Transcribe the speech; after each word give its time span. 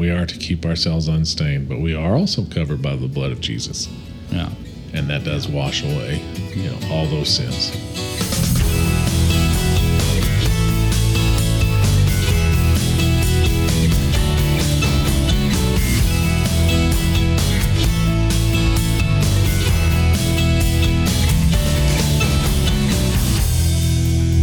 We 0.00 0.08
are 0.08 0.24
to 0.24 0.38
keep 0.38 0.64
ourselves 0.64 1.08
unstained, 1.08 1.68
but 1.68 1.78
we 1.78 1.94
are 1.94 2.16
also 2.16 2.46
covered 2.46 2.80
by 2.80 2.96
the 2.96 3.06
blood 3.06 3.32
of 3.32 3.42
Jesus. 3.42 3.86
Yeah. 4.30 4.48
And 4.94 5.10
that 5.10 5.24
does 5.24 5.46
wash 5.46 5.82
away, 5.82 6.22
you 6.54 6.70
know, 6.70 6.78
all 6.90 7.04
those 7.04 7.28
sins. 7.28 8.09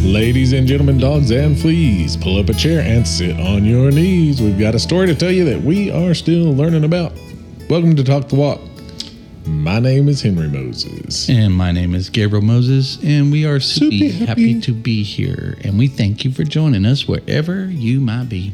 Ladies 0.08 0.54
and 0.54 0.66
gentlemen, 0.66 0.98
dogs 1.00 1.32
and 1.32 1.60
fleas, 1.60 2.16
pull 2.16 2.40
up 2.40 2.48
a 2.48 2.54
chair 2.54 2.80
and 2.80 3.06
sit 3.06 3.38
on 3.42 3.66
your 3.66 3.92
knees. 3.92 4.42
We've 4.42 4.58
got 4.58 4.74
a 4.74 4.80
story 4.80 5.06
to 5.08 5.14
tell 5.16 5.32
you 5.32 5.44
that 5.46 5.62
we 5.62 5.92
are 5.92 6.14
still 6.14 6.54
learning 6.54 6.86
about. 6.86 7.12
Welcome 7.70 7.94
to 7.98 8.06
Talk 8.06 8.30
the 8.30 8.36
Walk. 8.36 8.62
My 9.46 9.80
name 9.80 10.08
is 10.08 10.22
Henry 10.22 10.48
Moses. 10.48 11.30
And 11.30 11.54
my 11.54 11.74
name 11.74 11.94
is 11.94 12.10
Gabriel 12.10 12.42
Moses, 12.44 12.98
and 13.04 13.34
we 13.34 13.46
are 13.46 13.60
super 13.60 13.92
Super 13.98 14.26
happy. 14.26 14.54
happy. 14.54 14.62
to 14.62 14.72
be 14.74 15.04
here. 15.04 15.58
And 15.66 15.78
we 15.78 15.90
thank 15.90 16.24
you 16.24 16.32
for 16.32 16.46
joining 16.46 16.86
us 16.86 17.06
wherever 17.06 17.66
you 17.66 18.00
might 18.00 18.30
be. 18.30 18.54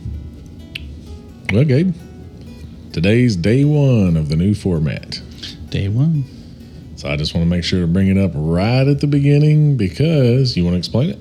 Well, 1.53 1.65
Gabe, 1.65 1.93
today's 2.93 3.35
day 3.35 3.63
one 3.63 4.17
of 4.17 4.29
the 4.29 4.35
new 4.35 4.55
format. 4.55 5.21
Day 5.69 5.87
one. 5.87 6.23
So 6.95 7.09
I 7.09 7.15
just 7.15 7.35
want 7.35 7.45
to 7.45 7.49
make 7.49 7.63
sure 7.63 7.81
to 7.81 7.87
bring 7.87 8.07
it 8.07 8.17
up 8.17 8.31
right 8.33 8.87
at 8.87 9.01
the 9.01 9.07
beginning 9.07 9.77
because 9.77 10.57
you 10.57 10.63
want 10.63 10.73
to 10.73 10.79
explain 10.79 11.11
it? 11.11 11.19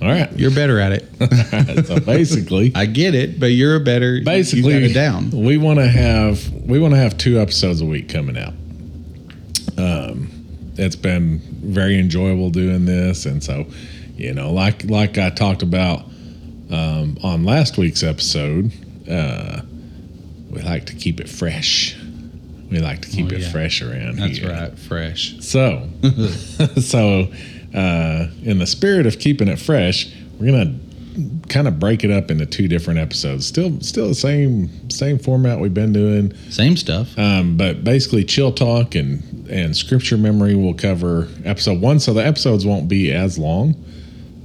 Nope. 0.00 0.02
All 0.02 0.08
right. 0.14 0.32
You're 0.38 0.50
better 0.50 0.78
at 0.80 0.92
it. 0.92 1.86
so 1.86 2.00
basically, 2.00 2.72
I 2.74 2.86
get 2.86 3.14
it, 3.14 3.38
but 3.38 3.46
you're 3.46 3.76
a 3.76 3.80
better. 3.80 4.20
basically 4.24 4.74
you 4.74 4.80
got 4.80 4.90
it 4.90 4.94
down. 4.94 5.30
we 5.30 5.58
want 5.58 5.78
to 5.78 5.88
have 5.88 6.50
we 6.52 6.78
want 6.78 6.94
to 6.94 6.98
have 7.00 7.16
two 7.18 7.38
episodes 7.40 7.80
a 7.80 7.84
week 7.86 8.08
coming 8.08 8.38
out 8.38 8.54
um 9.78 10.30
it's 10.76 10.96
been 10.96 11.38
very 11.62 11.98
enjoyable 11.98 12.50
doing 12.50 12.84
this 12.84 13.26
and 13.26 13.42
so 13.42 13.66
you 14.16 14.32
know 14.34 14.52
like 14.52 14.84
like 14.84 15.16
i 15.18 15.30
talked 15.30 15.62
about 15.62 16.00
um 16.70 17.16
on 17.22 17.44
last 17.44 17.78
week's 17.78 18.02
episode 18.02 18.70
uh 19.08 19.60
we 20.50 20.60
like 20.62 20.86
to 20.86 20.94
keep 20.94 21.20
it 21.20 21.28
fresh 21.28 21.96
we 22.70 22.78
like 22.78 23.00
to 23.02 23.08
keep 23.08 23.26
Oh, 23.32 23.34
it 23.34 23.40
yeah. 23.40 23.50
fresh 23.50 23.82
around 23.82 24.18
here. 24.18 24.28
That's 24.28 24.38
here 24.38 24.50
right. 24.52 24.78
Fresh. 24.78 25.40
so, 25.40 25.88
so 26.80 27.32
uh, 27.74 28.26
in 28.42 28.58
the 28.58 28.66
spirit 28.66 29.06
of 29.06 29.18
keeping 29.18 29.48
it 29.48 29.58
fresh, 29.58 30.12
we're 30.38 30.50
gonna 30.52 30.78
kind 31.48 31.66
of 31.68 31.78
break 31.80 32.04
it 32.04 32.10
up 32.10 32.30
into 32.30 32.46
two 32.46 32.68
different 32.68 32.98
episodes. 33.00 33.44
Still, 33.46 33.80
still 33.80 34.08
the 34.08 34.14
same 34.14 34.88
same 34.90 35.18
format 35.18 35.58
we've 35.60 35.74
been 35.74 35.92
doing, 35.92 36.32
Same 36.50 36.76
stuff. 36.76 37.18
um, 37.18 37.56
but 37.56 37.82
basically, 37.84 38.24
chill 38.24 38.52
talk 38.52 38.94
and 38.94 39.48
and 39.50 39.76
scripture 39.76 40.16
memory 40.16 40.54
will 40.54 40.74
cover 40.74 41.28
episode 41.44 41.80
one. 41.80 41.98
So 42.00 42.12
the 42.14 42.24
episodes 42.24 42.64
won't 42.64 42.88
be 42.88 43.12
as 43.12 43.36
long. 43.38 43.74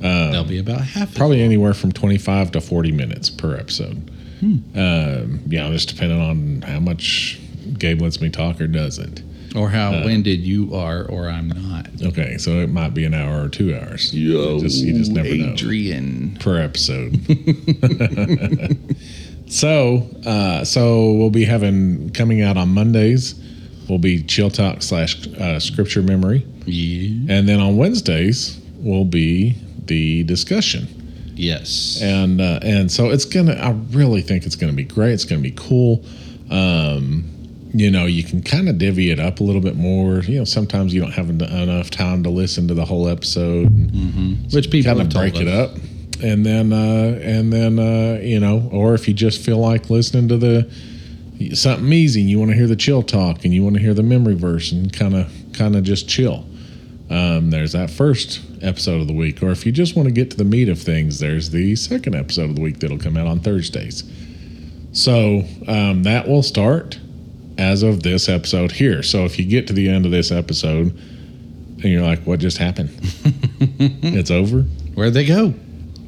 They'll 0.02 0.44
be 0.44 0.60
about 0.60 0.82
half. 0.82 1.16
Probably 1.16 1.42
anywhere 1.42 1.74
from 1.74 1.92
twenty 1.92 2.18
five 2.18 2.52
to 2.52 2.62
forty 2.62 2.92
minutes 2.92 3.30
per 3.30 3.56
episode. 3.56 4.12
Um, 4.42 5.42
you 5.48 5.58
know, 5.58 5.72
just 5.72 5.90
depending 5.90 6.20
on 6.22 6.62
how 6.62 6.80
much 6.80 7.40
Gabe 7.80 8.02
lets 8.02 8.22
me 8.22 8.30
talk 8.30 8.62
or 8.62 8.68
doesn't. 8.68 9.22
Or 9.56 9.70
how 9.70 9.94
Uh, 9.94 10.06
winded 10.06 10.42
you 10.42 10.74
are, 10.76 11.06
or 11.06 11.30
I'm 11.30 11.48
not. 11.48 11.88
Okay, 12.02 12.38
so 12.38 12.60
it 12.60 12.70
might 12.70 12.94
be 12.94 13.06
an 13.06 13.14
hour 13.14 13.42
or 13.44 13.48
two 13.48 13.74
hours. 13.76 14.14
You 14.14 14.60
just, 14.60 14.84
you 14.84 14.94
just 14.98 15.12
never 15.12 15.34
know. 15.34 15.54
Adrian. 15.54 16.38
per 16.42 16.60
episode. 16.60 17.16
so, 19.48 20.08
uh, 20.26 20.64
so 20.64 21.14
we'll 21.14 21.30
be 21.30 21.46
having 21.46 22.10
coming 22.12 22.42
out 22.42 22.58
on 22.58 22.70
Mondays. 22.70 23.36
Will 23.88 24.00
be 24.00 24.24
chill 24.24 24.50
talk 24.50 24.82
slash 24.82 25.28
uh, 25.38 25.60
scripture 25.60 26.02
memory, 26.02 26.44
Yeah. 26.66 27.36
and 27.38 27.48
then 27.48 27.60
on 27.60 27.78
Wednesdays 27.78 28.60
will 28.80 29.06
be 29.06 29.56
the 29.86 30.24
discussion. 30.24 30.88
Yes. 31.36 32.00
And 32.02 32.42
uh, 32.42 32.60
and 32.64 32.92
so 32.92 33.12
it's 33.12 33.26
gonna. 33.26 33.54
I 33.54 33.72
really 33.96 34.22
think 34.22 34.46
it's 34.48 34.56
gonna 34.56 34.74
be 34.74 34.86
great. 34.86 35.12
It's 35.14 35.26
gonna 35.26 35.42
be 35.42 35.54
cool. 35.56 36.04
Um, 36.50 37.26
you 37.78 37.92
know, 37.92 38.06
you 38.06 38.24
can 38.24 38.42
kind 38.42 38.70
of 38.70 38.78
divvy 38.78 39.12
it 39.12 39.20
up 39.20 39.40
a 39.40 39.44
little 39.44 39.62
bit 39.62 39.76
more. 39.76 40.20
You 40.20 40.40
know, 40.40 40.44
sometimes 40.46 40.94
you 40.94 41.02
don't 41.02 41.12
have 41.12 41.30
en- 41.30 41.42
enough 41.42 41.90
time 41.90 42.24
to 42.24 42.30
listen 42.30 42.68
to 42.70 42.74
the 42.74 42.86
whole 42.86 43.08
episode. 43.08 43.70
Which 44.54 44.72
people 44.72 44.90
kind 44.90 45.00
have 45.00 45.08
of 45.08 45.14
told 45.14 45.34
break 45.34 45.42
it 45.42 45.48
up 45.48 45.72
and 46.24 46.46
then 46.46 46.72
uh 46.72 47.20
and 47.22 47.52
then 47.52 47.78
uh 47.78 48.20
you 48.22 48.40
know 48.40 48.70
or 48.72 48.94
if 48.94 49.06
you 49.08 49.14
just 49.14 49.42
feel 49.42 49.58
like 49.58 49.90
listening 49.90 50.30
to 50.30 50.38
the 50.38 50.70
something 51.54 51.92
easy 51.92 52.22
and 52.22 52.30
you 52.30 52.40
want 52.40 52.50
to 52.50 52.56
hear 52.56 52.68
the 52.68 52.76
chill 52.76 53.04
talk 53.04 53.44
and 53.44 53.54
you 53.54 53.62
want 53.64 53.76
to 53.76 53.82
hear 53.82 53.94
the 53.94 54.04
memory 54.04 54.34
verse 54.34 54.72
and 54.72 54.94
kind 54.94 55.14
of 55.14 55.30
kind 55.54 55.76
of 55.76 55.84
just 55.84 56.08
chill 56.08 56.46
um 57.10 57.50
there's 57.50 57.74
that 57.74 57.90
first 57.90 58.42
episode 58.62 59.02
of 59.02 59.08
the 59.08 59.14
week 59.14 59.44
or 59.44 59.52
if 59.52 59.66
you 59.66 59.72
just 59.74 59.96
want 59.98 60.08
to 60.08 60.14
get 60.14 60.32
to 60.32 60.38
the 60.38 60.46
meat 60.46 60.70
of 60.70 60.82
things 60.82 61.20
there's 61.20 61.50
the 61.50 61.76
second 61.76 62.16
episode 62.16 62.50
of 62.50 62.56
the 62.56 62.62
week 62.62 62.80
that'll 62.80 62.98
come 62.98 63.18
out 63.18 63.28
on 63.28 63.40
thursdays 63.42 64.04
so 64.94 65.44
um 65.68 66.04
that 66.04 66.28
will 66.30 66.44
start 66.44 66.98
as 67.58 67.84
of 67.84 68.04
this 68.04 68.28
episode 68.30 68.72
here 68.72 69.02
so 69.02 69.26
if 69.26 69.40
you 69.40 69.46
get 69.46 69.68
to 69.68 69.74
the 69.74 69.90
end 69.90 70.06
of 70.06 70.12
this 70.12 70.32
episode 70.32 70.88
and 70.88 71.86
you're 71.86 72.02
like 72.02 72.22
what 72.24 72.40
just 72.40 72.58
happened 72.58 72.90
it's 73.80 74.32
over 74.32 74.66
Where'd 74.96 75.14
they 75.14 75.26
go? 75.26 75.50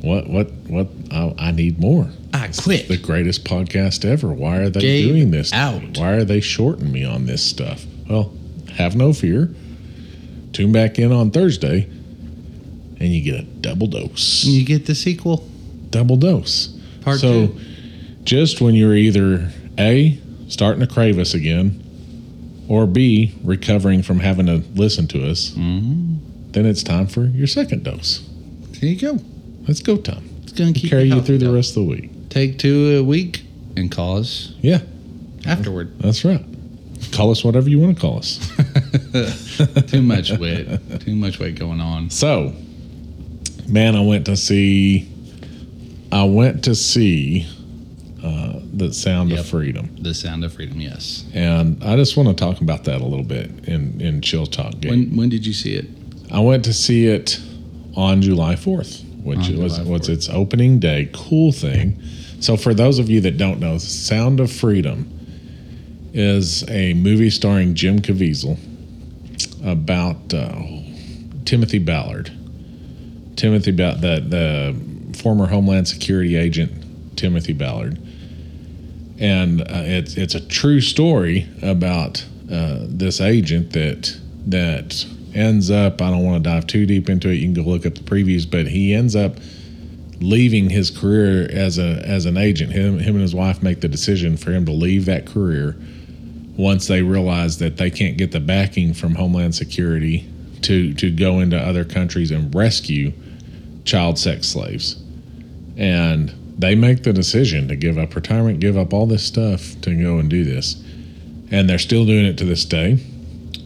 what? 0.02 0.30
What? 0.30 0.52
What? 0.68 0.88
I, 1.12 1.34
I 1.38 1.52
need 1.52 1.80
more. 1.80 2.10
I 2.34 2.50
quit. 2.58 2.88
The 2.88 2.98
greatest 2.98 3.44
podcast 3.44 4.06
ever. 4.06 4.32
Why 4.32 4.58
are 4.58 4.70
they 4.70 4.80
Gabe 4.80 5.10
doing 5.10 5.32
this? 5.32 5.52
out. 5.54 5.98
Why 5.98 6.12
are 6.14 6.24
they 6.24 6.40
shorting 6.40 6.92
me 6.92 7.04
on 7.04 7.26
this 7.26 7.44
stuff? 7.44 7.86
Well, 8.10 8.32
have 8.76 8.96
no 8.96 9.12
fear. 9.12 9.54
Tune 10.54 10.72
back 10.72 10.98
in 10.98 11.12
on 11.12 11.32
Thursday, 11.32 11.84
and 11.84 13.10
you 13.10 13.22
get 13.22 13.42
a 13.42 13.44
double 13.44 13.88
dose. 13.88 14.46
You 14.46 14.66
get 14.66 14.86
the 14.86 14.96
sequel. 14.96 15.48
Double 15.90 16.16
dose. 16.16 16.68
Part 17.02 17.20
so, 17.20 17.48
two. 17.48 17.60
just 18.24 18.62
when 18.62 18.76
you're 18.76 18.96
either 18.96 19.52
a 19.78 20.18
starting 20.48 20.80
to 20.82 20.88
crave 20.88 21.18
us 21.20 21.34
again, 21.34 21.84
or 22.68 22.86
b 22.86 23.34
recovering 23.44 24.02
from 24.04 24.20
having 24.20 24.46
to 24.48 24.64
listen 24.76 25.08
to 25.08 25.30
us, 25.30 25.52
Mm-hmm. 25.52 26.52
then 26.52 26.66
it's 26.66 26.84
time 26.84 27.08
for 27.08 27.26
your 27.26 27.48
second 27.48 27.84
dose. 27.84 28.28
There 28.80 28.90
you 28.90 29.00
go. 29.00 29.20
Let's 29.68 29.82
go, 29.82 29.98
Tom. 29.98 30.24
It's 30.44 30.52
gonna 30.54 30.74
Carry 30.74 31.04
you 31.06 31.22
through 31.22 31.40
the 31.40 31.52
rest 31.52 31.72
of 31.72 31.84
the 31.84 31.90
week. 31.90 32.30
Take 32.30 32.58
two 32.60 32.98
a 32.98 33.04
week 33.04 33.44
and 33.76 33.92
call 33.92 34.18
us 34.18 34.54
Yeah. 34.62 34.80
afterward. 35.46 35.98
That's 36.00 36.24
right. 36.26 36.44
Call 37.12 37.32
us 37.32 37.44
whatever 37.44 37.70
you 37.70 37.80
want 37.80 37.96
to 37.96 38.02
call 38.02 38.18
us. 38.20 38.40
Too 39.88 40.02
much 40.02 40.32
wit. 40.32 41.02
Too 41.02 41.16
much 41.16 41.38
wit 41.40 41.56
going 41.56 41.80
on. 41.80 42.10
So, 42.10 42.54
man, 43.68 43.96
I 43.96 44.02
went 44.02 44.26
to 44.26 44.36
see. 44.36 45.08
I 46.12 46.24
went 46.24 46.64
to 46.66 46.74
see 46.76 47.46
the 48.78 48.94
Sound 48.94 49.30
Yep. 49.32 49.40
of 49.40 49.46
Freedom, 49.48 49.90
The 50.00 50.14
sound 50.14 50.44
of 50.46 50.54
freedom. 50.54 50.80
Yes. 50.80 51.26
and 51.34 51.84
I 51.84 51.96
just 51.96 52.16
want 52.16 52.30
to 52.30 52.36
talk 52.36 52.62
about 52.62 52.84
that 52.86 53.02
a 53.02 53.06
little 53.06 53.26
bit 53.26 53.50
in 53.68 54.00
in 54.00 54.22
Chill 54.22 54.46
Talk 54.46 54.80
Gabe. 54.80 54.92
When 54.92 55.16
when 55.18 55.30
did 55.30 55.46
you 55.46 55.54
see 55.54 55.74
it? 55.76 55.86
I 56.32 56.40
went 56.40 56.64
to 56.66 56.74
see 56.74 57.08
it 57.08 57.40
on 57.96 58.22
July 58.22 58.56
fourth, 58.56 59.04
which 59.24 59.50
On 59.50 59.58
was 59.64 59.80
was 59.82 60.10
its 60.10 60.30
opening 60.30 60.80
day. 60.80 61.10
Cool 61.14 61.52
thing. 61.52 62.00
So, 62.40 62.56
for 62.56 62.74
those 62.76 63.00
of 63.00 63.10
you 63.10 63.20
that 63.22 63.38
don't 63.38 63.60
know, 63.60 63.78
Sound 63.80 64.40
of 64.40 64.52
Freedom 64.52 65.10
is 66.14 66.68
a 66.70 66.94
movie 66.94 67.30
starring 67.32 67.74
Jim 67.74 68.00
Caviezel 68.00 68.58
about 69.66 70.34
uh, 70.34 70.62
Timothy 71.46 71.80
Ballard. 71.80 72.32
Timothy 73.36 73.72
ba- 73.72 73.98
the 74.00 74.20
the 74.22 75.18
former 75.18 75.48
Homeland 75.48 75.88
Security 75.88 76.36
agent 76.36 77.18
Timothy 77.18 77.54
Ballard, 77.54 77.98
and 79.20 79.62
uh, 79.62 79.66
it's 79.70 80.16
it's 80.16 80.36
a 80.36 80.42
true 80.42 80.82
story 80.82 81.48
about 81.62 82.26
uh, 82.52 82.80
this 82.82 83.20
agent 83.22 83.74
that 83.74 84.18
that 84.46 85.06
ends 85.34 85.70
up. 85.72 86.02
I 86.02 86.10
don't 86.10 86.24
want 86.24 86.44
to 86.44 86.50
dive 86.50 86.68
too 86.68 86.86
deep 86.86 87.10
into 87.10 87.30
it. 87.30 87.36
You 87.36 87.52
can 87.52 87.54
go 87.54 87.70
look 87.70 87.86
up 87.86 87.96
the 87.96 88.02
previews, 88.02 88.50
but 88.50 88.68
he 88.68 88.94
ends 88.94 89.16
up 89.16 89.38
leaving 90.20 90.70
his 90.70 90.90
career 90.90 91.48
as 91.52 91.78
a 91.78 92.02
as 92.06 92.26
an 92.26 92.38
agent. 92.38 92.72
Him 92.74 93.00
him 93.00 93.16
and 93.16 93.22
his 93.22 93.36
wife 93.36 93.62
make 93.62 93.82
the 93.82 93.88
decision 93.88 94.38
for 94.38 94.52
him 94.52 94.66
to 94.66 94.72
leave 94.72 95.06
that 95.06 95.26
career 95.26 95.76
once 96.58 96.88
they 96.88 97.02
realize 97.04 97.60
that 97.60 97.78
they 97.78 97.92
can't 97.92 98.18
get 98.18 98.32
the 98.32 98.40
backing 98.40 98.94
from 98.94 99.16
Homeland 99.16 99.56
Security 99.56 100.28
to 100.62 100.94
to 100.96 101.12
go 101.12 101.40
into 101.40 101.58
other 101.58 101.86
countries 101.86 102.32
and 102.32 102.54
rescue 102.54 103.14
child 103.84 104.18
sex 104.20 104.48
slaves. 104.48 105.02
And 105.78 106.47
they 106.58 106.76
make 106.76 107.04
the 107.04 107.14
decision 107.14 107.68
to 107.68 107.76
give 107.76 107.98
up 107.98 108.16
retirement, 108.16 108.60
give 108.60 108.78
up 108.78 108.94
all 108.94 109.06
this 109.06 109.24
stuff 109.24 109.80
to 109.82 109.96
go 109.96 110.18
and 110.18 110.30
do 110.30 110.44
this. 110.44 110.76
And 111.52 111.70
they're 111.70 111.80
still 111.80 112.06
doing 112.06 112.26
it 112.26 112.38
to 112.40 112.46
this 112.46 112.66
day. 112.66 113.00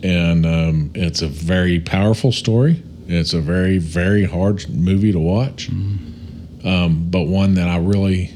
And 0.04 0.46
um, 0.46 0.92
it's 0.94 1.22
a 1.22 1.28
very 1.28 1.80
powerful 1.80 2.32
story. 2.32 2.84
It's 3.08 3.34
a 3.34 3.42
very, 3.42 3.78
very 3.78 4.26
hard 4.26 4.70
movie 4.70 5.12
to 5.12 5.20
watch, 5.20 5.70
um, 5.70 7.08
but 7.10 7.24
one 7.24 7.56
that 7.56 7.68
I 7.68 7.78
really 7.78 8.32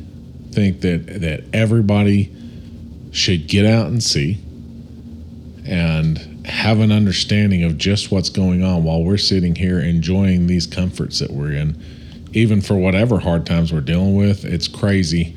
think 0.51 0.81
that 0.81 1.21
that 1.21 1.43
everybody 1.53 2.33
should 3.11 3.47
get 3.47 3.65
out 3.65 3.87
and 3.87 4.03
see 4.03 4.37
and 5.65 6.45
have 6.45 6.79
an 6.79 6.91
understanding 6.91 7.63
of 7.63 7.77
just 7.77 8.11
what's 8.11 8.29
going 8.29 8.63
on 8.63 8.83
while 8.83 9.03
we're 9.03 9.17
sitting 9.17 9.55
here 9.55 9.79
enjoying 9.79 10.47
these 10.47 10.67
comforts 10.67 11.19
that 11.19 11.31
we're 11.31 11.53
in 11.53 11.81
even 12.35 12.61
for 12.61 12.75
whatever 12.75 13.19
hard 13.19 13.45
times 13.45 13.73
we're 13.73 13.81
dealing 13.81 14.15
with 14.15 14.45
it's 14.45 14.67
crazy 14.67 15.35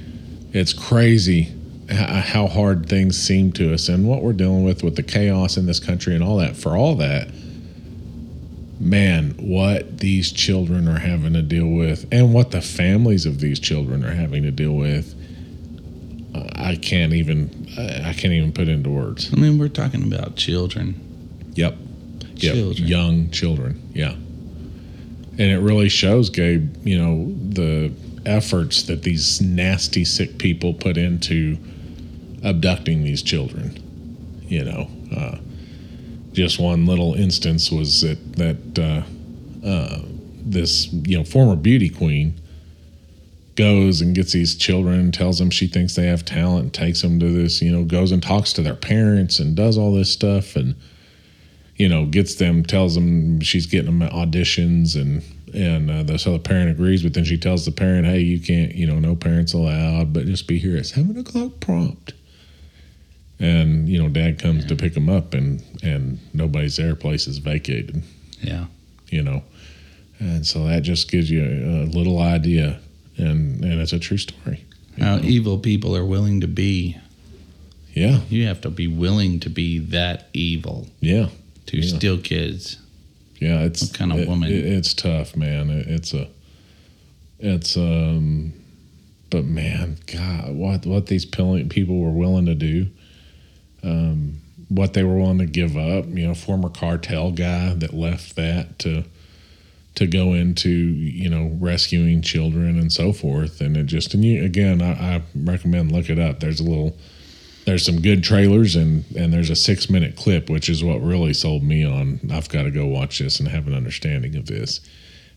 it's 0.52 0.72
crazy 0.72 1.52
how 1.90 2.46
hard 2.46 2.86
things 2.86 3.16
seem 3.18 3.50
to 3.50 3.72
us 3.72 3.88
and 3.88 4.06
what 4.06 4.22
we're 4.22 4.32
dealing 4.34 4.64
with 4.64 4.82
with 4.82 4.96
the 4.96 5.02
chaos 5.02 5.56
in 5.56 5.64
this 5.64 5.80
country 5.80 6.14
and 6.14 6.22
all 6.22 6.36
that 6.36 6.54
for 6.54 6.76
all 6.76 6.94
that 6.96 7.28
man 8.80 9.30
what 9.38 9.98
these 9.98 10.30
children 10.30 10.86
are 10.86 10.98
having 10.98 11.32
to 11.32 11.42
deal 11.42 11.68
with 11.68 12.06
and 12.12 12.34
what 12.34 12.50
the 12.50 12.60
families 12.60 13.24
of 13.24 13.40
these 13.40 13.58
children 13.58 14.04
are 14.04 14.12
having 14.12 14.42
to 14.42 14.50
deal 14.50 14.72
with 14.72 15.14
uh, 16.34 16.46
i 16.56 16.76
can't 16.76 17.14
even 17.14 17.48
i 18.04 18.12
can't 18.12 18.34
even 18.34 18.52
put 18.52 18.68
into 18.68 18.90
words 18.90 19.32
I 19.32 19.36
mean, 19.36 19.58
we're 19.58 19.68
talking 19.68 20.02
about 20.02 20.36
children. 20.36 21.04
Yep. 21.54 21.76
Yep. 22.34 22.78
Young 22.78 23.30
children. 23.30 23.90
Yeah. 23.94 24.14
And 25.38 25.52
it 25.52 25.58
really 25.58 25.88
shows, 25.88 26.30
Gabe, 26.30 26.74
you 26.84 26.98
know, 26.98 27.32
the 27.50 27.92
efforts 28.26 28.82
that 28.84 29.02
these 29.02 29.40
nasty, 29.40 30.04
sick 30.04 30.38
people 30.38 30.74
put 30.74 30.96
into 30.96 31.56
abducting 32.44 33.04
these 33.04 33.22
children. 33.22 33.82
You 34.42 34.64
know, 34.64 34.90
uh, 35.16 35.38
just 36.32 36.58
one 36.58 36.86
little 36.86 37.14
instance 37.14 37.70
was 37.70 38.00
that, 38.00 38.18
that 38.34 38.78
uh, 38.78 39.66
uh, 39.66 40.02
this, 40.40 40.92
you 40.92 41.16
know, 41.16 41.24
former 41.24 41.54
beauty 41.54 41.88
queen 41.88 42.40
goes 43.54 44.00
and 44.00 44.14
gets 44.14 44.32
these 44.32 44.56
children, 44.56 45.12
tells 45.12 45.38
them 45.38 45.50
she 45.50 45.66
thinks 45.66 45.94
they 45.94 46.06
have 46.06 46.24
talent, 46.24 46.72
takes 46.72 47.02
them 47.02 47.18
to 47.20 47.30
this, 47.30 47.60
you 47.60 47.70
know, 47.70 47.84
goes 47.84 48.12
and 48.12 48.22
talks 48.22 48.52
to 48.52 48.62
their 48.62 48.76
parents 48.76 49.38
and 49.38 49.56
does 49.56 49.76
all 49.76 49.92
this 49.92 50.10
stuff 50.10 50.56
and 50.56 50.74
you 51.78 51.88
know, 51.88 52.04
gets 52.04 52.34
them, 52.34 52.64
tells 52.64 52.94
them 52.96 53.40
she's 53.40 53.66
getting 53.66 53.98
them 53.98 54.08
auditions, 54.10 55.00
and 55.00 55.22
and 55.54 55.90
uh, 55.90 56.02
the, 56.02 56.18
so 56.18 56.32
the 56.32 56.38
parent 56.38 56.70
agrees. 56.70 57.02
But 57.02 57.14
then 57.14 57.24
she 57.24 57.38
tells 57.38 57.64
the 57.64 57.70
parent, 57.70 58.06
"Hey, 58.06 58.20
you 58.20 58.40
can't, 58.40 58.74
you 58.74 58.86
know, 58.86 58.98
no 58.98 59.14
parents 59.14 59.54
allowed, 59.54 60.12
but 60.12 60.26
just 60.26 60.46
be 60.46 60.58
here 60.58 60.76
at 60.76 60.86
seven 60.86 61.16
o'clock 61.16 61.52
prompt." 61.60 62.12
And 63.38 63.88
you 63.88 64.02
know, 64.02 64.08
dad 64.08 64.40
comes 64.40 64.66
to 64.66 64.76
pick 64.76 64.94
them 64.94 65.08
up, 65.08 65.32
and 65.32 65.62
and 65.82 66.18
nobody's 66.34 66.76
there. 66.76 66.96
Place 66.96 67.28
is 67.28 67.38
vacated. 67.38 68.02
Yeah. 68.40 68.66
You 69.06 69.22
know, 69.22 69.42
and 70.18 70.44
so 70.46 70.64
that 70.64 70.82
just 70.82 71.10
gives 71.10 71.30
you 71.30 71.42
a, 71.42 71.84
a 71.84 71.86
little 71.86 72.18
idea, 72.18 72.80
and 73.16 73.64
and 73.64 73.80
it's 73.80 73.92
a 73.92 74.00
true 74.00 74.18
story. 74.18 74.64
How 74.98 75.16
know. 75.16 75.22
evil 75.22 75.58
people 75.58 75.96
are 75.96 76.04
willing 76.04 76.40
to 76.40 76.48
be. 76.48 76.96
Yeah, 77.94 78.20
You 78.28 78.46
have 78.46 78.60
to 78.60 78.70
be 78.70 78.86
willing 78.86 79.40
to 79.40 79.50
be 79.50 79.78
that 79.78 80.28
evil 80.32 80.86
yeah. 81.00 81.30
To 81.68 81.78
Yeah. 81.78 81.96
steal 81.96 82.18
kids. 82.18 82.78
Yeah, 83.40 83.62
it's 83.62 83.82
What 83.82 83.94
kind 83.94 84.12
of 84.12 84.18
it- 84.20 84.28
woman? 84.28 84.50
it- 84.50 84.64
it's 84.64 84.92
tough, 84.94 85.36
man. 85.36 85.70
It, 85.70 85.86
it's 85.86 86.12
a, 86.12 86.26
it's 87.38 87.76
um, 87.76 88.52
but 89.30 89.44
man, 89.44 89.98
God, 90.06 90.54
what 90.56 90.84
what 90.86 91.06
these 91.06 91.24
people 91.24 91.98
were 92.00 92.10
willing 92.10 92.46
to 92.46 92.54
do, 92.54 92.88
um, 93.82 94.40
what 94.68 94.94
they 94.94 95.04
were 95.04 95.16
willing 95.18 95.38
to 95.38 95.46
give 95.46 95.76
up. 95.76 96.06
You 96.08 96.26
know, 96.28 96.34
former 96.34 96.68
cartel 96.68 97.30
guy 97.30 97.74
that 97.74 97.94
left 97.94 98.36
that 98.36 98.78
to 98.80 99.04
to 99.94 100.06
go 100.06 100.32
into 100.32 100.70
you 100.70 101.28
know 101.28 101.56
rescuing 101.60 102.22
children 102.22 102.78
and 102.78 102.90
so 102.92 103.12
forth, 103.12 103.60
and 103.60 103.76
it 103.76 103.86
just 103.86 104.14
and 104.14 104.24
you 104.24 104.44
again, 104.44 104.82
I, 104.82 105.16
I 105.16 105.22
recommend 105.36 105.92
look 105.92 106.10
it 106.10 106.18
up. 106.18 106.40
There's 106.40 106.60
a 106.60 106.64
little. 106.64 106.96
There's 107.68 107.84
some 107.84 108.00
good 108.00 108.24
trailers 108.24 108.76
and 108.76 109.04
and 109.14 109.30
there's 109.30 109.50
a 109.50 109.54
six 109.54 109.90
minute 109.90 110.16
clip, 110.16 110.48
which 110.48 110.70
is 110.70 110.82
what 110.82 111.02
really 111.02 111.34
sold 111.34 111.62
me 111.62 111.84
on. 111.84 112.18
I've 112.32 112.48
got 112.48 112.62
to 112.62 112.70
go 112.70 112.86
watch 112.86 113.18
this 113.18 113.40
and 113.40 113.46
have 113.46 113.66
an 113.66 113.74
understanding 113.74 114.36
of 114.36 114.46
this. 114.46 114.80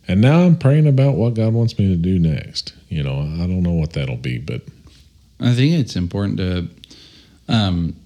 And 0.07 0.22
now 0.22 0.39
I'm 0.39 0.57
praying 0.57 0.88
about 0.88 1.16
what 1.16 1.33
God 1.33 1.51
wants 1.54 1.78
me 1.78 1.89
to 1.89 1.98
do 1.98 2.18
next. 2.18 2.74
You 2.88 3.04
know, 3.04 3.19
I 3.19 3.48
don't 3.48 3.63
know 3.63 3.74
what 3.74 3.92
that'll 3.92 4.16
be, 4.16 4.38
but 4.38 4.62
I 5.42 5.54
think 5.54 5.74
it's 5.74 5.98
important 5.98 6.38
to 6.38 6.69
um, 7.50 7.98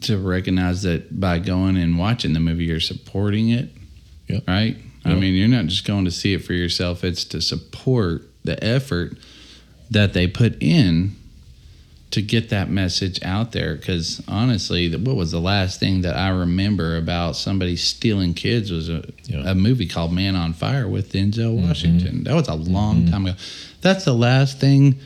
to 0.00 0.18
recognize 0.18 0.82
that 0.82 1.20
by 1.20 1.38
going 1.38 1.76
and 1.76 2.00
watching 2.00 2.32
the 2.32 2.40
movie, 2.40 2.64
you're 2.64 2.80
supporting 2.80 3.50
it. 3.50 3.70
Yep. 4.26 4.42
Right. 4.48 4.76
I 5.04 5.14
mean, 5.14 5.34
you're 5.34 5.46
not 5.46 5.66
just 5.66 5.86
going 5.86 6.04
to 6.06 6.10
see 6.10 6.34
it 6.34 6.44
for 6.44 6.52
yourself. 6.52 7.04
It's 7.04 7.24
to 7.26 7.40
support 7.40 8.22
the 8.42 8.62
effort 8.64 9.18
that 9.88 10.14
they 10.14 10.26
put 10.26 10.60
in 10.60 11.14
to 12.12 12.22
get 12.22 12.50
that 12.50 12.70
message 12.70 13.22
out 13.22 13.52
there. 13.52 13.74
Because 13.74 14.22
honestly, 14.28 14.88
the- 14.88 14.98
what 14.98 15.16
was 15.16 15.30
the 15.32 15.40
last 15.40 15.80
thing 15.80 16.02
that 16.02 16.16
I 16.16 16.28
remember 16.28 16.96
about 16.96 17.36
somebody 17.36 17.76
stealing 17.76 18.34
kids 18.34 18.70
was 18.70 18.88
a, 18.88 19.02
Yeah. 19.26 19.50
a 19.50 19.54
movie 19.54 19.86
called 19.86 20.12
Man 20.12 20.36
on 20.36 20.52
Fire 20.52 20.88
with 20.88 21.12
Denzel 21.12 21.56
mm-hmm. 21.56 21.68
Washington. 21.68 22.24
That 22.24 22.34
was 22.34 22.48
a 22.48 22.54
long 22.54 23.02
mm-hmm. 23.02 23.10
time 23.10 23.26
ago. 23.26 23.36
That's 23.80 24.04
the 24.04 24.14
last 24.14 24.60
thing. 24.60 24.96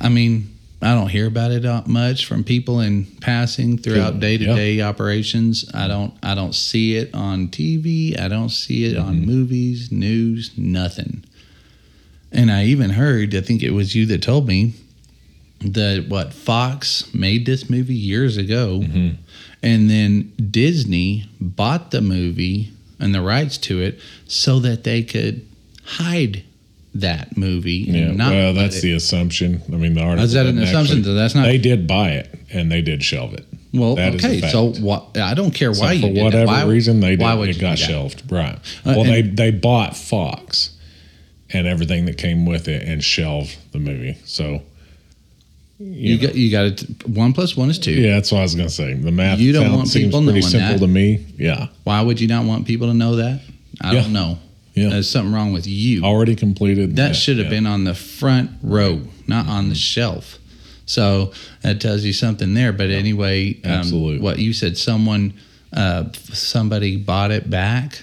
I 0.00 0.08
mean, 0.08 0.54
I 0.80 0.94
don't 0.94 1.08
hear 1.08 1.26
about 1.26 1.50
it 1.50 1.86
much 1.88 2.26
from 2.26 2.44
people 2.44 2.80
in 2.80 3.04
passing 3.20 3.78
throughout 3.78 4.20
day 4.20 4.38
to 4.38 4.46
day 4.54 4.80
operations. 4.80 5.68
I 5.74 5.88
don't. 5.88 6.14
I 6.22 6.36
don't 6.36 6.54
see 6.54 6.96
it 6.96 7.12
on 7.14 7.48
TV. 7.48 8.18
I 8.18 8.28
don't 8.28 8.50
see 8.50 8.84
it 8.84 8.96
on 8.96 9.16
mm-hmm. 9.16 9.26
movies, 9.26 9.90
news, 9.90 10.52
nothing. 10.56 11.24
And 12.30 12.52
I 12.52 12.66
even 12.66 12.90
heard. 12.90 13.34
I 13.34 13.40
think 13.40 13.64
it 13.64 13.72
was 13.72 13.96
you 13.96 14.06
that 14.06 14.22
told 14.22 14.46
me 14.46 14.74
that 15.60 16.06
what 16.08 16.32
Fox 16.32 17.12
made 17.12 17.46
this 17.46 17.68
movie 17.68 17.94
years 17.94 18.36
ago, 18.36 18.82
and 19.62 19.90
then 19.90 20.32
Disney 20.50 21.28
bought 21.40 21.90
the 21.90 22.00
movie 22.00 22.70
and 23.00 23.14
the 23.14 23.20
rights 23.22 23.58
to 23.58 23.80
it 23.80 23.98
so 24.26 24.58
that 24.60 24.84
they 24.84 25.02
could 25.02 25.46
hide 25.84 26.42
that 26.94 27.36
movie. 27.36 27.86
and 27.88 27.96
yeah. 27.96 28.12
not 28.12 28.30
Well, 28.32 28.54
that's 28.54 28.80
the 28.80 28.92
assumption. 28.92 29.62
I 29.72 29.76
mean, 29.76 29.94
the 29.94 30.00
article. 30.02 30.24
Is 30.24 30.32
that 30.32 30.46
an 30.46 30.58
assumption? 30.58 30.98
actually- 30.98 31.14
that's 31.14 31.34
not- 31.34 31.44
They 31.44 31.58
did 31.58 31.86
buy 31.86 32.10
it 32.12 32.34
and 32.52 32.70
they 32.72 32.82
did 32.82 33.02
shelve 33.04 33.34
it. 33.34 33.46
Well, 33.72 33.96
That 33.96 34.14
okay. 34.14 34.40
So 34.40 34.72
what? 34.80 35.16
I 35.18 35.34
don't 35.34 35.50
care 35.52 35.74
So 35.74 35.82
why 35.82 35.92
you 35.92 36.00
for 36.16 36.24
whatever 36.24 36.46
Why- 36.46 36.64
reason 36.64 37.00
they 37.00 37.10
did, 37.10 37.20
why 37.20 37.34
would 37.34 37.50
it 37.50 37.58
got 37.60 37.78
shelved. 37.78 38.22
Right. 38.32 38.54
Uh, 38.84 38.94
well, 38.96 39.04
they 39.04 39.20
they 39.22 39.50
bought 39.50 39.94
Fox 39.96 40.70
and 41.50 41.66
everything 41.66 42.06
that 42.06 42.16
came 42.16 42.46
with 42.46 42.66
it 42.68 42.82
and 42.82 43.04
shelved 43.04 43.56
the 43.72 43.78
movie. 43.78 44.16
So 44.24 44.62
You 45.80 46.18
got 46.18 46.34
you 46.34 46.50
got 46.50 46.64
it. 46.66 47.06
One 47.08 47.32
plus 47.32 47.56
one 47.56 47.70
is 47.70 47.78
two. 47.78 47.92
yeah, 47.92 48.14
that's 48.14 48.32
what 48.32 48.38
I 48.38 48.42
was 48.42 48.54
gonna 48.56 48.68
say. 48.68 48.94
The 48.94 49.12
math 49.12 49.38
You 49.38 49.52
don't 49.52 49.72
want 49.72 49.88
seems 49.88 50.06
people 50.06 50.20
pretty 50.22 50.40
knowing 50.40 50.50
simple 50.50 50.72
that. 50.74 50.78
to 50.80 50.86
me. 50.88 51.24
Yeah. 51.36 51.68
Why 51.84 52.02
would 52.02 52.20
you 52.20 52.26
not 52.26 52.44
want 52.46 52.66
people 52.66 52.88
to 52.88 52.94
know 52.94 53.16
that? 53.16 53.40
I 53.80 53.92
Yeah. 53.94 54.02
don't 54.02 54.12
know. 54.12 54.38
Yeah. 54.74 54.88
There's 54.90 55.08
something 55.08 55.32
wrong 55.32 55.52
with 55.52 55.66
you. 55.66 56.02
Already 56.04 56.34
completed. 56.34 56.96
That 56.96 57.14
should 57.16 57.36
have 57.38 57.46
yeah. 57.46 57.50
been 57.50 57.66
on 57.66 57.84
the 57.84 57.94
front 57.94 58.50
row, 58.62 59.00
not 59.28 59.46
on 59.46 59.68
the 59.68 59.74
shelf. 59.74 60.38
So 60.86 61.32
that 61.62 61.80
tells 61.80 62.02
you 62.04 62.12
something 62.12 62.54
there. 62.54 62.72
But 62.72 62.90
anyway, 62.90 63.54
um, 63.64 63.70
Absolutely. 63.70 64.20
what 64.20 64.38
you 64.38 64.52
said, 64.52 64.78
someone, 64.78 65.34
uh, 65.72 66.04
somebody 66.32 66.96
bought 66.96 67.30
it 67.30 67.50
back. 67.50 68.02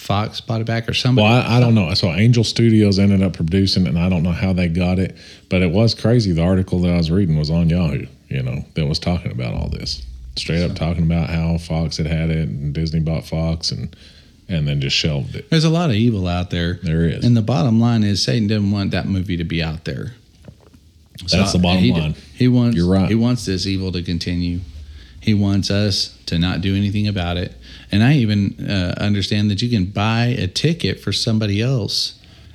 Fox 0.00 0.40
bought 0.40 0.62
it 0.62 0.66
back, 0.66 0.88
or 0.88 0.94
somebody. 0.94 1.28
Well, 1.28 1.42
I, 1.42 1.58
I 1.58 1.60
don't 1.60 1.74
know. 1.74 1.92
So 1.92 2.08
Angel 2.08 2.42
Studios 2.42 2.98
ended 2.98 3.22
up 3.22 3.34
producing 3.34 3.84
it, 3.84 3.90
and 3.90 3.98
I 3.98 4.08
don't 4.08 4.22
know 4.22 4.32
how 4.32 4.54
they 4.54 4.66
got 4.66 4.98
it, 4.98 5.16
but 5.50 5.60
it 5.60 5.70
was 5.70 5.94
crazy. 5.94 6.32
The 6.32 6.42
article 6.42 6.80
that 6.80 6.90
I 6.92 6.96
was 6.96 7.10
reading 7.10 7.38
was 7.38 7.50
on 7.50 7.68
Yahoo, 7.68 8.06
you 8.28 8.42
know, 8.42 8.64
that 8.74 8.86
was 8.86 8.98
talking 8.98 9.30
about 9.30 9.52
all 9.52 9.68
this. 9.68 10.04
Straight 10.36 10.62
up 10.62 10.74
talking 10.74 11.02
about 11.02 11.28
how 11.28 11.58
Fox 11.58 11.98
had 11.98 12.06
had 12.06 12.30
it 12.30 12.48
and 12.48 12.72
Disney 12.72 13.00
bought 13.00 13.26
Fox 13.26 13.70
and 13.72 13.94
and 14.48 14.66
then 14.66 14.80
just 14.80 14.96
shelved 14.96 15.36
it. 15.36 15.50
There's 15.50 15.64
a 15.64 15.70
lot 15.70 15.90
of 15.90 15.96
evil 15.96 16.26
out 16.26 16.50
there. 16.50 16.74
There 16.82 17.04
is. 17.04 17.24
And 17.24 17.36
the 17.36 17.42
bottom 17.42 17.78
line 17.78 18.02
is 18.02 18.22
Satan 18.22 18.48
didn't 18.48 18.70
want 18.70 18.92
that 18.92 19.06
movie 19.06 19.36
to 19.36 19.44
be 19.44 19.62
out 19.62 19.84
there. 19.84 20.14
That's 21.30 21.52
the 21.52 21.58
bottom 21.58 21.82
he, 21.82 21.92
line. 21.92 22.14
He 22.34 22.48
wants 22.48 22.76
You're 22.76 22.90
right. 22.90 23.08
He 23.08 23.14
wants 23.14 23.44
this 23.44 23.66
evil 23.66 23.92
to 23.92 24.02
continue. 24.02 24.60
He 25.20 25.34
wants 25.34 25.70
us 25.70 26.16
to 26.26 26.38
not 26.38 26.60
do 26.62 26.74
anything 26.74 27.06
about 27.08 27.36
it. 27.36 27.54
And 27.92 28.02
I 28.02 28.14
even 28.14 28.68
uh, 28.68 28.94
understand 28.98 29.50
that 29.50 29.60
you 29.62 29.68
can 29.68 29.86
buy 29.86 30.26
a 30.26 30.46
ticket 30.46 31.00
for 31.00 31.12
somebody 31.12 31.60
else 31.60 32.14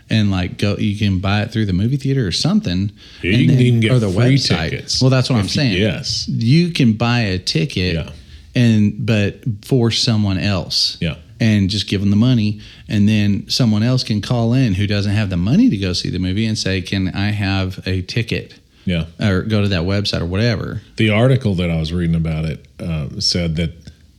and 0.09 0.29
like 0.31 0.57
go 0.57 0.77
you 0.77 0.97
can 0.97 1.19
buy 1.19 1.41
it 1.41 1.51
through 1.51 1.65
the 1.65 1.73
movie 1.73 1.97
theater 1.97 2.25
or 2.27 2.31
something. 2.31 2.91
You 3.21 3.31
can 3.37 3.47
then- 3.47 3.59
even 3.61 3.79
get 3.81 3.91
or 3.91 3.99
the 3.99 4.09
free 4.11 4.35
website. 4.35 4.69
tickets. 4.71 5.01
Well, 5.01 5.09
that's 5.09 5.29
what 5.29 5.37
I'm 5.37 5.43
you- 5.45 5.49
saying. 5.49 5.77
yes. 5.81 6.27
You 6.27 6.71
can 6.71 6.93
buy 6.93 7.21
a 7.21 7.37
ticket 7.39 7.95
Yeah. 7.95 8.11
and 8.55 9.05
but 9.05 9.39
for 9.63 9.91
someone 9.91 10.37
else 10.37 10.97
Yeah. 11.01 11.15
and 11.39 11.69
just 11.69 11.87
give 11.87 12.01
them 12.01 12.09
the 12.11 12.15
money 12.15 12.61
and 12.87 13.07
then 13.09 13.45
someone 13.49 13.83
else 13.83 14.03
can 14.03 14.21
call 14.21 14.53
in 14.53 14.73
who 14.75 14.87
doesn't 14.87 15.11
have 15.13 15.29
the 15.29 15.37
money 15.37 15.69
to 15.69 15.77
go 15.77 15.93
see 15.93 16.09
the 16.09 16.19
movie 16.19 16.45
and 16.45 16.57
say 16.57 16.81
can 16.81 17.09
i 17.09 17.31
have 17.31 17.79
a 17.87 18.01
ticket 18.03 18.53
Yeah. 18.85 19.05
or 19.19 19.41
go 19.41 19.61
to 19.61 19.67
that 19.69 19.81
website 19.83 20.21
or 20.21 20.25
whatever 20.25 20.81
The 20.97 21.09
article 21.09 21.55
that 21.55 21.69
I 21.71 21.79
was 21.79 21.91
reading 21.91 22.15
about 22.15 22.45
it 22.45 22.65
uh, 22.79 23.19
said 23.19 23.55
that 23.57 23.71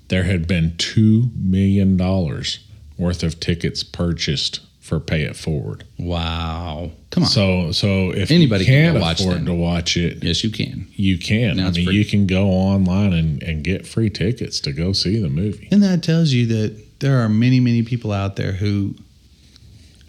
there 0.08 0.25
had 0.25 0.46
been 0.46 0.76
two 0.76 1.30
million 1.37 1.96
dollars 1.96 2.61
worth 2.99 3.23
of 3.23 3.38
tickets 3.40 3.82
purchased 3.82 4.61
for 4.80 5.00
Pay 5.00 5.23
It 5.23 5.35
Forward. 5.37 5.82
Wow. 5.99 6.92
Come 7.11 7.25
on. 7.25 7.28
So 7.28 7.73
so 7.73 8.11
if 8.11 8.30
Anybody 8.30 8.64
you 8.64 8.70
can 8.70 8.82
can't 8.85 8.94
go 8.96 9.00
watch 9.00 9.20
afford 9.20 9.37
them. 9.38 9.46
to 9.46 9.54
watch 9.54 9.96
it, 9.96 10.23
yes, 10.23 10.44
you 10.44 10.50
can. 10.50 10.87
you 10.94 11.18
can. 11.18 11.56
Now 11.56 11.68
I 11.68 11.70
mean, 11.73 11.87
free. 11.87 11.96
you 11.96 12.04
can 12.04 12.26
go 12.28 12.46
online 12.49 13.12
and, 13.12 13.42
and 13.42 13.64
get 13.64 13.87
free 13.87 14.11
tickets 14.11 14.61
to 14.61 14.73
go 14.73 14.92
see 14.92 15.18
the 15.20 15.28
movie. 15.28 15.68
And 15.73 15.82
that 15.82 16.02
tells 16.04 16.32
you 16.32 16.46
that 16.46 17.00
there 17.00 17.18
are 17.18 17.28
many, 17.28 17.58
many 17.61 17.82
people 17.82 18.12
out 18.12 18.37
there 18.37 18.52
who 18.52 18.94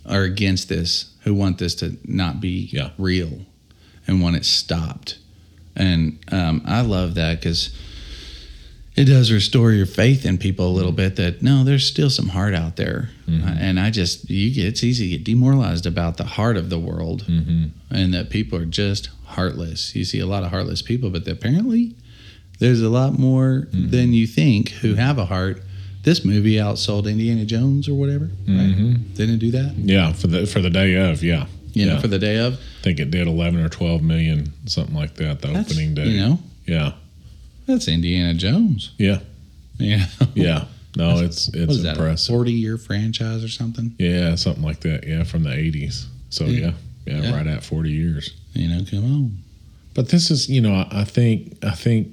are 0.06 0.22
against 0.24 0.70
this, 0.70 1.12
who 1.24 1.34
want 1.34 1.58
this 1.58 1.76
to 1.76 1.98
not 2.06 2.40
be 2.40 2.70
Yeah. 2.72 2.92
real 2.98 3.42
and 4.08 4.22
when 4.22 4.36
it 4.36 4.46
stopped. 4.46 5.18
And 5.76 6.18
um, 6.32 6.62
I 6.66 6.82
love 6.82 7.16
that 7.16 7.40
because 7.40 7.76
it 8.96 9.06
does 9.06 9.32
restore 9.32 9.72
your 9.72 9.86
faith 9.86 10.26
in 10.26 10.40
people 10.40 10.68
a 10.68 10.74
little 10.74 10.92
bit 10.92 11.18
that 11.18 11.44
no, 11.44 11.64
there's 11.64 11.86
still 11.86 12.10
some 12.10 12.30
heart 12.30 12.56
out 12.56 12.78
there. 12.78 13.10
Mm-hmm. 13.28 13.48
And 13.48 13.80
I 13.80 13.92
just, 13.92 14.28
you 14.30 14.52
get, 14.54 14.66
it's 14.66 14.84
easy 14.84 15.12
to 15.12 15.18
get 15.18 15.24
demoralized 15.24 15.86
about 15.86 16.18
the 16.18 16.24
heart 16.24 16.58
of 16.58 16.70
the 16.72 16.80
world 16.80 17.26
Mm-hmm. 17.28 17.66
and 17.96 18.14
that 18.14 18.30
people 18.32 18.58
are 18.60 18.66
just 18.66 19.10
heartless. 19.26 19.96
You 19.96 20.04
see 20.04 20.20
a 20.20 20.26
lot 20.26 20.44
of 20.44 20.50
heartless 20.50 20.82
people, 20.82 21.12
but 21.12 21.28
apparently 21.28 21.94
there's 22.60 22.82
a 22.82 22.90
lot 22.90 23.20
more 23.20 23.68
Mm-hmm. 23.70 23.92
than 23.92 24.14
you 24.14 24.26
think 24.26 24.70
who 24.70 24.96
have 24.96 25.20
a 25.20 25.26
heart. 25.26 25.62
This 26.04 26.24
movie 26.26 26.56
outsold 26.56 27.08
Indiana 27.08 27.44
Jones 27.46 27.88
or 27.90 27.94
whatever. 27.94 28.26
Right? 28.48 28.74
Mhm. 28.74 29.14
Didn't 29.14 29.36
it 29.36 29.40
do 29.40 29.52
that? 29.52 29.76
Yeah, 29.78 30.14
for 30.14 30.28
the 30.28 30.48
for 30.48 30.62
the 30.62 30.70
day 30.70 30.94
of, 30.96 31.22
yeah. 31.22 31.48
You 31.78 31.86
know, 31.86 31.94
Yeah. 31.94 32.00
for 32.02 32.08
the 32.08 32.20
day 32.20 32.38
of. 32.38 32.54
I 32.56 32.84
think 32.84 33.00
it 33.00 33.12
did 33.12 33.28
11 33.28 33.60
or 33.60 33.70
12 33.70 34.02
million, 34.02 34.52
something 34.66 34.96
like 34.96 35.16
that, 35.16 35.42
the 35.42 35.50
That's, 35.50 35.72
opening 35.72 35.94
day. 35.94 36.08
You 36.10 36.20
know, 36.20 36.40
Yeah. 36.66 36.94
that's 37.66 37.88
Indiana 37.88 38.34
Jones. 38.34 38.92
Yeah. 38.98 39.20
Yeah. 39.80 40.06
Yeah. 40.36 40.66
No, 40.96 41.20
it's 41.20 41.50
What 41.50 41.70
it's 41.70 41.82
that? 41.84 41.90
A 41.98 42.00
impressive. 42.00 42.34
Forty 42.34 42.52
year 42.54 42.78
franchise 42.78 43.44
or 43.44 43.50
something? 43.50 43.94
Yeah, 44.00 44.34
something 44.36 44.64
like 44.64 44.80
that. 44.82 45.08
Yeah, 45.08 45.24
from 45.24 45.44
the 45.44 45.52
80s. 45.52 46.08
So 46.32 46.46
Yeah. 46.46 46.60
yeah, 46.60 46.72
yeah, 47.06 47.22
Yeah. 47.22 47.36
right 47.38 47.48
at 47.48 47.64
40 47.64 47.92
years. 47.92 48.32
You 48.54 48.68
know, 48.70 48.84
come 48.90 49.06
on. 49.14 49.38
But 49.94 50.10
this 50.10 50.32
is, 50.32 50.50
you 50.50 50.62
know, 50.62 50.74
I 50.74 51.02
I 51.02 51.04
think 51.04 51.58
I 51.64 51.72
think 51.72 52.08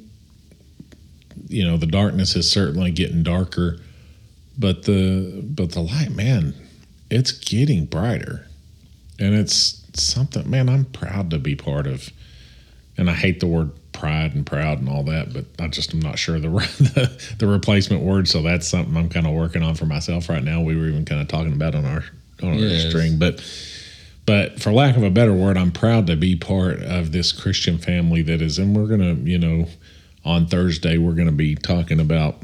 you 1.48 1.64
know, 1.64 1.76
the 1.76 1.86
darkness 1.86 2.36
is 2.36 2.50
certainly 2.50 2.90
getting 2.90 3.22
darker, 3.22 3.78
but 4.58 4.82
the 4.84 5.42
but 5.42 5.72
the 5.72 5.80
light, 5.80 6.10
man, 6.14 6.54
it's 7.10 7.32
getting 7.32 7.84
brighter. 7.86 8.46
And 9.18 9.34
it's 9.34 9.82
something, 9.94 10.48
man, 10.48 10.68
I'm 10.68 10.84
proud 10.86 11.30
to 11.30 11.38
be 11.38 11.54
part 11.54 11.86
of. 11.86 12.08
And 12.96 13.10
I 13.10 13.14
hate 13.14 13.40
the 13.40 13.46
word 13.46 13.70
pride 13.92 14.34
and 14.34 14.44
proud 14.44 14.78
and 14.78 14.88
all 14.88 15.02
that, 15.04 15.32
but 15.32 15.44
I 15.58 15.68
just 15.68 15.94
am 15.94 16.00
not 16.00 16.18
sure 16.18 16.38
the 16.38 16.48
the, 16.48 17.34
the 17.38 17.46
replacement 17.46 18.02
word. 18.02 18.28
So 18.28 18.42
that's 18.42 18.66
something 18.68 18.96
I'm 18.96 19.08
kind 19.08 19.26
of 19.26 19.32
working 19.34 19.62
on 19.62 19.74
for 19.74 19.86
myself 19.86 20.28
right 20.28 20.42
now. 20.42 20.60
We 20.60 20.76
were 20.76 20.86
even 20.88 21.04
kind 21.04 21.20
of 21.20 21.28
talking 21.28 21.52
about 21.52 21.74
on 21.74 21.84
our 21.84 22.04
on 22.42 22.54
Yes. 22.58 22.84
our 22.84 22.90
string, 22.90 23.18
but 23.18 23.40
but 24.26 24.60
for 24.60 24.72
lack 24.72 24.96
of 24.96 25.02
a 25.02 25.10
better 25.10 25.34
word, 25.34 25.56
I'm 25.58 25.70
proud 25.70 26.06
to 26.06 26.16
be 26.16 26.34
part 26.34 26.82
of 26.82 27.12
this 27.12 27.30
Christian 27.30 27.78
family 27.78 28.22
that 28.22 28.40
is, 28.40 28.58
and 28.58 28.74
we're 28.76 28.86
gonna, 28.86 29.14
you 29.14 29.38
know, 29.38 29.66
on 30.24 30.46
Thursday 30.46 30.96
we're 30.98 31.12
gonna 31.14 31.30
be 31.32 31.54
talking 31.54 32.00
about 32.00 32.36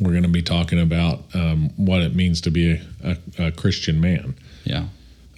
we're 0.00 0.12
gonna 0.14 0.28
be 0.28 0.42
talking 0.42 0.80
about 0.80 1.24
um, 1.34 1.70
what 1.76 2.00
it 2.02 2.14
means 2.14 2.40
to 2.42 2.50
be 2.50 2.72
a, 2.72 3.16
a, 3.38 3.46
a 3.46 3.52
Christian 3.52 4.00
man. 4.00 4.34
Yeah. 4.64 4.84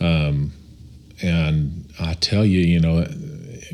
And 0.01 1.93
I 2.01 2.15
tell 2.15 2.45
you, 2.45 2.61
you 2.61 2.81
know, 2.81 3.07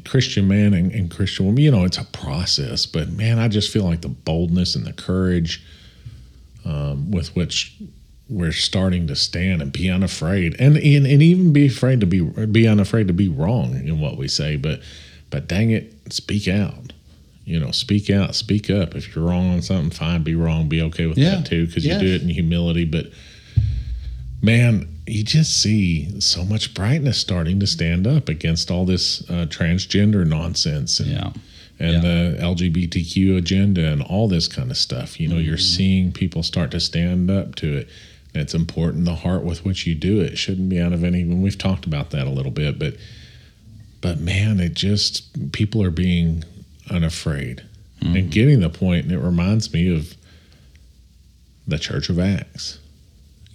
Christian 0.04 0.48
man 0.48 0.74
and, 0.74 0.92
and 0.92 1.10
Christian 1.10 1.46
woman, 1.46 1.62
you 1.62 1.70
know, 1.70 1.84
it's 1.84 1.98
a 1.98 2.04
process, 2.04 2.86
but 2.86 3.08
man, 3.10 3.38
I 3.38 3.48
just 3.48 3.72
feel 3.72 3.84
like 3.84 4.02
the 4.02 4.08
boldness 4.08 4.74
and 4.74 4.84
the 4.86 4.92
courage 4.92 5.62
um, 6.64 7.10
with 7.10 7.34
which 7.36 7.76
we're 8.28 8.52
starting 8.52 9.06
to 9.06 9.14
stand 9.14 9.62
and 9.62 9.72
be 9.72 9.88
unafraid 9.88 10.56
and, 10.58 10.76
and 10.76 11.06
and 11.06 11.22
even 11.22 11.52
be 11.52 11.66
afraid 11.66 12.00
to 12.00 12.06
be 12.06 12.20
be 12.46 12.66
unafraid 12.66 13.06
to 13.06 13.12
be 13.14 13.28
wrong 13.28 13.74
in 13.86 14.00
what 14.00 14.16
we 14.16 14.26
say, 14.26 14.56
but 14.56 14.80
but 15.30 15.46
dang 15.46 15.70
it, 15.70 15.92
speak 16.12 16.48
out. 16.48 16.92
You 17.44 17.60
know, 17.60 17.70
speak 17.70 18.10
out, 18.10 18.34
speak 18.34 18.68
up. 18.70 18.96
If 18.96 19.14
you're 19.14 19.24
wrong 19.24 19.52
on 19.54 19.62
something, 19.62 19.90
fine, 19.90 20.24
be 20.24 20.34
wrong, 20.34 20.68
be 20.68 20.82
okay 20.82 21.06
with 21.06 21.16
Yeah. 21.16 21.36
that 21.36 21.46
too, 21.46 21.66
because 21.68 21.86
you 21.86 21.96
do 21.96 22.06
it 22.16 22.22
in 22.22 22.28
humility. 22.28 22.84
But 22.84 23.06
man, 24.42 24.88
you 25.06 25.22
just 25.22 25.60
see 25.62 26.20
so 26.20 26.44
much 26.44 26.74
brightness 26.74 27.18
starting 27.18 27.60
to 27.60 27.66
stand 27.66 28.06
up 28.06 28.28
against 28.28 28.70
all 28.70 28.84
this 28.84 29.22
uh, 29.30 29.46
transgender 29.48 30.26
nonsense 30.26 30.98
and 31.00 31.10
Yeah. 31.10 31.32
and 31.78 31.92
Yeah. 31.94 32.00
the 32.00 32.36
LGBTQ 32.40 33.36
agenda 33.36 33.86
and 33.92 34.02
all 34.02 34.26
this 34.28 34.48
kind 34.48 34.70
of 34.70 34.76
stuff. 34.76 35.20
You 35.20 35.28
know, 35.28 35.38
you're 35.38 35.56
Mm-hmm. 35.56 35.76
seeing 35.76 36.12
people 36.12 36.42
start 36.42 36.70
to 36.72 36.80
stand 36.80 37.30
up 37.30 37.54
to 37.56 37.76
it. 37.76 37.88
And 38.34 38.42
it's 38.42 38.54
important 38.54 39.04
the 39.04 39.14
heart 39.14 39.44
with 39.44 39.64
which 39.64 39.86
you 39.86 39.94
do 39.94 40.20
it 40.20 40.36
shouldn't 40.38 40.68
be 40.68 40.80
out 40.80 40.92
of 40.92 41.04
any. 41.04 41.22
And 41.22 41.42
we've 41.42 41.56
talked 41.58 41.86
about 41.86 42.10
that 42.10 42.26
a 42.26 42.30
little 42.30 42.52
bit, 42.52 42.78
but 42.78 42.96
but 44.02 44.18
man, 44.20 44.60
it 44.60 44.74
just 44.74 45.52
people 45.52 45.82
are 45.82 45.90
being 45.90 46.44
unafraid 46.90 47.62
Mm-hmm. 48.02 48.16
and 48.16 48.30
getting 48.30 48.60
the 48.60 48.68
point. 48.68 49.04
And 49.04 49.12
it 49.12 49.18
reminds 49.20 49.72
me 49.72 49.88
of 49.94 50.14
the 51.66 51.78
Church 51.78 52.10
of 52.10 52.18
Acts. 52.18 52.78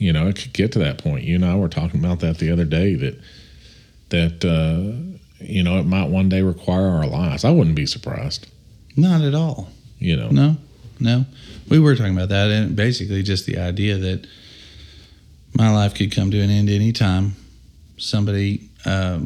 You 0.01 0.11
know, 0.11 0.25
it 0.27 0.35
could 0.35 0.51
get 0.51 0.71
to 0.71 0.79
that 0.79 0.97
point. 0.97 1.25
You 1.25 1.35
and 1.35 1.45
I 1.45 1.55
were 1.55 1.69
talking 1.69 2.03
about 2.03 2.21
that 2.21 2.39
the 2.39 2.49
other 2.49 2.65
day. 2.65 2.95
That 2.95 3.21
that 4.09 4.43
uh, 4.43 5.45
you 5.45 5.61
know 5.61 5.77
it 5.77 5.85
might 5.85 6.09
one 6.09 6.27
day 6.27 6.41
require 6.41 6.87
our 6.87 7.05
lives. 7.05 7.45
I 7.45 7.51
wouldn't 7.51 7.75
be 7.75 7.85
surprised. 7.85 8.47
Not 8.97 9.21
at 9.21 9.35
all. 9.35 9.69
You 9.99 10.17
know, 10.17 10.29
No, 10.29 10.57
no. 10.99 11.25
We 11.69 11.77
were 11.77 11.95
talking 11.95 12.17
about 12.17 12.29
that, 12.29 12.49
and 12.49 12.75
basically 12.75 13.21
just 13.21 13.45
the 13.45 13.59
idea 13.59 13.95
that 13.97 14.25
my 15.53 15.71
life 15.71 15.93
could 15.93 16.11
come 16.11 16.31
to 16.31 16.41
an 16.41 16.49
end 16.49 16.69
anytime. 16.69 17.35
Somebody, 17.97 18.69
uh, 18.83 19.19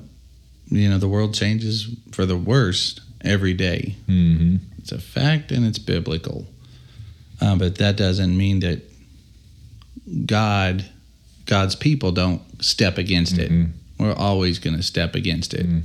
you 0.67 0.89
know, 0.89 0.98
the 0.98 1.08
world 1.08 1.34
changes 1.34 1.88
for 2.12 2.25
the 2.25 2.36
worst 2.36 3.00
every 3.22 3.53
day. 3.53 3.96
hmm 4.08 4.58
It's 4.79 4.91
a 4.91 5.00
fact 5.00 5.53
and 5.53 5.65
it's 5.65 5.79
biblical. 5.79 6.46
Uh, 7.39 7.55
but 7.55 7.77
that 7.77 7.96
doesn't 7.96 8.36
mean 8.36 8.60
that 8.60 8.82
God, 10.25 10.86
God's 11.46 11.75
people 11.75 12.12
don't 12.12 12.42
step 12.64 12.98
against 12.98 13.38
it. 13.38 13.52
Mhm. 13.52 13.72
We're 13.98 14.14
always 14.14 14.60
going 14.60 14.75
to 14.75 14.84
step 14.84 15.16
against 15.16 15.54
it. 15.54 15.68
Mhm. 15.68 15.84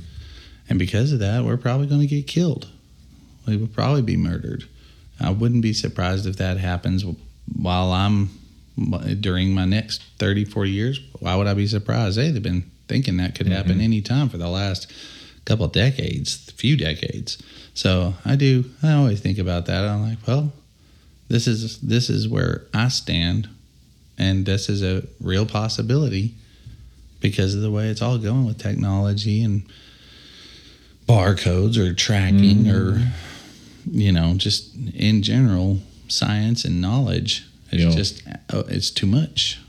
And 0.69 0.79
because 0.79 1.11
of 1.11 1.19
that, 1.19 1.43
we're 1.43 1.57
probably 1.57 1.87
going 1.87 2.01
to 2.01 2.07
get 2.07 2.27
killed. 2.27 2.67
We 3.45 3.57
will 3.57 3.67
probably 3.67 4.01
be 4.01 4.17
murdered. 4.17 4.65
I 5.19 5.31
wouldn't 5.31 5.61
be 5.61 5.73
surprised 5.73 6.25
if 6.25 6.37
that 6.37 6.57
happens 6.57 7.05
while 7.53 7.91
I'm 7.91 8.29
during 9.19 9.53
my 9.53 9.65
next 9.65 10.01
30, 10.17 10.45
40 10.45 10.71
years. 10.71 10.99
Why 11.19 11.35
would 11.35 11.47
I 11.47 11.53
be 11.53 11.67
surprised? 11.67 12.17
Hey, 12.17 12.31
they've 12.31 12.41
been 12.41 12.63
thinking 12.87 13.17
that 13.17 13.35
could 13.35 13.47
happen 13.47 13.81
any 13.81 14.01
time 14.01 14.29
for 14.29 14.37
the 14.37 14.49
last 14.49 14.87
couple 15.45 15.65
of 15.65 15.71
decades, 15.71 16.35
few 16.55 16.77
decades. 16.77 17.37
So 17.73 18.15
I 18.25 18.35
do. 18.35 18.65
I 18.83 18.93
always 18.93 19.19
think 19.19 19.37
about 19.37 19.65
that. 19.67 19.85
I'm 19.85 20.01
like, 20.01 20.25
well, 20.27 20.53
this 21.27 21.47
is 21.47 21.77
this 21.79 22.09
is 22.09 22.27
where 22.27 22.63
I 22.73 22.89
stand, 22.89 23.47
and 24.21 24.45
this 24.45 24.69
is 24.69 24.83
a 24.83 25.03
real 25.19 25.45
possibility 25.45 26.33
because 27.19 27.55
of 27.55 27.61
the 27.61 27.71
way 27.71 27.87
it's 27.87 28.01
all 28.01 28.17
going 28.17 28.45
with 28.45 28.57
technology 28.57 29.43
and 29.43 29.63
barcodes 31.07 31.77
or 31.77 31.93
tracking 31.93 32.69
or 32.69 33.01
you 33.89 34.11
know 34.11 34.33
just 34.35 34.73
in 34.95 35.21
general 35.23 35.79
science 36.07 36.65
and 36.65 36.81
knowledge. 36.81 37.45
It's 37.71 37.95
just 37.95 38.23
uh, 38.53 38.63
it's 38.67 38.89
too 38.91 39.07
much. 39.07 39.59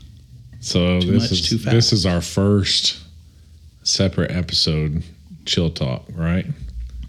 So 0.59 0.99
Too 0.99 1.11
this 1.11 1.23
much, 1.23 1.31
is 1.31 1.49
too 1.49 1.57
fast. 1.57 1.73
this 1.75 1.93
is 1.93 2.05
our 2.05 2.21
first 2.21 2.99
separate 3.83 4.31
episode, 4.31 5.03
chill 5.45 5.69
talk, 5.69 6.05
right? 6.15 6.45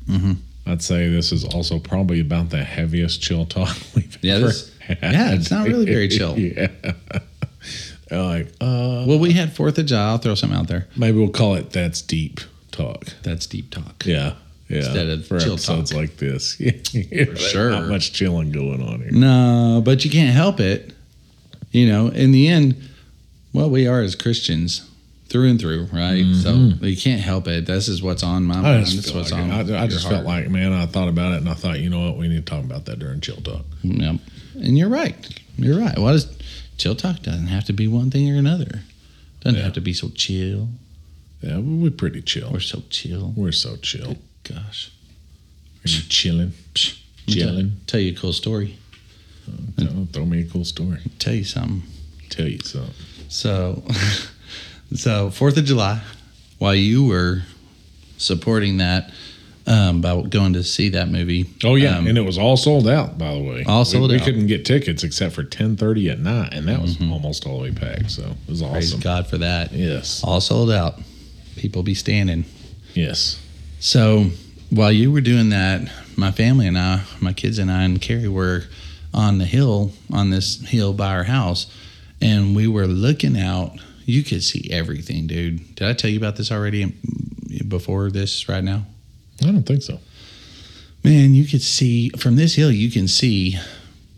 Mhm. 0.09 0.37
I'd 0.67 0.83
say 0.83 1.09
this 1.09 1.31
is 1.33 1.45
also 1.45 1.79
probably 1.79 2.21
about 2.21 2.51
the 2.51 2.65
heaviest 2.65 3.21
chill 3.23 3.45
talk 3.47 3.77
we've 3.95 4.19
Yeah, 4.23 4.35
ever 4.37 4.47
this- 4.47 4.71
had. 4.79 4.99
yeah, 5.03 5.33
it's 5.35 5.51
not 5.51 5.67
really 5.67 5.85
very 5.87 6.09
chill. 6.09 6.39
yeah. 6.39 6.69
They're 8.15 8.23
like, 8.23 8.47
uh, 8.61 9.05
Well, 9.07 9.19
we 9.19 9.33
had 9.33 9.55
Fourth 9.55 9.79
of 9.79 9.87
July. 9.87 10.09
I'll 10.09 10.19
throw 10.19 10.35
something 10.35 10.59
out 10.59 10.69
there. 10.69 10.87
maybe 10.97 11.19
we'll 11.19 11.29
call 11.31 11.55
it 11.57 11.71
that's 11.71 12.01
deep 12.03 12.41
talk. 12.71 13.05
That's 13.23 13.47
deep 13.47 13.71
talk. 13.71 14.05
Yeah. 14.07 14.35
Yeah. 14.69 14.79
Instead 14.79 15.09
of 15.09 15.27
for 15.27 15.39
chill 15.41 15.53
episodes 15.55 15.91
talk. 15.91 16.01
like 16.01 16.17
this. 16.17 16.55
For 16.57 17.37
sure. 17.37 17.71
Not 17.71 17.89
much 17.89 18.13
chilling 18.13 18.51
going 18.51 18.83
on 18.83 19.01
here. 19.03 19.11
No, 19.13 19.83
but 19.85 20.05
you 20.05 20.11
can't 20.11 20.35
help 20.35 20.59
it. 20.59 20.95
You 21.71 21.87
know, 21.89 22.09
in 22.09 22.33
the 22.33 22.49
end, 22.49 22.77
well, 23.53 23.69
we 23.69 23.87
are 23.87 24.01
as 24.01 24.15
Christians 24.17 24.89
through 25.29 25.51
and 25.51 25.61
through, 25.61 25.85
right? 25.93 26.25
So 26.37 26.53
you 26.81 26.97
can't 26.97 27.21
help 27.21 27.47
it. 27.49 27.67
This 27.67 27.89
is 27.89 28.03
what's 28.03 28.23
on 28.23 28.45
my 28.45 28.55
I 28.59 28.61
mind. 28.63 28.85
just, 28.87 28.97
That's 28.97 29.11
feel 29.11 29.21
what's 29.21 29.33
like 29.33 29.43
on. 29.43 29.51
it. 29.51 29.71
I, 29.73 29.77
I 29.77 29.81
your 29.83 29.89
just 29.89 30.05
heart. 30.05 30.15
felt 30.17 30.27
like, 30.27 30.49
man, 30.49 30.73
I 30.73 30.87
thought 30.87 31.09
about 31.09 31.33
it 31.35 31.39
and 31.39 31.49
I 31.49 31.55
thought, 31.55 31.81
you 31.81 31.91
know 31.91 32.07
what, 32.07 32.17
we 32.17 32.29
need 32.29 32.47
to 32.47 32.51
talk 32.55 32.65
about 32.65 32.87
that 32.87 32.99
during 33.01 33.21
chill 33.21 33.37
talk. 33.37 33.65
Yep. 33.83 34.17
And 34.55 34.79
you're 34.79 34.89
right. 34.89 35.15
You're 35.57 35.79
right. 35.79 35.99
What 35.99 36.15
is 36.15 36.27
chill 36.77 36.95
talk? 36.95 37.23
Doesn't 37.23 37.47
have 37.49 37.65
to 37.65 37.73
be 37.73 37.87
one 37.89 38.11
thing 38.11 38.31
or 38.35 38.37
another. 38.39 38.81
Doesn't 39.41 39.59
Yeah. 39.59 39.65
have 39.65 39.75
to 39.75 39.81
be 39.81 39.93
so 39.93 40.09
chill. 40.11 40.69
Yeah, 41.43 41.59
we're 41.59 41.91
pretty 41.91 42.23
chill. 42.23 42.51
We're 42.53 42.61
so 42.61 42.83
chill. 42.91 43.33
We're 43.37 43.53
so 43.53 43.77
chill. 43.77 44.17
Gosh. 44.45 44.91
Are 45.85 45.89
you 45.91 46.01
chilling? 46.09 46.53
Chilling? 47.27 47.81
Tell 47.87 48.01
you 48.01 48.13
a 48.13 48.15
cool 48.15 48.33
story. 48.33 48.77
Uh, 49.47 49.83
tell, 49.85 50.09
throw 50.13 50.25
me 50.25 50.41
a 50.41 50.45
cool 50.45 50.65
story. 50.65 51.01
Tell 51.19 51.35
you 51.35 51.45
something. 51.45 51.83
Tell 52.31 52.49
you 52.49 52.59
something. 52.61 52.95
So, 53.29 53.85
So 54.95 55.31
Fourth 55.31 55.57
of 55.57 55.65
July, 55.65 56.01
while 56.59 56.75
you 56.75 57.05
were 57.05 57.43
supporting 58.17 58.79
that 58.79 59.11
um, 59.67 60.01
by 60.01 60.21
going 60.23 60.53
to 60.55 60.63
see 60.65 60.91
that 60.91 61.09
movie. 61.09 61.47
Oh 61.65 61.75
yeah, 61.75 61.97
um, 61.99 62.07
and 62.07 62.19
it 62.19 62.23
was 62.23 62.37
all 62.39 62.57
sold 62.57 62.87
out. 62.89 63.17
By 63.19 63.35
the 63.35 63.43
way, 63.43 63.65
All 63.67 63.81
We- 63.81 63.85
sold 63.85 64.11
we, 64.11 64.17
out. 64.17 64.21
Mm-hmm. 64.21 64.25
couldn't 64.27 64.47
get 64.49 64.65
tickets 64.65 65.03
except 65.05 65.35
for 65.35 65.43
ten 65.45 65.77
thirty 65.77 66.11
at 66.11 66.19
night, 66.19 66.53
and 66.53 66.69
that 66.69 66.81
was 66.83 67.01
almost 67.01 67.47
all 67.47 67.59
the 67.59 67.63
way 67.65 67.73
packed. 67.73 68.11
So 68.11 68.23
it 68.25 68.37
was 68.51 68.61
awesome. 68.63 68.73
praise. 68.73 68.95
God 68.95 69.27
for 69.27 69.39
that. 69.39 69.73
Yes, 69.73 70.23
All 70.25 70.41
sold 70.41 70.71
out. 70.71 71.01
People 71.57 71.83
be 71.83 71.95
standing. 71.95 72.45
yes. 72.95 73.41
So 73.81 74.27
while 74.71 74.91
you 74.93 75.13
were 75.13 75.21
doing 75.21 75.51
that, 75.51 75.91
my 76.17 76.31
family 76.31 76.67
and 76.67 76.77
I, 76.79 77.03
my 77.21 77.33
kids 77.33 77.59
and 77.59 77.71
I, 77.71 77.83
and 77.85 78.01
Carrie 78.01 78.29
were 78.29 78.65
on 79.13 79.39
the 79.39 79.45
hill, 79.45 79.93
on 80.13 80.31
this 80.31 80.61
hill 80.67 80.93
by 80.93 81.15
our 81.15 81.25
house, 81.25 81.67
and 82.21 82.57
we 82.57 82.67
were 82.67 82.87
looking 82.87 83.39
out. 83.39 83.73
You 84.07 84.23
could 84.23 84.43
see 84.43 84.69
everything, 84.71 85.27
dude. 85.27 85.75
Did 85.77 85.89
I 85.89 85.93
tell 85.95 86.11
you 86.11 86.19
about 86.19 86.37
this 86.37 86.51
already 86.53 86.93
before 87.69 88.11
this 88.11 88.49
right 88.49 88.65
now? 88.65 88.85
I 89.43 89.47
don't 89.47 89.65
think 89.65 89.83
so. 89.83 89.99
Man, 91.03 91.35
you 91.35 91.45
could 91.45 91.63
see 91.63 92.11
from 92.11 92.37
this 92.37 92.55
hill, 92.55 92.71
you 92.71 92.91
can 92.91 93.09
see 93.09 93.59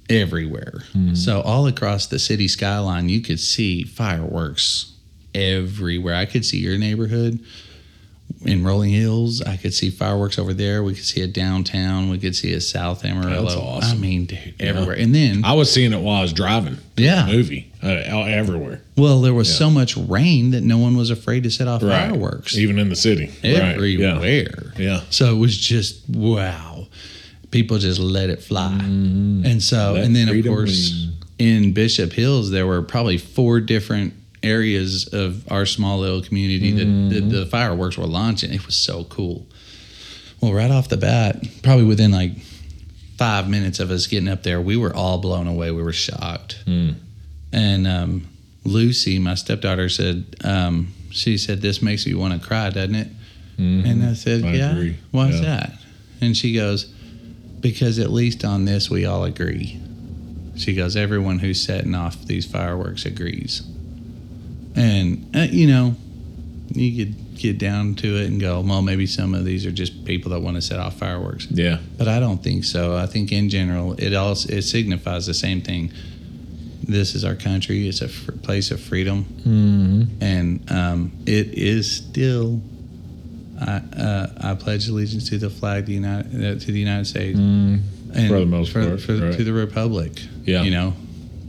everywhere. 0.08 0.84
Hmm. 0.92 1.14
So, 1.14 1.40
all 1.40 1.66
across 1.66 2.06
the 2.06 2.18
city 2.18 2.48
skyline, 2.48 3.08
you 3.08 3.20
could 3.20 3.40
see 3.40 3.82
fireworks 3.82 4.92
everywhere. 5.34 6.14
I 6.14 6.26
could 6.26 6.44
see 6.44 6.58
your 6.58 6.78
neighborhood 6.78 7.40
in 8.42 8.64
Rolling 8.64 8.90
Hills. 8.90 9.42
I 9.42 9.56
could 9.56 9.74
see 9.74 9.90
fireworks 9.90 10.38
over 10.38 10.54
there. 10.54 10.82
We 10.82 10.94
could 10.94 11.04
see 11.04 11.20
it 11.22 11.32
downtown. 11.32 12.08
We 12.08 12.18
could 12.18 12.36
see 12.36 12.52
it 12.52 12.60
South 12.60 13.04
Amarillo. 13.04 13.42
That's 13.42 13.54
awesome. 13.56 13.98
I 13.98 14.00
mean, 14.00 14.26
dude, 14.26 14.54
everywhere. 14.60 14.96
And 14.96 15.14
then, 15.14 15.44
I 15.44 15.54
was 15.54 15.72
seeing 15.72 15.92
it 15.92 16.00
while 16.00 16.18
I 16.18 16.22
was 16.22 16.32
driving. 16.32 16.78
Yeah. 16.96 17.26
movie 17.26 17.72
uh, 17.86 18.24
everywhere. 18.24 18.80
well, 18.96 19.20
there 19.20 19.34
was 19.34 19.48
Yeah. 19.48 19.56
so 19.58 19.70
much 19.70 19.96
rain 19.96 20.50
that 20.52 20.62
no 20.62 20.78
one 20.78 20.96
was 20.96 21.10
afraid 21.10 21.42
to 21.44 21.50
set 21.50 21.68
off 21.68 21.80
fireworks 21.82 22.56
even 22.56 22.78
in 22.78 22.88
the 22.88 22.96
city. 22.96 23.26
Right. 23.44 23.52
Yeah. 23.52 23.72
everywhere. 23.74 24.72
Yeah. 24.78 25.00
So 25.10 25.34
it 25.34 25.38
was 25.38 25.56
just 25.56 26.08
wow. 26.08 26.86
People 27.50 27.78
just 27.78 28.00
let 28.00 28.28
it 28.30 28.42
fly. 28.42 28.72
And 28.78 29.62
so, 29.62 29.76
Mm-hmm. 29.76 29.94
Let 29.94 30.04
and 30.04 30.16
then 30.16 30.28
of 30.28 30.44
course, 30.44 31.08
in 31.38 31.72
Bishop 31.72 32.12
Hills, 32.12 32.50
there 32.50 32.66
were 32.66 32.82
probably 32.82 33.18
four 33.18 33.60
different 33.60 34.14
areas 34.42 35.06
of 35.12 35.50
our 35.50 35.64
small 35.66 35.98
little 36.00 36.22
community 36.22 36.72
that, 36.72 36.86
Mm-hmm. 36.86 37.08
that 37.30 37.36
the 37.36 37.46
fireworks 37.46 37.96
were 37.96 38.06
launching. 38.06 38.52
It 38.52 38.64
was 38.66 38.76
so 38.76 39.04
cool. 39.04 39.46
Well, 40.40 40.52
right 40.52 40.70
off 40.70 40.88
the 40.88 40.96
bat, 40.98 41.42
probably 41.62 41.84
within 41.84 42.10
like 42.12 42.32
five 43.16 43.48
minutes 43.48 43.80
of 43.80 43.90
us 43.90 44.06
getting 44.06 44.28
up 44.28 44.42
there, 44.42 44.60
we 44.60 44.76
were 44.76 44.94
all 44.94 45.18
blown 45.18 45.46
away. 45.46 45.70
We 45.70 45.82
were 45.82 45.92
shocked. 45.92 46.58
Mm. 46.66 46.96
And 47.56 47.86
um, 47.86 48.28
Lucy, 48.64 49.18
my 49.18 49.34
stepdaughter, 49.34 49.88
said, 49.88 50.36
um, 50.44 50.92
she 51.10 51.38
said, 51.38 51.62
this 51.62 51.80
makes 51.80 52.06
me 52.06 52.12
want 52.14 52.40
to 52.40 52.46
cry, 52.46 52.68
doesn't 52.70 52.94
it? 52.94 53.08
Mhm. 53.58 53.86
And 53.90 54.04
I 54.04 54.12
said, 54.12 54.44
I 54.44 54.54
Yeah. 54.54 54.72
agree. 54.72 54.96
Why's 55.10 55.36
Yeah. 55.36 55.40
that? 55.46 55.80
And 56.20 56.36
she 56.36 56.52
goes, 56.52 56.86
Because 57.60 57.98
at 57.98 58.12
least 58.12 58.44
on 58.44 58.66
this 58.66 58.90
we 58.90 59.06
all 59.06 59.24
agree. 59.24 59.78
She 60.56 60.74
goes, 60.74 60.94
Everyone 60.94 61.38
who's 61.38 61.60
setting 61.60 61.94
off 61.94 62.26
these 62.26 62.44
fireworks 62.44 63.06
agrees. 63.06 63.62
And, 64.74 65.26
uh, 65.34 65.46
you 65.50 65.66
know, 65.66 65.96
you 66.74 67.06
could 67.06 67.14
get 67.38 67.58
down 67.58 67.94
to 67.96 68.16
it 68.16 68.26
and 68.26 68.38
go, 68.40 68.60
Well, 68.60 68.82
maybe 68.82 69.06
some 69.06 69.34
of 69.34 69.46
these 69.46 69.64
are 69.64 69.70
just 69.72 70.04
people 70.04 70.30
that 70.32 70.40
want 70.40 70.56
to 70.56 70.62
set 70.62 70.78
off 70.78 70.98
fireworks. 70.98 71.46
Yeah. 71.50 71.78
But 71.96 72.08
I 72.08 72.20
don't 72.20 72.42
think 72.42 72.64
so. 72.64 72.94
I 72.96 73.06
think 73.06 73.32
in 73.32 73.48
general, 73.48 73.94
it 73.94 74.12
also 74.14 74.50
it 74.52 74.62
signifies 74.62 75.24
the 75.26 75.34
same 75.34 75.62
thing. 75.62 75.90
This 76.82 77.14
is 77.14 77.24
our 77.24 77.34
country. 77.34 77.88
It's 77.88 78.00
a 78.02 78.08
place 78.08 78.70
of 78.70 78.80
freedom 78.80 79.24
Mm-hmm. 79.24 80.22
and 80.22 80.70
um, 80.70 81.12
it 81.26 81.48
is 81.54 81.90
still. 81.90 82.60
I 83.60 83.76
uh, 83.96 84.26
I 84.42 84.54
pledge 84.54 84.86
allegiance 84.88 85.28
to 85.30 85.38
the 85.38 85.48
flag, 85.50 85.86
the 85.86 85.94
United 85.94 86.34
uh, 86.34 86.60
to 86.60 86.72
the 86.72 86.78
United 86.78 87.06
States, 87.06 87.38
and 87.38 87.80
Mm. 88.12 88.28
For 88.28 88.38
the 88.38 88.46
most 88.46 88.72
for, 88.72 88.86
part, 88.86 89.00
for- 89.00 89.14
right. 89.16 89.34
to 89.36 89.44
the 89.44 89.52
republic. 89.52 90.12
Yeah. 90.44 90.62
you 90.62 90.70
know, 90.70 90.94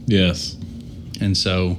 Yes. 0.06 0.56
and 1.20 1.36
so 1.36 1.78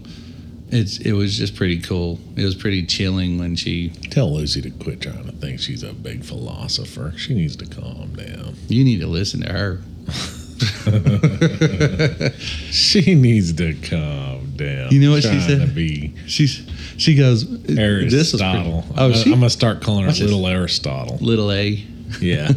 it's 0.71 0.99
it 0.99 1.13
was 1.13 1.37
just 1.37 1.55
pretty 1.55 1.79
cool. 1.79 2.19
It 2.35 2.43
was 2.45 2.55
pretty 2.55 2.85
chilling 2.85 3.37
when 3.39 3.55
she. 3.55 3.89
Tell 4.11 4.33
Lucy 4.33 4.61
to 4.61 4.69
quit 4.71 5.01
trying 5.01 5.25
to 5.25 5.31
think 5.33 5.59
she's 5.59 5.83
a 5.83 5.93
big 5.93 6.23
philosopher. 6.23 7.13
She 7.17 7.33
needs 7.35 7.55
to 7.57 7.65
calm 7.65 8.13
down. 8.15 8.55
You 8.67 8.83
need 8.83 8.99
to 9.01 9.07
listen 9.07 9.41
to 9.41 9.51
her. 9.51 9.81
She 12.71 13.15
needs 13.15 13.53
to 13.53 13.73
calm 13.75 14.53
down. 14.55 14.91
You 14.91 14.99
know 15.01 15.11
what 15.11 15.23
she 15.23 15.39
said? 15.39 15.61
To 15.61 15.67
be 15.67 16.13
She's 16.27 16.65
she 16.97 17.15
goes. 17.15 17.45
This 17.49 18.33
was 18.33 18.41
pretty- 18.41 18.57
Aristotle. 18.57 18.85
Oh, 18.97 19.05
I'm, 19.05 19.13
she 19.13 19.31
I'm 19.31 19.39
gonna 19.39 19.49
start 19.49 19.81
calling 19.81 20.03
her 20.05 20.09
this. 20.11 20.19
Little 20.21 20.45
Aristotle. 20.47 21.17
little 21.21 21.51
A. 21.51 21.85
Yeah. 22.19 22.51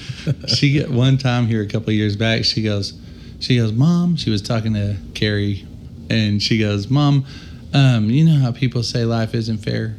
she 0.46 0.72
get 0.72 0.90
one 0.90 1.18
time 1.18 1.46
here 1.46 1.62
a 1.62 1.66
couple 1.66 1.88
of 1.90 1.94
years 1.94 2.14
back. 2.16 2.44
She 2.44 2.62
goes, 2.62 2.92
she 3.40 3.56
goes, 3.56 3.72
mom. 3.72 4.16
She 4.16 4.30
was 4.30 4.42
talking 4.42 4.74
to 4.74 4.96
Carrie, 5.14 5.66
and 6.10 6.42
she 6.42 6.58
goes, 6.58 6.88
mom, 6.88 7.24
um, 7.72 8.10
you 8.10 8.24
know 8.24 8.38
how 8.38 8.52
people 8.52 8.82
say 8.82 9.04
life 9.04 9.34
isn't 9.34 9.58
fair, 9.58 9.96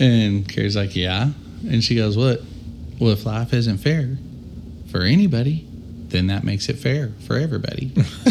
and 0.00 0.48
Carrie's 0.48 0.76
like, 0.76 0.96
yeah, 0.96 1.30
and 1.68 1.82
she 1.82 1.94
goes, 1.96 2.16
what? 2.16 2.40
Well, 3.00 3.10
if 3.10 3.24
life 3.26 3.52
isn't 3.54 3.78
fair 3.78 4.16
for 4.90 5.02
anybody, 5.02 5.66
then 6.14 6.28
that 6.28 6.44
makes 6.44 6.68
it 6.68 6.78
fair 6.78 7.12
for 7.26 7.36
everybody. 7.36 7.92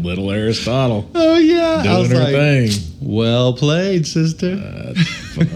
Little 0.00 0.30
Aristotle 0.30 1.10
oh 1.14 1.36
yeah, 1.36 1.82
I 1.84 1.98
was 1.98 2.08
doing 2.08 2.20
her 2.20 2.26
like, 2.26 2.70
thing. 2.70 2.96
well 3.00 3.52
played, 3.52 4.06
sister. 4.06 4.54
That's 4.54 5.08
funny. 5.34 5.48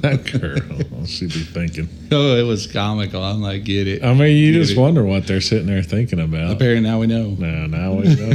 that 0.00 0.30
girl, 0.32 1.06
she'd 1.06 1.34
be 1.34 1.40
thinking. 1.40 1.88
oh, 2.12 2.36
it 2.36 2.44
was 2.44 2.66
comical. 2.66 3.22
I'm 3.22 3.42
like, 3.42 3.64
get 3.64 3.86
it. 3.86 4.02
I 4.02 4.14
mean, 4.14 4.36
you 4.36 4.54
just 4.54 4.72
it. 4.72 4.78
wonder 4.78 5.04
what 5.04 5.26
they're 5.26 5.42
sitting 5.42 5.66
there 5.66 5.82
thinking 5.82 6.18
about. 6.18 6.52
Apparently 6.52 6.88
now 6.88 6.98
we 7.00 7.06
know. 7.06 7.36
Now, 7.38 7.66
now 7.66 7.92
we 7.92 8.14
know. 8.14 8.32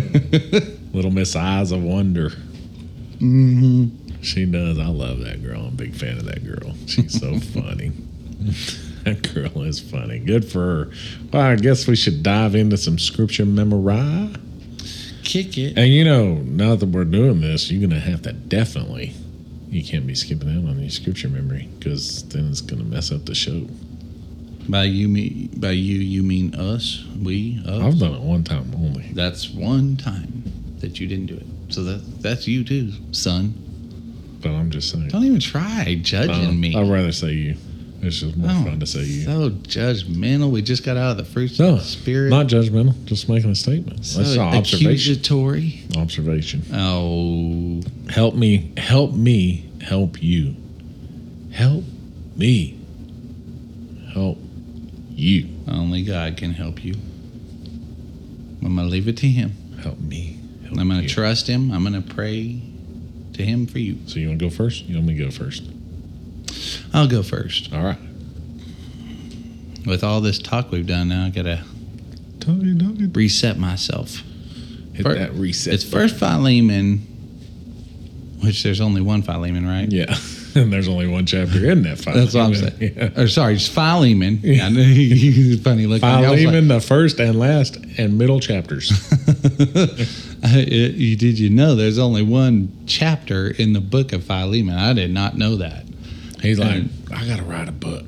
Little 0.94 1.12
Miss 1.12 1.36
Eyes 1.36 1.72
of 1.72 1.82
Wonder. 1.82 2.30
Mm-hmm. 2.30 4.22
She 4.22 4.46
does. 4.46 4.78
I 4.78 4.88
love 4.88 5.20
that 5.22 5.44
girl. 5.44 5.62
I'm 5.62 5.68
a 5.68 5.72
big 5.72 5.96
fan 5.96 6.18
of 6.18 6.26
that 6.26 6.46
girl. 6.46 6.76
She's 6.86 7.20
so 7.20 7.40
funny. 7.40 7.92
That 9.06 9.34
girl 9.34 9.62
is 9.64 9.80
funny. 9.80 10.20
Good 10.20 10.46
for 10.46 10.60
her. 10.60 10.92
Well, 11.32 11.42
I 11.42 11.56
guess 11.56 11.88
we 11.88 11.96
should 11.96 12.22
dive 12.24 12.56
into 12.56 12.78
some 12.78 13.00
scripture 13.00 13.46
memory. 13.46 14.34
Kick 15.24 15.58
it. 15.58 15.78
And 15.78 15.90
you 15.92 16.04
know, 16.04 16.36
now 16.36 16.76
that 16.76 16.88
we're 16.88 17.06
doing 17.06 17.42
this, 17.42 17.72
you're 17.72 17.88
gonna 17.88 18.00
have 18.02 18.24
to 18.24 18.34
definitely. 18.34 19.14
You 19.70 19.84
can't 19.84 20.06
be 20.08 20.16
skipping 20.16 20.50
out 20.50 20.70
on 20.70 20.80
your 20.80 20.90
scripture 20.90 21.28
memory 21.28 21.68
because 21.80 22.24
then 22.30 22.48
it's 22.50 22.62
gonna 22.62 22.84
mess 22.84 23.12
up 23.12 23.26
the 23.26 23.36
show. 23.36 23.68
By 24.70 24.86
you 24.86 25.08
mean 25.08 25.50
by 25.58 25.72
you 25.72 25.98
you 26.00 26.24
mean 26.24 26.56
us, 26.56 27.04
we, 27.22 27.62
us. 27.66 27.82
I've 27.84 28.00
done 28.00 28.14
it 28.16 28.22
one 28.22 28.44
time 28.44 28.72
only. 28.76 29.04
That's 29.14 29.50
one 29.50 29.98
time 29.98 30.44
that 30.80 31.00
you 31.00 31.08
didn't 31.08 31.28
do 31.28 31.36
it. 31.36 31.46
So 31.74 31.84
that 31.84 32.22
that's 32.22 32.48
you 32.48 32.64
too, 32.64 32.92
son. 33.12 33.54
But 34.42 34.52
I'm 34.52 34.70
just 34.72 34.92
saying. 34.92 35.10
Don't 35.10 35.24
even 35.24 35.40
try 35.40 36.00
judging 36.02 36.50
Uh, 36.50 36.52
me. 36.52 36.76
I'd 36.76 36.90
rather 36.90 37.12
say 37.12 37.32
you. 37.34 37.56
It's 38.02 38.20
just 38.20 38.38
more 38.38 38.50
Oh, 38.52 38.64
fun 38.66 38.80
to 38.80 38.86
say 38.86 39.04
you. 39.04 39.24
So 39.24 39.50
judgmental. 39.50 40.52
We 40.52 40.62
just 40.62 40.84
got 40.84 40.96
out 40.98 41.12
of 41.12 41.18
the 41.18 41.26
fruits 41.26 41.58
No, 41.60 41.70
of 41.74 41.80
the 41.80 41.84
spirit. 41.86 42.30
Not 42.30 42.48
judgmental, 42.48 43.04
just 43.06 43.28
making 43.30 43.50
a 43.50 43.56
statement. 43.56 44.06
so 44.06 44.20
That's 44.20 44.34
an 44.36 44.40
observation. 44.42 44.88
accusatory. 44.92 45.84
Observation. 45.98 46.64
Oh, 46.74 47.82
Help 48.10 48.36
me, 48.36 48.72
help 48.78 49.14
me, 49.14 49.70
help 49.82 50.22
you. 50.22 50.56
Help 51.52 51.84
me, 52.36 52.78
help 54.14 54.38
you. 55.16 55.48
only 55.68 56.04
God 56.04 56.38
can 56.38 56.52
help 56.52 56.84
you. 56.84 56.94
I'm 58.64 58.76
gonna 58.76 58.88
leave 58.88 59.08
it 59.08 59.18
to 59.18 59.28
Him. 59.28 59.54
Help 59.82 60.00
me. 60.00 60.38
Help 60.64 60.78
I'm 60.80 60.88
gonna 60.90 61.04
you. 61.04 61.10
trust 61.10 61.48
Him. 61.48 61.72
I'm 61.72 61.84
gonna 61.84 62.02
pray 62.02 62.62
to 63.34 63.44
Him 63.44 63.66
for 63.68 63.80
you. 63.80 63.98
So 64.08 64.20
you 64.20 64.28
want 64.28 64.40
to 64.40 64.46
go 64.46 64.50
first? 64.50 64.86
You 64.86 64.96
want 64.96 65.08
me 65.08 65.18
to 65.18 65.26
go 65.26 65.32
first? 65.32 65.64
I'll 66.96 67.08
go 67.08 67.22
first. 67.24 67.74
All 67.74 67.84
right. 67.84 67.98
With 69.86 70.04
all 70.04 70.22
this 70.22 70.40
talk 70.40 70.72
we've 70.72 70.88
done 70.88 71.10
now, 71.10 71.26
I 71.26 71.30
gotta 71.30 71.64
Talking, 72.40 72.80
talking. 72.80 73.12
reset 73.14 73.58
myself. 73.60 74.22
Hit 74.94 75.04
Fir- 75.04 75.16
that 75.16 75.34
reset. 75.34 75.74
It's 75.74 75.84
first 75.84 76.16
Philemon, 76.18 77.00
which 78.42 78.64
there's 78.64 78.82
only 78.82 79.02
one 79.02 79.22
Philemon, 79.24 79.68
right? 79.68 79.92
Yeah. 79.92 80.16
and 80.56 80.72
there's 80.72 80.88
only 80.88 81.06
one 81.08 81.26
chapter 81.26 81.70
in 81.70 81.84
that. 81.84 81.98
Philemon. 82.00 82.24
That's 82.24 82.34
what 82.36 82.44
I'm 82.46 82.56
saying. 82.56 82.94
Yeah. 82.98 83.22
Or 83.22 83.28
sorry, 83.28 83.56
it's 83.56 83.68
Philemon. 83.68 84.40
Yeah, 84.42 84.68
I 84.68 84.70
know 84.70 84.80
you 84.84 85.58
funny 85.60 85.86
looking. 85.86 86.08
I 86.08 86.22
was 86.22 86.30
like- 86.30 86.40
Philemon, 86.40 86.68
the 86.70 86.80
first 86.80 87.20
and 87.20 87.38
last 87.38 87.76
and 87.98 88.18
middle 88.18 88.40
chapters. 88.40 88.90
Did 90.46 91.40
you 91.40 91.50
know 91.50 91.76
there's 91.76 92.00
only 92.00 92.22
one 92.24 92.72
chapter 92.88 93.48
in 93.50 93.74
the 93.74 93.82
book 93.82 94.14
of 94.14 94.24
Philemon? 94.24 94.76
I 94.78 94.94
did 94.94 95.12
not 95.12 95.36
know 95.38 95.56
that. 95.58 95.85
He's 96.46 96.60
like, 96.60 96.84
I 97.12 97.26
got 97.28 97.38
to 97.38 97.44
write 97.44 97.68
a 97.68 97.72
book. 97.72 98.06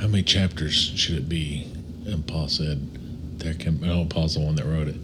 How 0.00 0.06
many 0.06 0.22
chapters 0.22 0.74
should 0.74 1.16
it 1.16 1.28
be? 1.28 1.66
And 2.06 2.26
Paul 2.26 2.48
said, 2.48 3.38
there 3.40 3.54
can, 3.54 3.80
oh, 3.88 4.04
Paul's 4.04 4.34
the 4.34 4.40
one 4.40 4.54
that 4.56 4.64
wrote 4.64 4.88
it. 4.88 4.96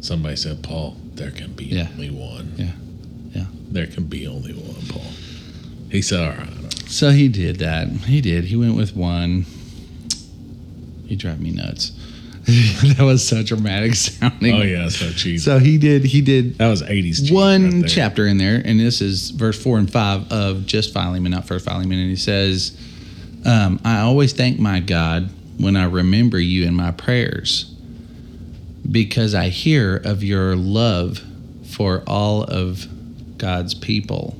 Somebody 0.00 0.36
said, 0.36 0.62
Paul, 0.62 0.96
there 1.14 1.30
can 1.30 1.52
be 1.52 1.66
Yeah. 1.66 1.88
only 1.92 2.10
one. 2.10 2.54
Yeah. 2.56 2.72
Yeah. 3.32 3.46
There 3.70 3.86
can 3.86 4.04
be 4.04 4.26
only 4.26 4.54
one, 4.54 4.86
Paul. 4.88 5.02
He 5.90 6.00
said, 6.00 6.20
all 6.20 6.36
right. 6.38 6.72
So 6.88 7.10
he 7.10 7.28
did 7.28 7.56
that. 7.58 7.88
He 7.88 8.20
did. 8.20 8.44
He 8.44 8.56
went 8.56 8.76
with 8.76 8.96
one. 8.96 9.44
He 11.06 11.16
drove 11.16 11.40
me 11.40 11.50
nuts. 11.50 11.92
that 12.96 13.04
was 13.04 13.26
so 13.26 13.42
dramatic 13.42 13.94
sounding. 13.94 14.54
Oh, 14.54 14.62
yeah, 14.62 14.88
so 14.88 15.10
cheesy. 15.10 15.38
So 15.38 15.58
he 15.58 15.78
did. 15.78 16.04
He 16.04 16.20
did 16.20 16.58
that 16.58 16.68
was 16.68 16.82
80s 16.82 17.32
one 17.32 17.82
right 17.82 17.90
chapter 17.90 18.26
in 18.26 18.38
there, 18.38 18.60
and 18.64 18.78
this 18.80 19.00
is 19.00 19.30
verse 19.30 19.60
four 19.62 19.78
and 19.78 19.90
five 19.90 20.30
of 20.32 20.66
just 20.66 20.92
Philemon, 20.92 21.32
not 21.32 21.46
First 21.46 21.64
Philemon, 21.64 21.98
and 21.98 22.10
he 22.10 22.16
says, 22.16 22.76
um, 23.44 23.80
"I 23.84 24.00
always 24.00 24.32
thank 24.32 24.58
my 24.58 24.80
God 24.80 25.30
when 25.58 25.76
I 25.76 25.84
remember 25.84 26.38
you 26.40 26.64
in 26.64 26.74
my 26.74 26.90
prayers, 26.90 27.72
because 28.90 29.34
I 29.34 29.48
hear 29.48 29.96
of 29.96 30.24
your 30.24 30.56
love 30.56 31.22
for 31.66 32.02
all 32.06 32.42
of 32.44 32.86
God's 33.38 33.74
people 33.74 34.36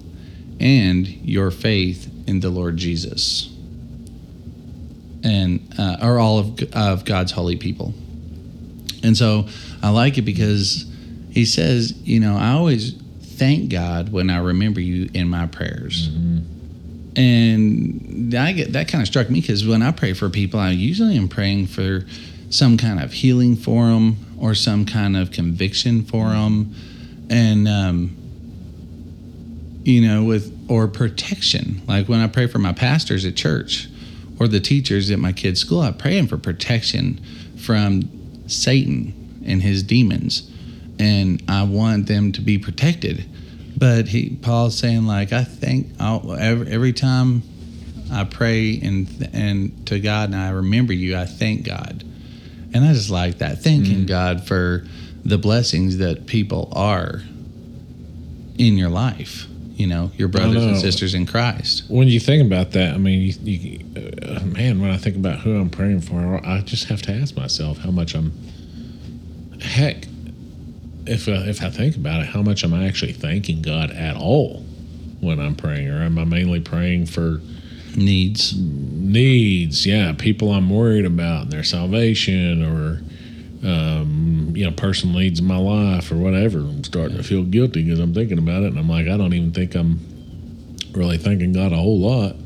and 0.58 1.06
your 1.06 1.50
faith 1.50 2.10
in 2.26 2.40
the 2.40 2.50
Lord 2.50 2.76
Jesus." 2.76 3.50
And 5.22 5.74
uh, 5.78 5.98
or 6.02 6.18
all 6.18 6.38
of, 6.38 6.62
of 6.72 7.04
God's 7.04 7.30
holy 7.30 7.56
people, 7.56 7.92
and 9.02 9.16
so 9.16 9.46
I 9.82 9.90
like 9.90 10.18
it 10.18 10.22
because 10.22 10.90
he 11.30 11.44
says, 11.44 11.92
you 12.02 12.20
know, 12.20 12.36
I 12.36 12.52
always 12.52 12.94
thank 13.20 13.70
God 13.70 14.12
when 14.12 14.30
I 14.30 14.38
remember 14.38 14.80
you 14.80 15.08
in 15.14 15.28
my 15.28 15.46
prayers. 15.46 16.08
And 17.16 18.34
I 18.34 18.52
get 18.52 18.72
that 18.74 18.88
kind 18.88 19.02
of 19.02 19.08
struck 19.08 19.30
me 19.30 19.40
because 19.40 19.66
when 19.66 19.82
I 19.82 19.90
pray 19.90 20.12
for 20.12 20.28
people, 20.28 20.60
I 20.60 20.70
usually 20.70 21.16
am 21.16 21.28
praying 21.28 21.66
for 21.66 22.04
some 22.50 22.76
kind 22.76 23.00
of 23.00 23.12
healing 23.12 23.56
for 23.56 23.86
them 23.86 24.16
or 24.38 24.54
some 24.54 24.84
kind 24.84 25.16
of 25.16 25.30
conviction 25.30 26.04
for 26.04 26.30
them, 26.30 26.74
and 27.28 27.68
um, 27.68 28.16
you 29.84 30.06
know, 30.06 30.24
with 30.24 30.66
or 30.68 30.86
protection. 30.86 31.82
Like 31.86 32.08
when 32.08 32.20
I 32.20 32.26
pray 32.26 32.46
for 32.46 32.58
my 32.58 32.72
pastors 32.72 33.24
at 33.24 33.34
church 33.36 33.88
or 34.40 34.48
the 34.48 34.58
teachers 34.58 35.10
at 35.10 35.18
my 35.18 35.32
kids' 35.32 35.60
school, 35.60 35.82
I 35.82 35.92
pray 35.92 36.16
them 36.16 36.26
for 36.26 36.38
protection 36.38 37.20
from 37.58 38.48
Satan 38.48 39.42
and 39.46 39.62
his 39.62 39.82
demons, 39.82 40.50
and 40.98 41.42
I 41.46 41.64
want 41.64 42.06
them 42.06 42.32
to 42.32 42.40
be 42.40 42.58
protected. 42.58 43.26
But 43.76 44.08
he, 44.08 44.30
Paul's 44.36 44.76
saying 44.76 45.06
like 45.06 45.32
I 45.32 45.44
think 45.44 45.88
I'll, 46.00 46.34
every, 46.34 46.68
every 46.68 46.92
time 46.94 47.42
I 48.10 48.24
pray 48.24 48.80
and 48.80 49.28
and 49.32 49.86
to 49.86 50.00
God 50.00 50.30
and 50.30 50.36
I 50.36 50.50
remember 50.50 50.94
you, 50.94 51.16
I 51.16 51.26
thank 51.26 51.66
God, 51.66 52.02
and 52.72 52.84
I 52.84 52.94
just 52.94 53.10
like 53.10 53.38
that 53.38 53.62
thanking 53.62 54.04
mm. 54.04 54.08
God 54.08 54.46
for 54.46 54.86
the 55.22 55.36
blessings 55.36 55.98
that 55.98 56.26
people 56.26 56.72
are 56.74 57.20
in 58.56 58.78
your 58.78 58.88
life. 58.88 59.46
You 59.80 59.86
know, 59.86 60.10
your 60.18 60.28
brothers 60.28 60.62
and 60.62 60.76
sisters 60.76 61.14
in 61.14 61.24
Christ. 61.24 61.84
when 61.88 62.06
you 62.06 62.20
think 62.20 62.44
about 62.44 62.72
that, 62.72 62.92
I 62.92 62.98
mean, 62.98 63.20
you, 63.20 63.32
you, 63.50 63.80
uh, 64.22 64.44
man, 64.44 64.78
when 64.78 64.90
I 64.90 64.98
think 64.98 65.16
about 65.16 65.38
who 65.38 65.58
I'm 65.58 65.70
praying 65.70 66.02
for, 66.02 66.38
I 66.46 66.60
just 66.60 66.90
have 66.90 67.00
to 67.02 67.12
ask 67.12 67.34
myself 67.34 67.78
how 67.78 67.90
much 67.90 68.14
I'm. 68.14 68.30
Heck, 69.62 70.04
if 71.06 71.28
uh, 71.28 71.44
if 71.46 71.62
I 71.62 71.70
think 71.70 71.96
about 71.96 72.20
it, 72.20 72.26
how 72.26 72.42
much 72.42 72.62
am 72.62 72.74
I 72.74 72.86
actually 72.86 73.14
thanking 73.14 73.62
God 73.62 73.90
at 73.90 74.18
all 74.18 74.66
when 75.20 75.40
I'm 75.40 75.54
praying, 75.54 75.88
or 75.88 76.02
am 76.02 76.18
I 76.18 76.24
mainly 76.24 76.60
praying 76.60 77.06
for 77.06 77.40
Needs. 77.96 78.54
needs? 78.56 79.86
Yeah, 79.86 80.12
people 80.12 80.52
I'm 80.52 80.68
worried 80.68 81.06
about 81.06 81.44
and 81.44 81.52
their 81.52 81.64
salvation, 81.64 82.62
or 82.62 83.00
um, 83.62 84.52
you 84.54 84.64
know, 84.64 84.72
person 84.72 85.14
in 85.14 85.44
my 85.44 85.56
life, 85.56 86.10
or 86.10 86.16
whatever. 86.16 86.58
I'm 86.58 86.84
starting 86.84 87.16
to 87.16 87.22
feel 87.22 87.44
guilty 87.44 87.82
because 87.82 87.98
I'm 87.98 88.14
thinking 88.14 88.38
about 88.38 88.62
it, 88.62 88.68
and 88.68 88.78
I'm 88.78 88.88
like, 88.88 89.06
I 89.06 89.16
don't 89.16 89.34
even 89.34 89.52
think 89.52 89.74
I'm 89.74 90.00
really 90.92 91.18
thanking 91.18 91.52
God 91.52 91.72
a 91.72 91.76
whole 91.76 92.00
lot, 92.00 92.36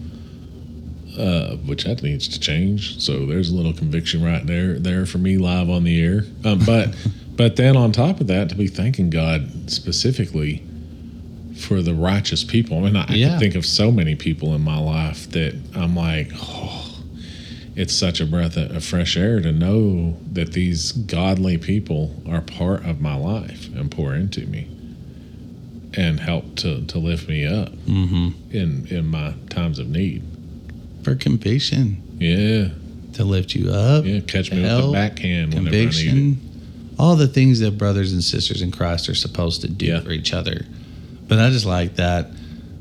uh, 1.18 1.57
which 1.59 1.85
that 1.85 2.03
needs 2.03 2.29
to 2.29 2.40
change. 2.40 3.00
So 3.00 3.27
there's 3.27 3.50
a 3.50 3.55
little 3.55 3.72
conviction 3.72 4.24
right 4.24 4.46
there 4.46 4.79
there 4.79 5.07
for 5.07 5.18
me 5.18 5.38
live 5.38 5.70
on 5.70 5.85
the 5.85 6.05
air. 6.05 6.24
Um, 6.44 6.61
but 6.64 6.94
but 7.37 7.57
then 7.57 7.77
on 7.77 7.92
top 7.92 8.20
of 8.20 8.27
that, 8.29 8.48
to 8.50 8.55
be 8.55 8.66
thanking 8.66 9.11
God 9.11 9.70
specifically 9.70 10.64
for 11.57 11.83
the 11.83 11.94
righteous 11.94 12.44
people. 12.44 12.79
I 12.79 12.81
mean, 12.83 12.96
I, 12.96 13.03
I 13.03 13.07
can 13.07 13.38
think 13.38 13.55
of 13.55 13.64
so 13.64 13.90
many 13.90 14.14
people 14.16 14.55
in 14.55 14.62
my 14.62 14.79
life 14.79 15.31
that 15.31 15.55
I'm 15.74 15.94
like, 15.94 16.31
oh, 16.35 16.84
it's 17.77 17.93
such 17.95 18.21
a 18.21 18.27
breath 18.27 18.57
of, 18.57 18.85
fresh 18.85 19.17
air 19.17 19.41
to 19.41 19.51
know 19.53 20.17
that 20.33 20.53
these 20.53 20.93
godly 20.93 21.59
people 21.59 22.15
are 22.29 22.41
part 22.41 22.85
of 22.85 23.01
my 23.01 23.17
life 23.17 23.69
and 23.75 23.91
pour 23.91 24.15
into 24.15 24.47
me 24.47 24.69
and 25.97 26.21
help 26.21 26.57
to, 26.57 26.85
to 26.87 26.99
lift 26.99 27.29
me 27.29 27.47
up 27.47 27.71
Mm-hmm. 27.87 28.29
in 28.57 28.87
in 28.91 29.07
my 29.07 29.35
times 29.51 29.79
of 29.79 29.89
need. 29.89 30.23
For 31.03 31.15
conviction. 31.15 32.03
Yeah, 32.19 32.69
To 33.15 33.25
lift 33.25 33.55
you 33.55 33.71
up. 33.71 34.05
yeah. 34.05 34.21
Catch 34.21 34.51
me 34.51 34.63
with 34.63 34.71
Help, 34.71 34.87
the 34.87 34.93
backhand 34.93 35.55
whenever 35.55 35.69
I 35.69 35.71
need 35.71 35.79
it. 35.79 35.83
conviction, 36.09 36.95
all 36.99 37.17
the 37.17 37.29
things 37.29 37.61
that 37.61 37.77
brothers 37.77 38.13
and 38.13 38.23
sisters 38.25 38.63
in 38.63 38.71
Christ 38.71 39.09
are 39.09 39.15
supposed 39.15 39.61
to 39.63 39.69
do 39.69 39.87
Yeah. 39.87 40.01
for 40.01 40.11
each 40.13 40.33
other. 40.33 40.65
But 41.29 41.39
I 41.41 41.51
just 41.51 41.67
like 41.67 41.97
that. 41.97 42.29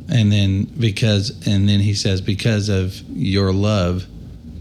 And 0.09 0.31
then 0.31 0.63
because, 0.65 1.31
and 1.47 1.67
then 1.67 1.79
he 1.79 1.93
says, 1.93 2.21
because 2.21 2.69
of 2.69 2.99
your 3.09 3.51
love, 3.53 4.05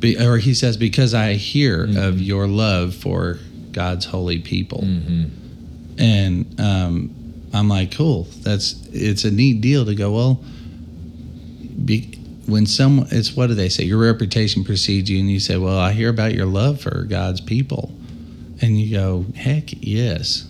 be, 0.03 0.19
or 0.19 0.37
he 0.37 0.53
says, 0.53 0.77
because 0.77 1.15
I 1.15 1.35
hear 1.35 1.87
Mm-hmm. 1.87 1.97
of 1.97 2.21
your 2.21 2.47
love 2.47 2.95
for 2.95 3.39
God's 3.73 4.05
holy 4.05 4.39
people. 4.41 4.83
Mm-hmm. 4.83 5.25
And 5.99 6.61
um, 6.61 7.15
I'm 7.55 7.69
like, 7.69 7.95
cool. 7.97 8.27
That's 8.43 8.75
it's 8.93 9.25
a 9.25 9.31
neat 9.31 9.61
deal 9.63 9.87
to 9.87 9.95
go. 9.95 10.13
Well, 10.13 10.45
be, 11.85 12.19
when 12.47 12.67
someone, 12.67 13.09
it's 13.11 13.35
what 13.37 13.47
do 13.49 13.55
they 13.55 13.69
say? 13.69 13.85
Your 13.85 13.99
reputation 13.99 14.65
precedes 14.65 15.09
you, 15.11 15.19
and 15.21 15.31
you 15.31 15.41
say, 15.41 15.57
"Well, 15.57 15.79
I 15.79 15.93
hear 15.93 16.09
about 16.11 16.35
your 16.35 16.47
love 16.47 16.81
for 16.81 17.05
God's 17.05 17.41
people," 17.41 17.93
and 18.61 18.79
you 18.81 18.95
go, 18.97 19.27
"Heck, 19.37 19.73
yes." 19.83 20.47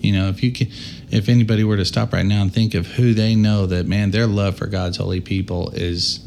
You 0.00 0.12
know, 0.12 0.28
if 0.28 0.42
you 0.42 0.50
can, 0.52 0.68
if 1.10 1.28
anybody 1.28 1.62
were 1.64 1.76
to 1.76 1.84
stop 1.84 2.12
right 2.12 2.24
now 2.24 2.42
and 2.42 2.52
think 2.52 2.74
of 2.74 2.86
who 2.86 3.12
they 3.14 3.34
know 3.34 3.66
that 3.66 3.86
man, 3.86 4.10
their 4.12 4.26
love 4.26 4.56
for 4.56 4.66
God's 4.66 4.96
holy 4.96 5.20
people 5.20 5.70
is 5.70 6.20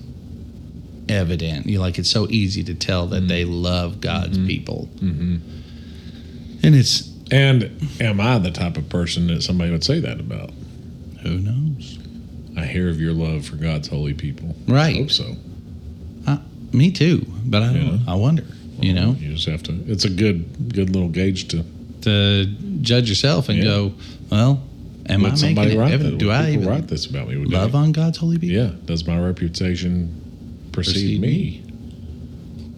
evident. 1.10 1.66
You 1.66 1.80
like 1.80 1.98
it's 2.00 2.10
so 2.10 2.28
easy 2.30 2.63
to 2.63 2.74
tell 2.74 3.08
that 3.08 3.28
they 3.28 3.46
love 3.46 4.02
God's 4.02 4.38
people, 4.38 4.89
Mm-hmm. 4.96 5.38
and 6.63 6.76
it's 6.76 7.10
And 7.32 7.72
am 8.00 8.20
I 8.22 8.38
the 8.39 8.52
type 8.52 8.78
of 8.78 8.89
person 8.89 9.28
that 9.28 9.42
somebody 9.44 9.72
would 9.72 9.84
say 9.84 10.00
that 10.00 10.20
about? 10.20 10.52
who 11.24 11.38
knows, 11.39 12.00
I 12.58 12.66
hear 12.66 12.89
of 12.89 13.00
your 13.00 13.13
love 13.13 13.46
for 13.46 13.56
God's 13.56 13.88
holy 13.88 14.13
people. 14.13 14.56
Right. 14.68 14.96
I 14.96 15.00
hope 15.00 15.12
so. 15.12 15.36
me 16.74 16.92
too. 16.92 17.26
But 17.46 17.63
I 17.63 17.72
don't. 17.74 18.02
I 18.08 18.16
wonder. 18.16 18.44
You 18.80 18.94
know, 18.94 19.16
you 19.20 19.34
just 19.34 19.48
have 19.48 19.63
to. 19.63 19.74
It's 19.88 20.04
a 20.06 20.10
good 20.10 20.74
good 20.74 20.89
little 20.89 21.08
gauge 21.10 21.48
to 21.50 21.63
to 22.02 22.46
judge 22.82 23.08
yourself 23.08 23.48
and 23.48 23.60
Yeah. 23.60 23.63
go, 23.63 23.94
well, 24.30 24.62
am 25.08 25.22
let 25.24 25.34
I 25.34 25.36
somebody 25.36 25.68
making 25.68 25.78
it 25.80 25.82
write 25.82 25.94
evident? 25.94 26.18
Do 26.18 26.32
I 26.32 26.52
even 26.52 26.68
write 26.68 26.88
this 26.88 27.06
about 27.06 27.30
me? 27.30 27.38
Would 27.38 27.50
love 27.52 27.76
on 27.76 27.92
God's 27.94 28.18
holy 28.18 28.38
people? 28.38 28.56
Yeah. 28.58 28.72
Does 28.86 29.08
my 29.08 29.18
reputation 29.18 30.23
precede 30.74 31.20
Precede 31.20 31.22
me? 31.22 31.64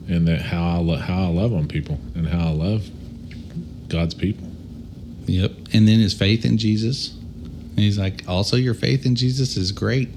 And 0.08 0.28
that 0.28 0.42
how 0.42 0.64
I 0.64 0.78
lo- 0.78 0.98
how 0.98 1.24
I 1.24 1.28
love 1.28 1.54
on 1.54 1.68
people 1.68 2.00
and 2.14 2.28
how 2.28 2.50
I 2.50 2.52
love 2.52 2.88
God's 3.88 4.14
people. 4.14 4.48
Yep. 5.26 5.52
And 5.74 5.88
then 5.88 6.00
his 6.00 6.14
faith 6.14 6.46
in 6.46 6.58
Jesus. 6.58 7.14
And 7.14 7.80
he's 7.80 7.98
like, 7.98 8.28
also 8.28 8.56
your 8.56 8.74
faith 8.76 9.06
in 9.06 9.16
Jesus 9.16 9.58
is 9.58 9.72
great. 9.72 10.10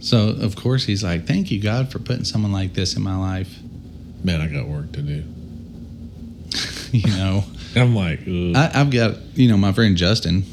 So 0.00 0.30
of 0.30 0.56
course 0.56 0.84
he's 0.84 1.04
like, 1.04 1.26
thank 1.26 1.50
you 1.50 1.60
God 1.60 1.92
for 1.92 1.98
putting 1.98 2.24
someone 2.24 2.52
like 2.52 2.74
this 2.74 2.96
in 2.96 3.02
my 3.02 3.16
life. 3.16 3.58
Man, 4.22 4.40
I 4.40 4.48
got 4.48 4.66
work 4.66 4.92
to 4.92 5.02
do. 5.02 5.24
you 6.92 7.16
know, 7.16 7.44
I'm 7.76 7.94
like, 7.94 8.20
ugh. 8.20 8.56
I, 8.56 8.70
I've 8.74 8.90
got 8.90 9.16
you 9.34 9.48
know 9.48 9.56
my 9.56 9.72
friend 9.72 9.96
Justin, 9.96 10.44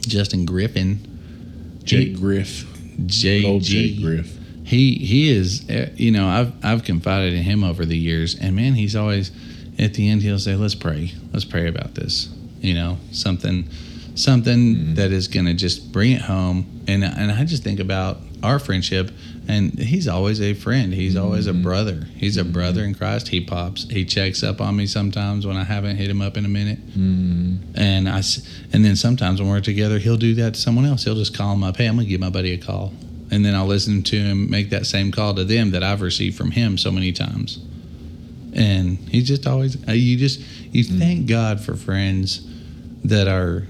Justin 0.00 0.44
Griffin, 0.44 1.80
Jake 1.82 2.16
Griff, 2.16 2.66
J 3.06 3.44
old 3.44 3.62
Jake 3.62 4.00
Griff. 4.00 4.36
He 4.64 4.94
he 4.94 5.28
is 5.28 5.68
uh, 5.68 5.90
you 5.94 6.10
know 6.10 6.26
I've 6.26 6.52
I've 6.64 6.84
confided 6.84 7.34
in 7.34 7.42
him 7.42 7.62
over 7.62 7.84
the 7.84 7.96
years. 7.96 8.34
And 8.40 8.56
man 8.56 8.74
he's 8.74 8.96
always 8.96 9.30
at 9.78 9.94
the 9.94 10.08
end 10.08 10.22
he'll 10.22 10.38
say 10.38 10.56
let's 10.56 10.74
pray. 10.74 11.12
Let's 11.32 11.44
pray 11.44 11.68
about 11.68 11.94
this. 11.94 12.34
You 12.60 12.74
know 12.74 12.98
something 13.12 13.68
something 14.14 14.74
mm-hmm. 14.74 14.94
that 14.94 15.12
is 15.12 15.28
going 15.28 15.46
to 15.46 15.54
just 15.54 15.92
bring 15.92 16.12
it 16.12 16.22
home. 16.22 16.82
And 16.88 17.04
and 17.04 17.30
I 17.30 17.44
just 17.44 17.62
think 17.62 17.78
about 17.78 18.18
our 18.42 18.58
friendship. 18.58 19.10
And 19.46 19.78
he's 19.78 20.08
always 20.08 20.40
a 20.40 20.54
friend. 20.54 20.94
He's 20.94 21.16
always 21.16 21.46
a 21.46 21.52
mm-hmm. 21.52 21.62
brother. 21.62 22.06
He's 22.16 22.38
a 22.38 22.42
mm-hmm. 22.42 22.52
brother 22.52 22.84
in 22.84 22.94
Christ. 22.94 23.28
He 23.28 23.42
pops 23.42 23.84
he 23.90 24.06
checks 24.06 24.42
up 24.42 24.62
on 24.62 24.76
me 24.76 24.86
sometimes 24.86 25.46
when 25.46 25.58
I 25.58 25.64
haven't 25.64 25.96
hit 25.96 26.08
him 26.08 26.22
up 26.22 26.38
in 26.38 26.46
a 26.46 26.48
minute. 26.48 26.78
And 27.74 28.08
I 28.08 28.22
and 28.72 28.82
then 28.82 28.96
sometimes 28.96 29.42
when 29.42 29.50
we're 29.50 29.60
together 29.60 29.98
he'll 29.98 30.16
do 30.16 30.34
that 30.36 30.54
to 30.54 30.60
someone 30.60 30.86
else. 30.86 31.04
He'll 31.04 31.16
just 31.16 31.36
call 31.36 31.52
him 31.52 31.62
up 31.62 31.76
hey 31.76 31.86
I'm 31.86 31.96
gonna 31.96 32.08
give 32.08 32.20
my 32.20 32.30
buddy 32.30 32.52
a 32.52 32.58
call 32.58 32.94
and 33.34 33.44
then 33.44 33.54
I'll 33.56 33.66
listen 33.66 34.02
to 34.04 34.16
him 34.16 34.48
make 34.48 34.70
that 34.70 34.86
same 34.86 35.10
call 35.10 35.34
to 35.34 35.44
them 35.44 35.72
that 35.72 35.82
I've 35.82 36.02
received 36.02 36.36
from 36.36 36.52
him 36.52 36.78
so 36.78 36.92
many 36.92 37.10
times. 37.10 37.58
And 38.54 38.96
he 39.08 39.22
just 39.22 39.44
always 39.48 39.76
uh, 39.88 39.92
you 39.92 40.16
just 40.16 40.40
you 40.72 40.84
mm. 40.84 40.98
thank 41.00 41.26
God 41.26 41.60
for 41.60 41.74
friends 41.74 42.48
that 43.04 43.26
are 43.26 43.66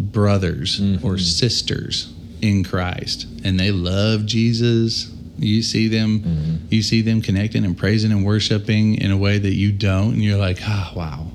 brothers 0.00 0.80
or 0.80 0.82
mm-hmm. 0.82 1.18
sisters 1.18 2.12
in 2.42 2.64
Christ 2.64 3.28
and 3.44 3.60
they 3.60 3.70
love 3.70 4.26
Jesus. 4.26 5.08
You 5.38 5.62
see 5.62 5.86
them 5.86 6.20
mm-hmm. 6.20 6.66
you 6.68 6.82
see 6.82 7.00
them 7.02 7.22
connecting 7.22 7.64
and 7.64 7.78
praising 7.78 8.10
and 8.10 8.24
worshiping 8.24 8.96
in 8.96 9.12
a 9.12 9.16
way 9.16 9.38
that 9.38 9.54
you 9.54 9.70
don't 9.70 10.14
and 10.14 10.22
you're 10.22 10.38
like, 10.38 10.58
"Oh, 10.66 10.92
wow." 10.96 11.26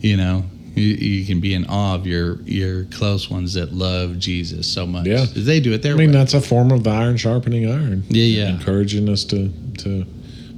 You 0.00 0.18
know, 0.18 0.44
you, 0.76 0.94
you 0.94 1.26
can 1.26 1.40
be 1.40 1.54
in 1.54 1.64
awe 1.66 1.94
of 1.94 2.06
your 2.06 2.40
your 2.42 2.84
close 2.84 3.30
ones 3.30 3.54
that 3.54 3.72
love 3.72 4.18
Jesus 4.18 4.66
so 4.72 4.86
much. 4.86 5.06
Yeah. 5.06 5.24
They 5.34 5.58
do 5.60 5.72
it 5.72 5.82
their 5.82 5.96
way. 5.96 6.04
I 6.04 6.06
mean, 6.06 6.12
way. 6.14 6.18
that's 6.18 6.34
a 6.34 6.40
form 6.40 6.70
of 6.70 6.84
the 6.84 6.90
iron 6.90 7.16
sharpening 7.16 7.70
iron. 7.70 8.04
Yeah, 8.08 8.24
yeah. 8.24 8.48
Encouraging 8.50 9.08
us 9.08 9.24
to 9.24 9.50
to. 9.78 10.04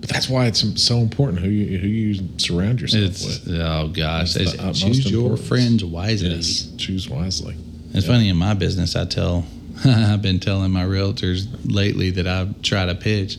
But 0.01 0.11
that's 0.11 0.29
why 0.29 0.47
it's 0.47 0.81
so 0.83 0.99
important 0.99 1.41
who 1.41 1.49
you 1.51 1.79
who 1.79 1.89
you 1.89 2.29
surround 2.39 2.81
yourself 2.81 3.05
It's 3.05 3.25
with. 3.47 3.61
oh 3.61 3.89
gosh, 3.89 4.33
That's 4.33 4.35
they 4.35 4.45
the 4.45 4.51
say, 4.51 4.59
utmost 4.59 4.83
choose 4.83 5.11
your 5.11 5.37
friends 5.37 5.85
wisely. 5.85 6.31
Yes, 6.37 6.69
choose 6.77 7.09
wisely. 7.09 7.57
It's 7.95 8.07
funny 8.07 8.29
in 8.29 8.37
my 8.37 8.55
business. 8.55 8.95
I 8.95 9.07
tell, 9.07 9.45
I've 9.85 10.23
been 10.23 10.39
telling 10.41 10.71
my 10.71 10.85
realtors 10.85 11.47
lately 11.65 12.11
that 12.13 12.29
I 12.29 12.47
try 12.63 12.87
to 12.87 12.95
pitch. 12.95 13.39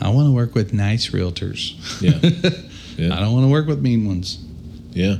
I 0.00 0.10
want 0.10 0.28
to 0.28 0.32
work 0.32 0.54
with 0.54 0.72
nice 0.72 1.10
realtors. 1.10 1.74
Yeah, 2.00 2.12
Yeah. 2.96 3.16
I 3.16 3.20
don't 3.20 3.32
want 3.32 3.44
to 3.46 3.50
work 3.50 3.66
with 3.66 3.80
mean 3.80 4.06
ones. 4.06 4.38
yeah, 4.92 5.16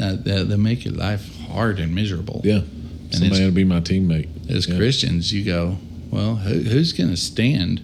Uh, 0.00 0.16
that, 0.22 0.48
that 0.48 0.58
make 0.58 0.84
your 0.84 0.94
life 0.94 1.28
hard 1.48 1.78
and 1.78 1.94
miserable. 1.94 2.40
yeah. 2.44 2.58
it's- 2.58 3.18
Somebody 3.18 3.44
to 3.44 3.50
be 3.52 3.64
my 3.64 3.80
teammate. 3.80 4.28
As 4.48 4.66
Yeah. 4.66 4.76
Christians, 4.76 5.32
you 5.32 5.44
go, 5.44 5.76
well, 6.10 6.36
who, 6.36 6.60
who's 6.60 6.92
going 6.92 7.10
to 7.10 7.16
stand 7.16 7.80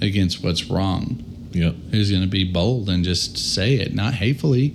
against 0.00 0.42
what's 0.42 0.64
wrong? 0.64 1.22
Yeah, 1.52 1.70
Who's 1.92 2.10
going 2.10 2.22
to 2.22 2.28
be 2.28 2.42
bold 2.44 2.88
and 2.88 3.04
just 3.04 3.38
say 3.38 3.74
it, 3.76 3.94
not 3.94 4.14
hatefully, 4.14 4.74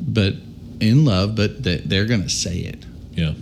but 0.00 0.34
in 0.80 1.04
love, 1.06 1.34
but 1.34 1.62
that 1.64 1.88
they're 1.88 2.04
going 2.04 2.22
to 2.22 2.28
say 2.28 2.58
it. 2.58 2.84
yeah, 3.14 3.32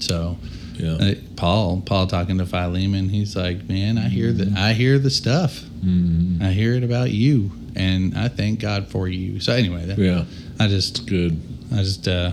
So 0.00 0.36
yeah. 0.76 0.94
Uh, 0.94 1.14
Paul, 1.36 1.82
Paul 1.86 2.08
talking 2.08 2.38
to 2.38 2.46
Philemon, 2.46 3.08
he's 3.10 3.36
like, 3.36 3.68
"Man, 3.68 3.96
I 3.96 4.08
hear 4.08 4.32
the, 4.32 4.52
I 4.58 4.72
hear 4.72 4.98
the 4.98 5.10
stuff. 5.10 5.62
Mhm. 5.84 6.42
I 6.42 6.50
hear 6.50 6.74
it 6.74 6.82
about 6.82 7.12
you, 7.12 7.52
and 7.76 8.18
I 8.18 8.26
thank 8.26 8.58
God 8.58 8.88
for 8.88 9.06
you." 9.08 9.38
So 9.38 9.52
anyway, 9.52 9.86
that, 9.86 9.98
Yeah, 9.98 10.24
I 10.58 10.66
just, 10.66 11.06
good. 11.06 11.40
I 11.74 11.82
just, 11.82 12.06
uh, 12.08 12.32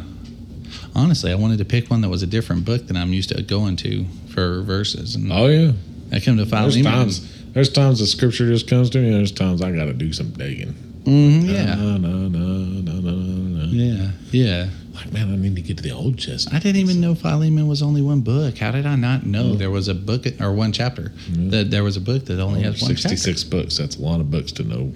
honestly, 0.96 1.32
I 1.32 1.36
wanted 1.36 1.58
to 1.60 1.66
pick 1.66 1.90
one 1.90 2.02
that 2.02 2.10
was 2.10 2.24
a 2.24 2.28
different 2.28 2.66
book 2.66 2.88
than 2.88 2.96
I'm 2.98 3.14
used 3.14 3.30
to 3.30 3.42
going 3.42 3.76
to 3.78 4.06
for 4.34 4.62
verses, 4.62 5.16
and 5.16 5.32
Oh 5.32 5.48
yeah. 5.48 5.72
I 6.14 6.20
come 6.20 6.38
to 6.38 6.46
There's 6.46 6.82
times. 6.82 7.54
There's 7.54 7.70
times 7.70 8.00
the 8.00 8.08
scripture 8.08 8.48
just 8.48 8.68
comes 8.70 8.90
to 8.92 9.00
me. 9.00 9.08
and 9.08 9.16
There's 9.16 9.32
times 9.32 9.62
I 9.62 9.72
got 9.72 9.86
to 9.86 9.94
do 9.94 10.14
some 10.14 10.32
digging. 10.32 10.74
Mhm, 11.04 11.48
yeah, 11.52 11.76
No, 11.76 11.98
no, 11.98 12.28
no, 12.28 12.38
no, 12.38 12.92
no, 13.02 13.12
no. 13.12 13.66
yeah, 13.72 14.12
yeah. 14.32 14.70
Like 14.94 15.12
man, 15.12 15.32
I 15.34 15.36
need 15.36 15.56
to 15.56 15.62
get 15.62 15.78
to 15.78 15.84
the 15.84 15.92
Old 15.92 16.20
Testament. 16.20 16.56
I 16.56 16.60
didn't 16.60 16.80
even 16.82 17.02
know 17.02 17.16
Philemon 17.16 17.68
was 17.68 17.82
only 17.82 18.02
one 18.02 18.22
book. 18.22 18.58
How 18.58 18.72
did 18.72 18.86
I 18.86 18.96
not 18.96 19.26
know 19.26 19.56
there 19.56 19.72
was 19.72 19.88
a 19.88 19.96
book 19.96 20.26
or 20.40 20.52
one 20.54 20.72
chapter? 20.74 21.12
That 21.32 21.72
there 21.72 21.84
was 21.84 21.98
a 21.98 22.02
book 22.02 22.26
that 22.26 22.40
only 22.40 22.62
has 22.62 22.82
one 22.82 22.92
chapter. 22.96 23.10
Sixty-six 23.10 23.44
books. 23.46 23.78
That's 23.78 23.96
a 23.98 24.02
lot 24.02 24.20
of 24.20 24.30
books 24.30 24.52
to 24.54 24.64
know 24.64 24.94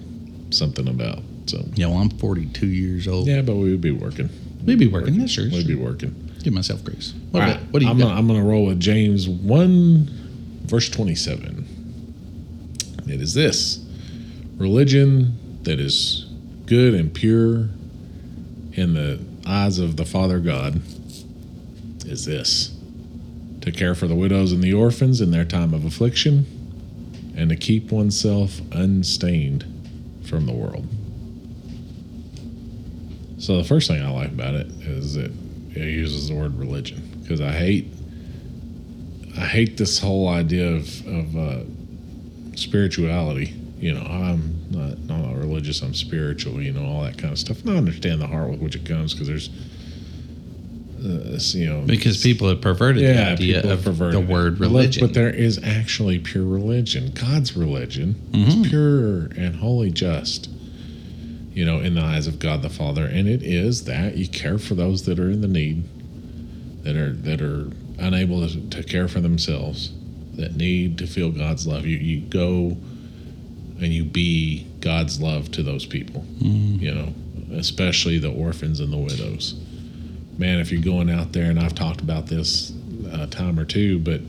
something 0.50 0.86
about. 0.86 1.22
So 1.46 1.64
Yeah, 1.74 1.86
well, 1.86 1.98
I'm 1.98 2.10
42 2.10 2.66
years 2.66 3.06
old. 3.08 3.26
yeah, 3.28 3.42
but 3.42 3.56
we 3.56 3.70
would 3.70 3.80
be 3.80 3.90
working. 3.92 4.28
We'd 4.64 4.78
be 4.78 4.86
working. 4.88 5.14
Yeah, 5.14 5.26
sure. 5.26 5.44
We'd 5.44 5.66
sure. 5.66 5.76
be 5.76 5.76
working. 5.76 6.14
Give 6.42 6.52
myself 6.52 6.82
grace. 6.84 7.14
What, 7.30 7.42
All 7.42 7.50
about- 7.50 7.62
what 7.72 7.78
do 7.80 7.84
you 7.86 7.90
I'm 7.90 7.98
got? 7.98 8.04
Gonna, 8.08 8.18
I'm 8.18 8.26
going 8.26 8.40
to 8.40 8.46
roll 8.46 8.66
with 8.66 8.80
James 8.80 9.28
1, 9.28 10.62
verse 10.66 10.88
27. 10.90 11.64
It 13.08 13.20
is 13.20 13.34
this 13.34 13.84
religion 14.56 15.38
that 15.62 15.78
is 15.78 16.26
good 16.66 16.94
and 16.94 17.12
pure 17.14 17.68
in 18.72 18.94
the 18.94 19.20
eyes 19.46 19.78
of 19.78 19.96
the 19.96 20.04
Father 20.04 20.40
God 20.40 20.80
is 22.06 22.24
this 22.24 22.72
to 23.60 23.70
care 23.72 23.94
for 23.94 24.06
the 24.08 24.14
widows 24.14 24.52
and 24.52 24.62
the 24.62 24.72
orphans 24.72 25.20
in 25.20 25.30
their 25.30 25.44
time 25.44 25.72
of 25.74 25.84
affliction 25.84 26.46
and 27.36 27.50
to 27.50 27.56
keep 27.56 27.90
oneself 27.92 28.60
unstained 28.72 29.64
from 30.24 30.46
the 30.46 30.52
world. 30.52 30.86
So 33.38 33.56
the 33.58 33.64
first 33.64 33.88
thing 33.88 34.02
I 34.02 34.10
like 34.10 34.28
about 34.30 34.54
it 34.54 34.66
is 34.82 35.14
that 35.14 35.30
it 35.74 35.88
uses 35.88 36.28
the 36.28 36.34
word 36.34 36.58
religion 36.58 37.02
because 37.22 37.40
I 37.40 37.52
hate 37.52 37.86
I 39.36 39.44
hate 39.46 39.76
this 39.76 39.98
whole 39.98 40.28
idea 40.28 40.68
of 40.72 41.06
of 41.06 41.36
uh, 41.36 41.58
spirituality. 42.54 43.52
You 43.78 43.92
know, 43.94 44.00
I'm 44.02 44.64
not 44.70 44.92
I'm 45.14 45.22
not 45.22 45.36
religious. 45.36 45.82
I'm 45.82 45.94
spiritual. 45.94 46.62
You 46.62 46.72
know, 46.72 46.84
all 46.86 47.02
that 47.02 47.18
kind 47.18 47.32
of 47.32 47.38
stuff. 47.38 47.60
And 47.62 47.70
I 47.70 47.76
understand 47.76 48.20
the 48.22 48.26
heart 48.26 48.50
with 48.50 48.60
which 48.60 48.76
it 48.76 48.86
comes 48.86 49.12
because 49.12 49.28
there's 49.28 49.50
uh, 51.04 51.38
you 51.58 51.66
know 51.66 51.82
because 51.82 52.22
people 52.22 52.48
have 52.48 52.62
perverted 52.62 53.02
the 53.04 53.22
idea 53.22 53.70
of 53.70 53.84
perverted 53.84 54.14
the 54.26 54.32
word 54.32 54.58
religion. 54.58 55.06
But 55.06 55.12
there 55.12 55.28
is 55.28 55.62
actually 55.62 56.18
pure 56.18 56.44
religion. 56.44 57.10
God's 57.12 57.54
religion 57.54 58.14
Mhm. 58.32 58.48
is 58.64 58.68
pure 58.70 59.18
and 59.36 59.56
wholly 59.56 59.90
just, 59.90 60.48
you 61.56 61.64
know, 61.64 61.80
in 61.80 61.94
the 61.94 62.02
eyes 62.02 62.26
of 62.26 62.38
God 62.38 62.62
the 62.62 62.68
Father. 62.68 63.06
And 63.06 63.26
it 63.26 63.42
is 63.42 63.84
that 63.84 64.16
you 64.16 64.28
care 64.28 64.58
for 64.58 64.74
those 64.74 65.06
that 65.06 65.18
are 65.18 65.30
in 65.30 65.40
the 65.40 65.48
need, 65.48 65.84
that 66.84 66.96
are 66.96 67.12
that 67.12 67.40
are 67.40 67.70
unable 67.98 68.46
to, 68.46 68.68
to 68.70 68.82
care 68.82 69.08
for 69.08 69.20
themselves, 69.20 69.92
that 70.34 70.54
need 70.54 70.98
to 70.98 71.06
feel 71.06 71.30
God's 71.30 71.66
love. 71.66 71.86
You 71.86 71.96
you 71.96 72.20
go 72.20 72.76
and 73.78 73.92
you 73.92 74.04
be 74.04 74.66
God's 74.80 75.20
love 75.20 75.50
to 75.52 75.62
those 75.62 75.86
people. 75.86 76.24
Mhm. 76.40 76.80
You 76.80 76.94
know, 76.94 77.14
especially 77.56 78.18
the 78.18 78.30
orphans 78.30 78.80
and 78.80 78.92
the 78.92 78.98
widows 78.98 79.54
man, 80.38 80.58
if 80.58 80.70
you're 80.70 80.82
going 80.82 81.10
out 81.10 81.32
there, 81.32 81.50
and 81.50 81.58
I've 81.58 81.74
talked 81.74 82.00
about 82.00 82.26
this 82.26 82.72
a 83.10 83.26
time 83.26 83.58
or 83.58 83.64
two, 83.64 83.98
but 83.98 84.20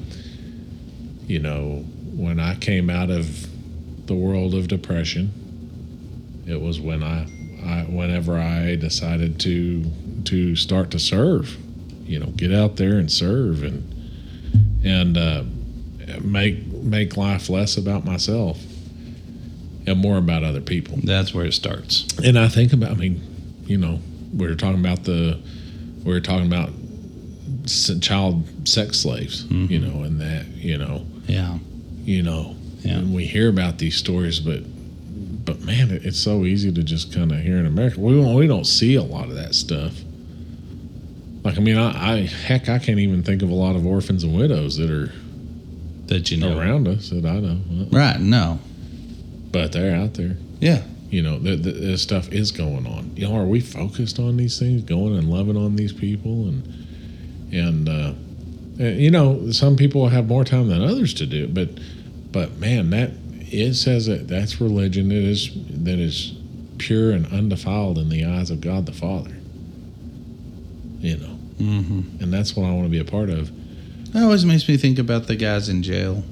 you 1.28 1.40
know, 1.40 1.84
when 2.16 2.40
I 2.40 2.56
came 2.56 2.90
out 2.90 3.10
of 3.10 3.48
the 4.08 4.16
world 4.16 4.56
of 4.56 4.68
depression, 4.68 5.32
it 6.48 6.62
was 6.62 6.80
when 6.80 7.04
I, 7.04 7.24
I 7.66 7.82
whenever 7.90 8.38
I 8.40 8.76
decided 8.76 9.40
to 9.42 9.84
to 10.26 10.56
start 10.56 10.92
to 10.92 11.00
serve, 11.00 11.58
you 12.06 12.20
know, 12.20 12.28
get 12.28 12.54
out 12.54 12.78
there 12.78 12.98
and 12.98 13.12
serve 13.12 13.64
and 13.64 13.94
and 14.84 15.18
uh, 15.18 15.44
make 16.22 16.66
make 16.68 17.18
life 17.18 17.50
less 17.50 17.78
about 17.78 18.06
myself 18.06 18.60
and 19.86 20.00
more 20.00 20.18
about 20.18 20.44
other 20.44 20.62
people. 20.62 20.98
That's 21.04 21.34
where 21.34 21.46
it 21.46 21.54
starts. 21.54 22.06
And 22.24 22.38
I 22.38 22.48
think 22.50 22.74
about, 22.74 22.92
I 22.92 22.96
mean, 22.96 23.22
you 23.66 23.78
know, 23.78 24.00
we 24.36 24.46
were 24.48 24.56
talking 24.56 24.80
about 24.82 25.06
the, 25.06 25.40
we 26.04 26.12
were 26.12 26.20
talking 26.20 26.46
about 26.46 26.72
child 28.02 28.44
sex 28.68 29.00
slaves, 29.00 29.46
you 29.46 29.80
know, 29.80 30.04
and 30.04 30.20
that, 30.22 30.46
you 30.48 30.78
know, 30.78 31.06
Yeah. 31.28 31.58
you 32.04 32.22
know, 32.22 32.56
Yeah. 32.84 32.98
and 33.00 33.14
we 33.14 33.26
hear 33.26 33.48
about 33.50 33.78
these 33.78 33.96
stories, 33.96 34.40
but, 34.42 34.64
but 35.48 35.62
man, 35.62 35.90
it, 35.90 36.06
it's 36.06 36.20
so 36.20 36.46
easy 36.46 36.72
to 36.72 36.84
just 36.84 37.12
kind 37.14 37.32
of 37.32 37.40
hear 37.40 37.58
in 37.58 37.66
America. 37.66 38.00
We 38.00 38.14
don't, 38.22 38.36
we 38.36 38.46
don't 38.46 38.66
see 38.68 38.94
a 38.96 39.02
lot 39.02 39.30
of 39.30 39.36
that 39.36 39.56
stuff. 39.56 39.94
Like, 41.44 41.58
I 41.58 41.62
mean, 41.62 41.78
I, 41.78 42.14
I, 42.14 42.22
heck, 42.26 42.68
I 42.70 42.78
can't 42.78 43.00
even 43.00 43.24
think 43.24 43.42
of 43.42 43.50
a 43.50 43.54
lot 43.56 43.76
of 43.76 43.86
orphans 43.86 44.24
and 44.24 44.36
widows 44.38 44.78
that 44.78 44.90
are 44.92 45.12
That 46.08 46.30
you 46.30 46.38
know. 46.38 46.58
around 46.60 46.88
us 46.88 47.10
that 47.10 47.26
I 47.26 47.40
know, 47.40 47.60
Right. 47.92 48.20
No. 48.20 48.60
but 49.52 49.72
they're 49.72 49.96
out 49.96 50.14
there. 50.16 50.36
Yeah. 50.60 50.84
you 51.10 51.22
know 51.22 51.40
that 51.40 51.64
this 51.64 52.02
stuff 52.02 52.30
is 52.34 52.52
going 52.52 52.86
on 52.86 53.12
you 53.16 53.26
know 53.26 53.34
are 53.38 53.46
we 53.46 53.62
focused 53.62 54.20
on 54.20 54.36
these 54.36 54.60
things 54.60 54.82
going 54.84 55.18
and 55.18 55.30
loving 55.32 55.56
on 55.56 55.76
these 55.78 55.94
people 55.94 56.50
and 56.50 56.64
and 57.54 57.88
uh 57.88 58.12
and, 58.84 59.00
you 59.00 59.10
know 59.10 59.50
some 59.52 59.78
people 59.78 60.10
have 60.10 60.28
more 60.28 60.44
time 60.44 60.68
than 60.68 60.82
others 60.82 61.14
to 61.14 61.26
do 61.26 61.48
but 61.48 61.70
but 62.34 62.58
man 62.58 62.90
that 62.90 63.12
it 63.52 63.74
says 63.76 64.06
that 64.08 64.28
that's 64.28 64.60
religion 64.62 65.10
that 65.10 65.16
is 65.16 65.52
that 65.84 66.00
is 66.00 66.34
pure 66.78 67.12
and 67.12 67.26
undefiled 67.34 67.98
in 67.98 68.10
the 68.10 68.26
eyes 68.26 68.50
of 68.52 68.62
god 68.62 68.86
the 68.86 68.92
father. 68.92 69.36
You 71.00 71.18
know? 71.18 71.38
Mm-hmm. 71.58 72.22
and 72.22 72.32
that's 72.32 72.56
what 72.56 72.68
i 72.68 72.72
want 72.72 72.84
to 72.84 72.90
be 72.90 73.00
a 73.00 73.06
part 73.06 73.30
of. 73.30 73.52
That 74.14 74.24
always 74.24 74.46
makes 74.46 74.68
me 74.68 74.78
think 74.78 75.00
about 75.00 75.28
the 75.28 75.36
guys 75.36 75.70
in 75.70 75.82
jail. 75.84 76.24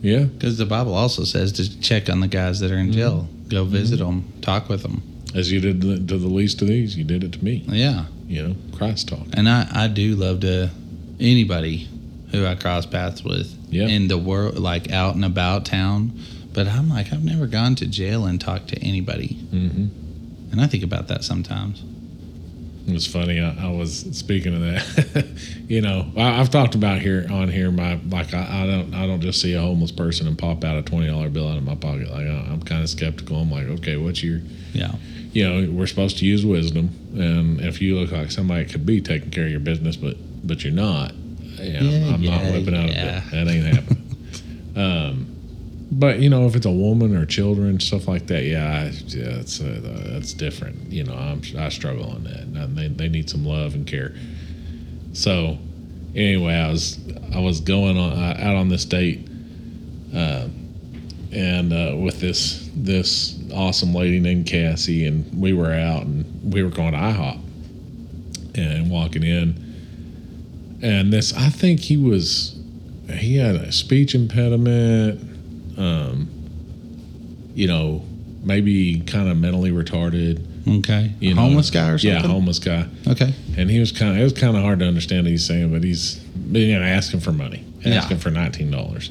Yeah. 0.00 0.24
Because 0.24 0.58
the 0.58 0.66
Bible 0.66 0.94
also 0.94 1.24
says 1.24 1.52
to 1.52 1.80
check 1.80 2.10
on 2.10 2.20
the 2.20 2.28
guys 2.28 2.60
that 2.60 2.70
are 2.70 2.76
in 2.76 2.92
jail. 2.92 3.26
Go 3.48 3.64
visit 3.64 3.98
them, 4.00 4.30
talk 4.42 4.68
with 4.68 4.82
them. 4.82 5.02
as 5.34 5.50
you 5.50 5.60
did 5.60 5.80
to 5.80 6.18
the 6.18 6.28
least 6.28 6.60
of 6.62 6.68
these 6.68 6.96
you 6.96 7.04
did 7.04 7.24
it 7.24 7.32
to 7.32 7.44
me. 7.44 7.64
Yeah. 7.66 8.06
you 8.26 8.46
know 8.48 8.56
christ 8.76 9.08
talk. 9.08 9.26
And 9.32 9.48
I, 9.48 9.66
I 9.72 9.88
do 9.88 10.14
love 10.14 10.40
to 10.40 10.70
anybody 11.20 11.88
who 12.34 12.46
I 12.46 12.54
cross 12.54 12.86
paths 12.86 13.22
with 13.24 13.54
Yeah. 13.70 13.86
in 13.86 14.08
the 14.08 14.18
world, 14.18 14.58
like 14.58 14.90
out 14.92 15.14
and 15.14 15.24
about 15.24 15.64
town. 15.64 16.12
But 16.52 16.68
I'm 16.68 16.88
like, 16.88 17.12
I've 17.12 17.24
never 17.24 17.46
gone 17.46 17.74
to 17.76 17.86
jail 17.86 18.26
and 18.26 18.40
talked 18.40 18.68
to 18.68 18.78
anybody. 18.78 19.36
mm-hmm 19.52 19.86
And 20.52 20.60
I 20.60 20.66
think 20.66 20.84
about 20.84 21.08
that 21.08 21.24
sometimes. 21.24 21.82
It 22.86 22.92
was 22.92 23.06
funny. 23.06 23.40
I, 23.40 23.56
I 23.68 23.70
was 23.70 24.00
speaking 24.12 24.54
of 24.54 24.60
that. 24.60 25.26
you 25.68 25.80
know, 25.80 26.12
I, 26.16 26.38
I've 26.40 26.50
talked 26.50 26.74
about 26.74 27.00
here 27.00 27.26
on 27.30 27.48
here. 27.48 27.70
My 27.70 27.98
like, 28.10 28.34
I, 28.34 28.62
I 28.62 28.66
don't, 28.66 28.94
I 28.94 29.06
don't 29.06 29.22
just 29.22 29.40
see 29.40 29.54
a 29.54 29.60
homeless 29.60 29.90
person 29.90 30.26
and 30.28 30.36
pop 30.36 30.62
out 30.64 30.76
a 30.76 30.82
twenty 30.82 31.06
dollar 31.08 31.30
bill 31.30 31.48
out 31.48 31.56
of 31.56 31.64
my 31.64 31.76
pocket. 31.76 32.10
Like, 32.10 32.26
I, 32.26 32.46
I'm 32.52 32.60
kind 32.62 32.82
of 32.82 32.90
skeptical. 32.90 33.38
I'm 33.38 33.50
like, 33.50 33.66
okay, 33.78 33.96
what's 33.96 34.22
your, 34.22 34.40
Yeah. 34.74 34.92
you 35.32 35.48
know, 35.48 35.72
we're 35.72 35.86
supposed 35.86 36.18
to 36.18 36.26
use 36.26 36.44
wisdom, 36.44 36.90
and 37.16 37.58
if 37.62 37.80
you 37.80 37.98
look 37.98 38.12
like 38.12 38.30
somebody 38.30 38.66
could 38.66 38.84
be 38.84 39.00
taking 39.00 39.30
care 39.30 39.46
of 39.46 39.50
your 39.50 39.60
business, 39.60 39.96
but 39.96 40.16
but 40.46 40.62
you're 40.62 40.72
not. 40.74 41.14
Yeah, 41.56 41.82
Yeah, 41.82 42.06
I'm, 42.08 42.14
I'm 42.14 42.24
not 42.24 42.42
whipping 42.52 42.76
out 42.76 42.88
yeah. 42.88 43.22
a. 43.26 43.30
That 43.30 43.48
ain't 43.48 43.66
happening. 43.66 44.74
um, 44.76 45.34
but 45.90 46.18
you 46.18 46.28
know, 46.28 46.46
if 46.46 46.56
it's 46.56 46.66
a 46.66 46.70
woman 46.70 47.16
or 47.16 47.24
children, 47.24 47.78
stuff 47.78 48.08
like 48.08 48.26
that, 48.26 48.44
yeah, 48.44 48.64
I, 48.64 48.84
yeah, 49.06 49.40
it's 49.40 49.60
uh, 49.60 49.80
that's 50.10 50.32
different. 50.32 50.90
You 50.90 51.04
know, 51.04 51.14
I'm, 51.14 51.40
I 51.56 51.68
struggle 51.68 52.10
on 52.10 52.24
that. 52.24 52.40
And 52.40 52.76
they 52.76 52.88
they 52.88 53.08
need 53.08 53.30
some 53.30 53.44
love 53.44 53.74
and 53.74 53.86
care. 53.86 54.14
So, 55.12 55.58
anyway, 56.14 56.54
I 56.54 56.70
was 56.70 56.98
I 57.32 57.38
was 57.38 57.60
going 57.60 57.96
on 57.96 58.12
uh, 58.12 58.36
out 58.40 58.56
on 58.56 58.68
this 58.68 58.84
date, 58.84 59.28
uh, 60.14 60.48
and 61.32 61.72
uh, 61.72 61.96
with 61.96 62.20
this 62.20 62.68
this 62.74 63.38
awesome 63.54 63.94
lady 63.94 64.18
named 64.18 64.46
Cassie, 64.46 65.06
and 65.06 65.40
we 65.40 65.52
were 65.52 65.72
out 65.72 66.02
and 66.02 66.52
we 66.52 66.62
were 66.62 66.70
going 66.70 66.92
to 66.92 66.98
IHOP, 66.98 67.40
and 68.56 68.90
walking 68.90 69.22
in, 69.22 69.63
and 70.82 71.12
this 71.12 71.32
I 71.34 71.48
think 71.48 71.80
he 71.80 71.96
was 71.96 72.56
he 73.10 73.36
had 73.36 73.54
a 73.56 73.70
speech 73.72 74.14
impediment, 74.14 75.20
um, 75.78 76.28
you 77.54 77.66
know, 77.66 78.04
maybe 78.42 79.00
kind 79.00 79.28
of 79.28 79.36
mentally 79.36 79.70
retarded. 79.70 80.44
Okay. 80.78 81.12
You 81.20 81.34
know, 81.34 81.42
homeless 81.42 81.70
guy 81.70 81.90
or 81.90 81.98
something. 81.98 82.22
Yeah, 82.22 82.26
homeless 82.26 82.58
guy 82.58 82.86
Okay. 83.06 83.34
and 83.58 83.70
he 83.70 83.78
was 83.80 83.92
kind 83.92 84.12
of 84.12 84.18
it 84.20 84.22
was 84.24 84.32
kind 84.32 84.56
of 84.56 84.62
hard 84.62 84.78
to 84.78 84.86
understand 84.86 85.24
what 85.24 85.30
he's 85.30 85.44
saying, 85.46 85.70
but 85.72 85.84
he's 85.84 86.20
you 86.50 86.78
know 86.78 86.82
asking 86.84 87.20
for 87.20 87.32
money, 87.32 87.64
Yeah. 87.82 87.94
asking 87.96 88.18
for 88.18 88.30
nineteen 88.30 88.70
dollars. 88.70 89.10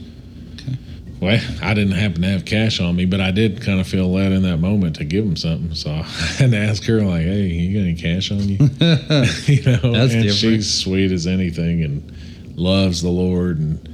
Well, 1.24 1.42
I 1.62 1.74
didn't 1.74 1.94
happen 1.94 2.22
to 2.22 2.28
have 2.30 2.46
cash 2.46 2.80
on 2.80 2.96
me, 2.96 3.06
but 3.06 3.22
I 3.22 3.32
did 3.32 3.62
kind 3.62 3.80
of 3.80 3.88
feel 3.88 4.12
led 4.12 4.32
in 4.32 4.42
that 4.44 4.58
moment 4.58 4.98
to 4.98 5.06
give 5.06 5.26
him 5.26 5.36
something. 5.36 5.74
So 5.76 5.90
I 5.92 6.02
had 6.04 6.52
to 6.52 6.58
ask 6.58 6.84
her 6.86 7.02
like, 7.02 7.22
"Hey, 7.24 7.48
you 7.48 7.78
got 7.80 7.86
any 7.86 7.96
cash 7.96 8.32
on 8.32 8.48
you?" 8.48 8.58
you 9.46 9.64
know, 9.64 9.94
That's 9.94 10.14
and 10.14 10.24
different. 10.24 10.32
she's 10.34 10.74
sweet 10.74 11.12
as 11.12 11.26
anything 11.28 11.84
and 11.84 12.12
loves 12.56 13.02
the 13.02 13.10
Lord 13.10 13.60
and. 13.60 13.90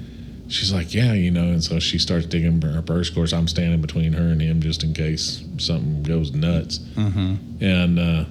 She's 0.52 0.74
like, 0.74 0.96
yeah, 0.96 1.14
you 1.14 1.30
know, 1.30 1.44
and 1.44 1.64
so 1.64 1.78
she 1.80 2.00
starts 2.00 2.26
digging 2.26 2.60
her 2.64 2.82
purse. 2.82 3.10
Of 3.10 3.14
course, 3.14 3.34
I'm 3.34 3.48
standing 3.48 3.82
between 3.82 4.14
her 4.14 4.30
and 4.30 4.42
him 4.42 4.62
just 4.64 4.84
in 4.84 4.96
case 4.96 5.44
something 5.60 6.02
goes 6.02 6.32
nuts 6.34 6.80
Uh-huh. 6.98 7.36
and 7.62 8.00
uh, 8.00 8.26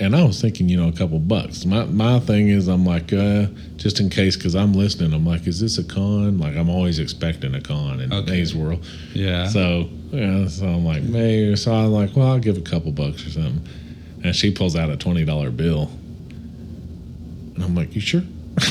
and 0.00 0.14
I 0.14 0.24
was 0.24 0.40
thinking, 0.40 0.68
you 0.68 0.76
know, 0.76 0.88
a 0.88 0.92
couple 0.92 1.18
bucks. 1.18 1.64
My 1.64 1.84
my 1.86 2.18
thing 2.20 2.48
is, 2.48 2.68
I'm 2.68 2.84
like, 2.84 3.12
uh, 3.12 3.46
just 3.76 3.98
in 4.00 4.10
case, 4.10 4.36
because 4.36 4.54
I'm 4.54 4.72
listening. 4.72 5.12
I'm 5.12 5.26
like, 5.26 5.46
is 5.46 5.60
this 5.60 5.78
a 5.78 5.84
con? 5.84 6.38
Like, 6.38 6.56
I'm 6.56 6.68
always 6.68 6.98
expecting 6.98 7.54
a 7.54 7.60
con 7.60 8.00
in 8.00 8.12
Okay. 8.12 8.24
today's 8.26 8.54
world. 8.54 8.84
Yeah. 9.14 9.48
So 9.48 9.88
yeah, 10.10 10.48
so 10.48 10.66
I'm 10.66 10.84
like, 10.84 11.02
maybe. 11.02 11.56
So 11.56 11.72
I'm 11.72 11.92
like, 11.92 12.14
well, 12.16 12.28
I'll 12.28 12.38
give 12.38 12.56
a 12.56 12.60
couple 12.62 12.92
bucks 12.92 13.26
or 13.26 13.30
something. 13.30 13.66
And 14.24 14.34
she 14.34 14.50
pulls 14.50 14.76
out 14.76 14.90
a 14.90 14.96
twenty 14.96 15.24
dollar 15.24 15.50
bill, 15.50 15.90
and 17.54 17.62
I'm 17.64 17.74
like, 17.74 17.94
you 17.94 18.00
sure? 18.00 18.22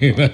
you 0.00 0.14
know, 0.14 0.28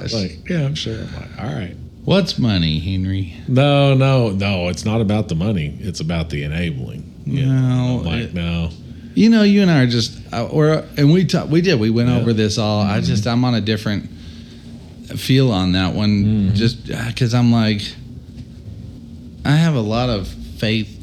she's 0.00 0.14
like, 0.14 0.48
yeah, 0.48 0.64
I'm 0.64 0.74
sure. 0.74 0.98
I'm 1.00 1.14
like, 1.14 1.38
all 1.38 1.46
right. 1.52 1.76
What's 2.04 2.38
money, 2.38 2.78
Henry? 2.78 3.34
No, 3.48 3.94
no, 3.94 4.30
no. 4.30 4.68
It's 4.68 4.84
not 4.86 5.00
about 5.02 5.28
the 5.28 5.34
money. 5.34 5.76
It's 5.80 6.00
about 6.00 6.30
the 6.30 6.42
enabling. 6.44 7.12
You 7.26 7.44
know? 7.46 7.52
No, 7.52 7.98
I'm 7.98 8.04
like, 8.04 8.20
it- 8.22 8.34
no. 8.34 8.70
You 9.18 9.30
know, 9.30 9.42
you 9.42 9.62
and 9.62 9.70
I 9.70 9.82
are 9.82 9.86
just 9.88 10.16
uh, 10.32 10.48
we're 10.52 10.86
and 10.96 11.12
we 11.12 11.24
talk, 11.24 11.48
we 11.50 11.60
did 11.60 11.80
we 11.80 11.90
went 11.90 12.08
Yeah. 12.08 12.18
over 12.18 12.32
this 12.32 12.56
all. 12.56 12.80
I 12.82 13.00
just 13.00 13.26
I'm 13.26 13.44
on 13.44 13.54
a 13.54 13.60
different 13.60 14.08
feel 15.16 15.50
on 15.50 15.72
that 15.72 15.92
one, 15.94 16.54
just 16.54 16.86
because 16.86 17.34
I'm 17.34 17.50
like 17.50 17.82
I 19.44 19.56
have 19.56 19.74
a 19.74 19.80
lot 19.80 20.08
of 20.08 20.28
faith 20.28 20.94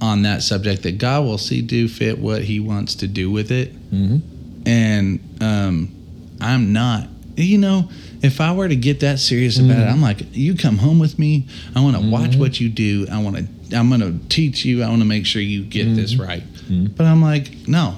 on 0.00 0.22
that 0.22 0.42
subject 0.42 0.82
that 0.82 0.98
God 0.98 1.24
will 1.24 1.38
see 1.38 1.62
do 1.62 1.86
fit 1.86 2.18
what 2.18 2.42
He 2.42 2.58
wants 2.58 2.96
to 2.96 3.06
do 3.06 3.30
with 3.30 3.52
it, 3.52 3.72
Mm-hmm. 3.92 4.66
and 4.66 5.20
um, 5.40 5.94
I'm 6.40 6.72
not. 6.72 7.06
You 7.36 7.58
know, 7.58 7.88
if 8.20 8.40
I 8.40 8.52
were 8.52 8.66
to 8.68 8.76
get 8.76 9.00
that 9.00 9.18
serious 9.20 9.58
about 9.60 9.78
it, 9.78 9.86
I'm 9.86 10.02
like, 10.02 10.22
you 10.32 10.56
come 10.56 10.76
home 10.76 10.98
with 10.98 11.18
me. 11.18 11.46
I 11.76 11.80
want 11.82 11.96
to 11.96 12.10
watch 12.10 12.34
what 12.36 12.58
you 12.60 12.68
do. 12.68 13.06
I 13.10 13.22
want 13.22 13.36
to. 13.36 13.44
I'm 13.74 13.88
going 13.88 14.00
to 14.00 14.28
teach 14.28 14.64
you. 14.64 14.82
I 14.82 14.88
want 14.88 15.02
to 15.02 15.08
make 15.08 15.26
sure 15.26 15.42
you 15.42 15.64
get 15.64 15.86
mm-hmm. 15.86 15.96
this 15.96 16.16
right. 16.16 16.42
Mm-hmm. 16.42 16.86
But 16.96 17.06
I'm 17.06 17.22
like, 17.22 17.68
no. 17.68 17.96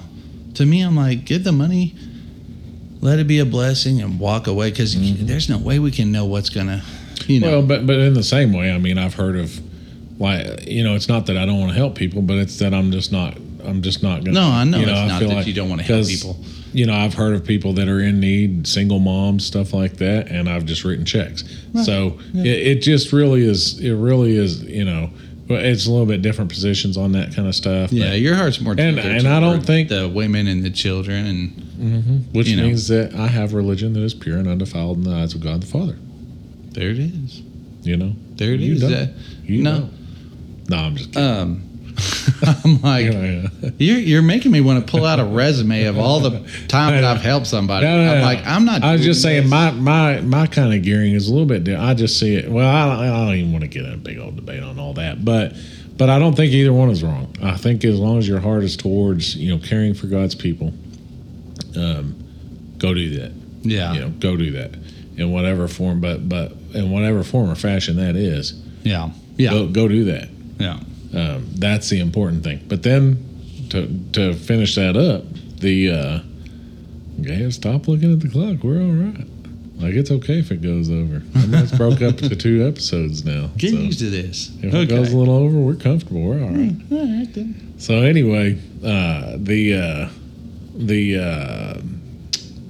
To 0.55 0.65
me, 0.65 0.81
I'm 0.81 0.95
like, 0.95 1.25
get 1.25 1.43
the 1.43 1.51
money, 1.51 1.95
let 3.01 3.19
it 3.19 3.27
be 3.27 3.39
a 3.39 3.45
blessing, 3.45 4.01
and 4.01 4.19
walk 4.19 4.47
away 4.47 4.69
because 4.69 4.95
mm-hmm. 4.95 5.25
there's 5.25 5.49
no 5.49 5.57
way 5.57 5.79
we 5.79 5.91
can 5.91 6.11
know 6.11 6.25
what's 6.25 6.49
gonna, 6.49 6.83
you 7.25 7.39
know. 7.39 7.49
Well, 7.49 7.61
but 7.63 7.87
but 7.87 7.97
in 7.97 8.13
the 8.13 8.23
same 8.23 8.53
way, 8.53 8.71
I 8.71 8.77
mean, 8.77 8.99
I've 8.99 9.15
heard 9.15 9.35
of 9.35 9.59
like 10.19 10.67
you 10.67 10.83
know, 10.83 10.95
it's 10.95 11.07
not 11.07 11.25
that 11.25 11.37
I 11.37 11.45
don't 11.45 11.59
want 11.59 11.71
to 11.71 11.77
help 11.77 11.95
people, 11.95 12.21
but 12.21 12.37
it's 12.37 12.59
that 12.59 12.73
I'm 12.73 12.91
just 12.91 13.11
not. 13.11 13.35
I'm 13.65 13.81
just 13.81 14.03
not 14.03 14.23
gonna. 14.23 14.39
No, 14.39 14.47
I 14.47 14.63
know 14.63 14.77
you 14.77 14.83
it's 14.83 14.91
I 14.91 15.07
not 15.07 15.19
feel 15.19 15.29
that 15.29 15.47
you 15.47 15.53
don't 15.53 15.69
wanna 15.69 15.83
help 15.83 16.05
people. 16.05 16.37
You 16.71 16.85
know, 16.85 16.93
I've 16.93 17.13
heard 17.13 17.33
of 17.33 17.45
people 17.45 17.73
that 17.73 17.87
are 17.87 17.99
in 17.99 18.19
need, 18.19 18.67
single 18.67 18.99
moms, 18.99 19.45
stuff 19.45 19.73
like 19.73 19.97
that, 19.97 20.29
and 20.29 20.49
I've 20.49 20.65
just 20.65 20.83
written 20.83 21.05
checks. 21.05 21.43
So 21.83 22.19
it, 22.33 22.47
it 22.47 22.81
just 22.81 23.11
really 23.11 23.43
is. 23.43 23.79
It 23.79 23.93
really 23.93 24.35
is. 24.35 24.63
You 24.63 24.85
know, 24.85 25.09
but 25.47 25.65
it's 25.65 25.85
a 25.85 25.91
little 25.91 26.05
bit 26.05 26.21
different 26.21 26.49
positions 26.49 26.95
on 26.97 27.11
that 27.13 27.35
kind 27.35 27.47
of 27.47 27.55
stuff. 27.55 27.89
but- 27.89 27.97
yeah, 27.99 28.13
your 28.13 28.35
heart's 28.35 28.59
more. 28.61 28.73
And- 28.77 28.99
and 28.99 29.27
I 29.27 29.39
don't 29.39 29.65
think- 29.65 29.89
the 29.89 30.07
women 30.07 30.47
and 30.47 30.63
the 30.63 30.69
children, 30.69 31.25
and 31.25 32.25
which 32.33 32.47
you 32.47 32.55
know. 32.57 32.63
means 32.67 32.87
that 32.87 33.13
I 33.13 33.27
have 33.27 33.53
religion 33.53 33.93
that 33.93 34.01
is 34.03 34.13
pure 34.13 34.37
and 34.37 34.47
undefiled 34.47 34.97
in 34.97 35.03
the 35.03 35.11
eyes 35.15 35.33
of 35.33 35.41
God 35.41 35.61
the 35.61 35.67
Father. 35.67 35.95
there 36.73 36.89
it 36.89 36.99
is. 36.99 37.41
You 37.83 37.97
know, 37.97 38.15
There 38.37 38.53
it 38.53 38.61
You 38.61 38.73
is. 38.75 38.81
don't. 38.81 38.91
That- 38.91 39.13
You 39.45 39.61
no. 39.61 39.79
know. 39.79 39.89
No, 40.69 40.77
I'm 40.77 40.95
just 40.95 41.11
kidding. 41.11 41.27
um, 41.29 41.63
I'm 42.65 42.81
like, 42.81 43.05
Yeah, 43.05 43.47
yeah. 43.61 43.69
you're 43.77 43.97
you're 43.99 44.21
making 44.21 44.51
me 44.51 44.61
want 44.61 44.85
to 44.85 44.91
pull 44.91 45.05
out 45.05 45.19
a 45.19 45.25
resume 45.25 45.83
of 45.85 45.97
all 45.97 46.19
the 46.19 46.31
time 46.67 46.93
that 46.93 47.03
I've 47.03 47.21
helped 47.21 47.47
somebody. 47.47 47.85
No, 47.85 48.03
no, 48.05 48.13
I'm 48.15 48.21
like, 48.21 48.45
I'm 48.45 48.65
not. 48.65 48.83
I 48.83 48.93
was 48.93 49.03
just 49.03 49.21
saying 49.21 49.43
this. 49.43 49.51
my 49.51 49.71
my 49.71 50.21
my 50.21 50.47
kind 50.47 50.73
of 50.73 50.81
gearing 50.83 51.13
is 51.13 51.27
a 51.27 51.31
little 51.31 51.45
bit 51.47 51.63
different. 51.63 51.87
I 51.87 51.93
just 51.93 52.19
see 52.19 52.35
it. 52.35 52.49
Well, 52.49 52.67
I, 52.67 53.05
I 53.07 53.25
don't 53.25 53.35
even 53.35 53.51
want 53.51 53.63
to 53.63 53.67
get 53.69 53.85
in 53.85 53.93
a 53.93 53.97
big 53.97 54.17
old 54.19 54.35
debate 54.35 54.61
on 54.63 54.79
all 54.79 54.93
that, 54.93 55.23
but 55.23 55.53
but 55.97 56.09
I 56.09 56.19
don't 56.19 56.35
think 56.35 56.51
either 56.53 56.73
one 56.73 56.89
is 56.89 57.03
wrong. 57.03 57.35
I 57.41 57.55
think 57.55 57.85
as 57.85 57.99
long 57.99 58.17
as 58.17 58.27
your 58.27 58.39
heart 58.39 58.63
is 58.63 58.75
towards 58.75 59.35
you 59.35 59.55
know 59.55 59.63
caring 59.63 59.93
for 59.93 60.07
God's 60.07 60.35
people, 60.35 60.73
um, 61.75 62.15
go 62.77 62.93
do 62.93 63.19
that. 63.19 63.31
Yeah, 63.61 63.93
You 63.93 63.99
know, 64.01 64.09
go 64.09 64.35
do 64.35 64.51
that 64.51 64.71
in 65.17 65.31
whatever 65.31 65.67
form, 65.67 66.01
but 66.01 66.27
but 66.27 66.51
in 66.73 66.91
whatever 66.91 67.23
form 67.23 67.49
or 67.49 67.55
fashion 67.55 67.95
that 67.97 68.15
is. 68.15 68.53
yeah, 68.83 69.11
yeah, 69.37 69.51
Go 69.51 69.67
go 69.67 69.87
do 69.87 70.03
that. 70.05 70.29
yeah. 70.59 70.79
Um, 71.13 71.47
that's 71.55 71.89
the 71.89 71.99
important 71.99 72.43
thing. 72.43 72.63
But 72.67 72.83
then 72.83 73.67
to 73.69 73.87
to 74.13 74.33
finish 74.33 74.75
that 74.75 74.97
up, 74.97 75.23
the 75.59 75.91
uh, 75.91 76.19
okay, 77.21 77.49
stop 77.51 77.87
looking 77.87 78.13
at 78.13 78.19
the 78.19 78.29
clock. 78.29 78.63
We're 78.63 78.81
all 78.81 78.91
right. 78.91 79.27
Like 79.83 79.95
it's 79.95 80.11
okay 80.11 80.39
if 80.39 80.51
it 80.51 80.61
goes 80.61 80.89
over. 80.89 81.21
I 81.35 81.45
mean, 81.45 81.61
it's 81.61 81.75
broke 81.75 82.01
up 82.01 82.17
to 82.17 82.35
two 82.35 82.65
episodes 82.65 83.25
now. 83.25 83.49
Get 83.57 83.71
so 83.71 83.77
used 83.77 83.99
to 83.99 84.09
this. 84.09 84.51
if 84.61 84.73
it 84.73 84.87
goes 84.87 85.11
a 85.11 85.17
little 85.17 85.35
over, 85.35 85.57
we're 85.57 85.75
comfortable. 85.75 86.21
We're 86.21 86.41
all 86.41 86.51
right. 86.51 86.75
All 86.91 87.17
right 87.19 87.33
then. 87.33 87.73
So 87.77 87.95
anyway, 87.95 88.59
uh, 88.83 89.33
the 89.37 89.75
uh, 89.75 90.09
the 90.75 91.17
uh, 91.17 91.81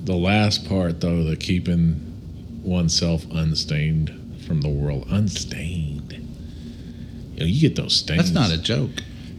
the 0.06 0.16
last 0.16 0.68
part 0.68 1.02
though, 1.02 1.24
the 1.24 1.36
keeping 1.36 2.62
oneself 2.64 3.26
unstained 3.32 4.42
from 4.48 4.62
the 4.62 4.70
world, 4.70 5.06
unstained. 5.10 5.93
You 7.46 7.62
get 7.62 7.76
those 7.76 7.96
stains. 7.96 8.32
That's 8.32 8.50
not 8.50 8.58
a 8.58 8.62
joke. 8.62 8.92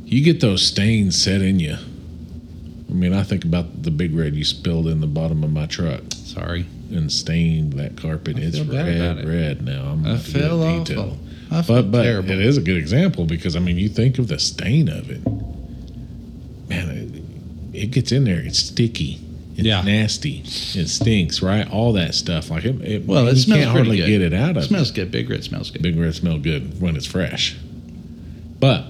You 0.04 0.22
get 0.24 0.40
those 0.40 0.62
stains 0.62 1.20
set 1.22 1.40
in 1.42 1.58
you. 1.60 1.76
I 2.90 2.92
mean, 2.92 3.12
I 3.12 3.22
think 3.22 3.44
about 3.44 3.82
the 3.82 3.90
big 3.90 4.14
red 4.14 4.34
you 4.34 4.44
spilled 4.44 4.86
in 4.86 5.00
the 5.00 5.06
bottom 5.06 5.42
of 5.42 5.50
my 5.52 5.66
truck 5.66 6.02
Sorry. 6.14 6.66
and 6.90 7.10
stained 7.10 7.72
that 7.74 7.96
carpet. 7.96 8.36
I 8.36 8.40
it's 8.40 8.56
feel 8.58 8.66
bad 8.66 8.88
about 8.88 9.16
red, 9.16 9.24
it. 9.24 9.28
red 9.28 9.64
now. 9.64 9.84
I'm 9.90 10.06
I 10.06 10.10
about 10.10 10.24
to 10.24 10.32
get 10.32 10.40
feel 10.40 10.78
detail. 10.84 11.18
I 11.50 11.62
feel 11.62 11.76
But 11.76 11.90
but 11.90 12.02
terrible. 12.04 12.30
it 12.30 12.40
is 12.40 12.56
a 12.56 12.60
good 12.62 12.76
example 12.76 13.24
because 13.24 13.56
I 13.56 13.60
mean, 13.60 13.78
you 13.78 13.88
think 13.88 14.18
of 14.18 14.28
the 14.28 14.38
stain 14.38 14.88
of 14.88 15.10
it. 15.10 15.24
Man, 16.68 16.88
it, 17.72 17.78
it 17.82 17.86
gets 17.90 18.12
in 18.12 18.24
there. 18.24 18.40
It's 18.40 18.58
sticky. 18.58 19.20
It's 19.56 19.62
Yeah. 19.66 19.82
nasty. 19.82 20.42
It 20.44 20.88
stinks. 20.88 21.42
Right. 21.42 21.68
All 21.70 21.92
that 21.94 22.14
stuff. 22.14 22.50
Like 22.50 22.64
it. 22.64 22.80
it 22.82 23.06
Well, 23.06 23.26
it 23.28 23.34
you 23.34 23.40
smells 23.40 23.60
can't 23.60 23.70
hardly 23.72 23.96
good. 23.98 24.06
get 24.06 24.20
it 24.22 24.32
out 24.34 24.56
of 24.56 24.64
It 24.64 24.66
smells 24.66 24.90
good. 24.90 25.10
Big 25.10 25.28
red 25.30 25.42
smells 25.44 25.70
good. 25.70 25.82
big 25.82 25.96
red 25.98 26.14
smell 26.14 26.38
good 26.38 26.80
when 26.80 26.96
it's 26.96 27.06
fresh. 27.06 27.56
But 28.64 28.84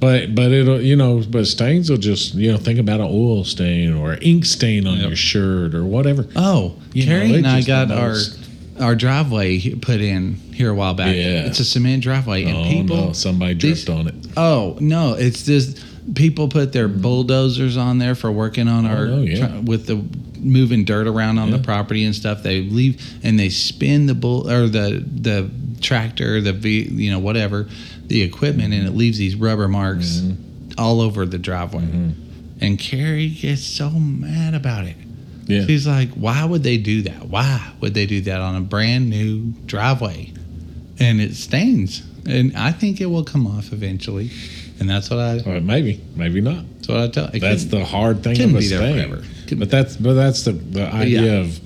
but 0.00 0.34
but 0.34 0.50
it'll 0.52 0.80
you 0.80 0.96
know 0.96 1.22
but 1.28 1.46
stains 1.46 1.88
will 1.90 1.98
just 1.98 2.34
you 2.34 2.50
know 2.50 2.58
think 2.58 2.78
about 2.80 3.00
an 3.00 3.06
oil 3.10 3.44
stain 3.44 3.94
or 3.94 4.16
ink 4.20 4.44
stain 4.44 4.86
on 4.86 4.98
Yep. 4.98 5.06
your 5.06 5.16
shirt 5.16 5.74
or 5.74 5.84
whatever. 5.84 6.26
Oh, 6.34 6.74
You 6.92 7.04
Carrie 7.04 7.28
know, 7.28 7.34
and 7.38 7.46
I 7.46 7.62
got 7.62 7.90
our 7.92 8.08
almost- 8.10 8.38
our 8.80 8.94
driveway 8.94 9.58
put 9.74 10.00
in 10.00 10.34
here 10.52 10.70
a 10.70 10.74
while 10.74 10.94
back. 10.94 11.14
Yeah. 11.14 11.46
It's 11.46 11.58
a 11.60 11.64
cement 11.64 12.02
driveway, 12.02 12.44
and 12.44 12.56
oh 12.56 12.64
people. 12.64 12.96
no, 12.96 13.12
somebody 13.12 13.54
these- 13.54 13.84
dripped 13.84 13.98
on 13.98 14.08
it. 14.08 14.14
Oh 14.36 14.76
no, 14.80 15.14
it's 15.14 15.44
just 15.44 15.84
people 16.14 16.48
put 16.48 16.72
their 16.72 16.88
mm-hmm. 16.88 17.00
bulldozers 17.02 17.76
on 17.76 17.98
there 17.98 18.14
for 18.14 18.32
working 18.32 18.66
on 18.66 18.86
oh, 18.86 18.90
our 18.90 19.06
no, 19.06 19.20
yeah. 19.20 19.46
tr- 19.46 19.60
with 19.64 19.86
the 19.86 20.02
moving 20.40 20.84
dirt 20.84 21.06
around 21.06 21.38
on 21.38 21.50
the 21.50 21.58
property 21.58 22.04
and 22.04 22.14
stuff. 22.14 22.42
They 22.42 22.62
leave 22.62 23.00
and 23.22 23.38
they 23.38 23.48
spin 23.48 24.06
the 24.06 24.14
bull 24.14 24.50
or 24.50 24.68
the 24.68 25.04
the 25.06 25.50
tractor, 25.80 26.40
the 26.40 26.52
v, 26.52 26.82
you 26.82 27.10
know 27.10 27.18
whatever, 27.18 27.68
the 28.08 28.22
equipment, 28.22 28.74
and 28.74 28.86
it 28.86 28.92
leaves 28.92 29.18
these 29.18 29.36
rubber 29.36 29.68
marks 29.68 30.16
Mm-hmm. 30.20 30.72
all 30.78 31.00
over 31.00 31.24
the 31.26 31.38
driveway. 31.38 32.14
And 32.60 32.78
Carrie 32.78 33.28
gets 33.30 33.62
so 33.62 33.90
mad 33.90 34.54
about 34.54 34.84
it. 34.84 34.96
Yeah. 35.46 35.64
She's 35.66 35.86
like, 35.86 36.10
why 36.10 36.44
would 36.44 36.62
they 36.62 36.76
do 36.76 37.02
that? 37.02 37.24
Why 37.28 37.72
would 37.80 37.94
they 37.94 38.04
do 38.06 38.20
that 38.22 38.40
on 38.40 38.56
a 38.56 38.60
brand 38.60 39.08
new 39.08 39.52
driveway? 39.66 40.32
And 41.00 41.20
it 41.20 41.34
stains. 41.34 42.02
And 42.26 42.54
I 42.56 42.72
think 42.72 43.00
it 43.00 43.06
will 43.06 43.24
come 43.24 43.46
off 43.46 43.72
eventually. 43.72 44.30
And 44.80 44.88
that's 44.90 45.08
what 45.10 45.18
I 45.20 45.40
Or 45.46 45.60
maybe, 45.60 46.00
maybe 46.16 46.40
not. 46.40 46.64
that's 46.76 46.88
what 46.88 46.98
I 47.00 47.08
tell 47.08 47.24
it 47.32 47.40
That's 47.40 47.64
the 47.66 47.84
hard 47.84 48.22
thing 48.22 48.40
of 48.42 48.54
a 48.56 48.62
stain. 48.62 49.24
But 49.56 49.70
that's 49.70 49.96
but 49.96 50.12
that's 50.14 50.44
the 50.44 50.52
the 50.52 50.86
idea 50.92 51.22
yeah. 51.22 51.32
of 51.40 51.58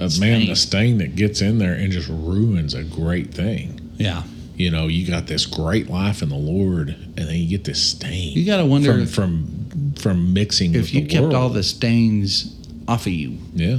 of 0.00 0.18
man 0.20 0.40
Stain. 0.40 0.48
the 0.48 0.56
stain 0.56 0.98
that 0.98 1.14
gets 1.16 1.40
in 1.40 1.58
there 1.58 1.72
and 1.74 1.90
just 1.92 2.08
ruins 2.08 2.74
a 2.74 2.82
great 2.84 3.32
thing. 3.32 3.80
Yeah. 3.96 4.22
You 4.60 4.70
know, 4.70 4.88
you 4.88 5.06
got 5.06 5.26
this 5.26 5.46
great 5.46 5.88
life 5.88 6.20
in 6.20 6.28
the 6.28 6.34
Lord, 6.36 6.90
and 6.90 7.16
then 7.16 7.34
you 7.34 7.48
get 7.48 7.64
this 7.64 7.82
stain. 7.82 8.36
You 8.36 8.44
gotta 8.44 8.66
wonder 8.66 8.92
from 8.92 9.00
if- 9.02 9.10
from 9.10 9.92
from 9.96 10.32
mixing. 10.34 10.74
If 10.74 10.82
with 10.82 10.94
you 10.94 11.06
kept 11.06 11.22
world. 11.22 11.34
all 11.34 11.48
the 11.48 11.62
stains 11.62 12.54
off 12.86 13.06
of 13.06 13.12
you, 13.12 13.38
yeah, 13.54 13.78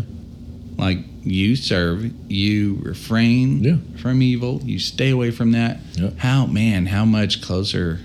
like 0.78 0.98
you 1.24 1.56
serve, 1.56 2.10
you 2.30 2.80
refrain 2.82 3.64
Yeah. 3.64 3.76
from 3.98 4.24
evil, 4.24 4.60
you 4.66 4.80
stay 4.80 5.10
away 5.12 5.30
from 5.30 5.52
that. 5.52 5.80
Yeah. 6.00 6.10
How 6.18 6.48
man, 6.48 6.88
how 6.88 7.06
much 7.06 7.42
closer 7.44 8.00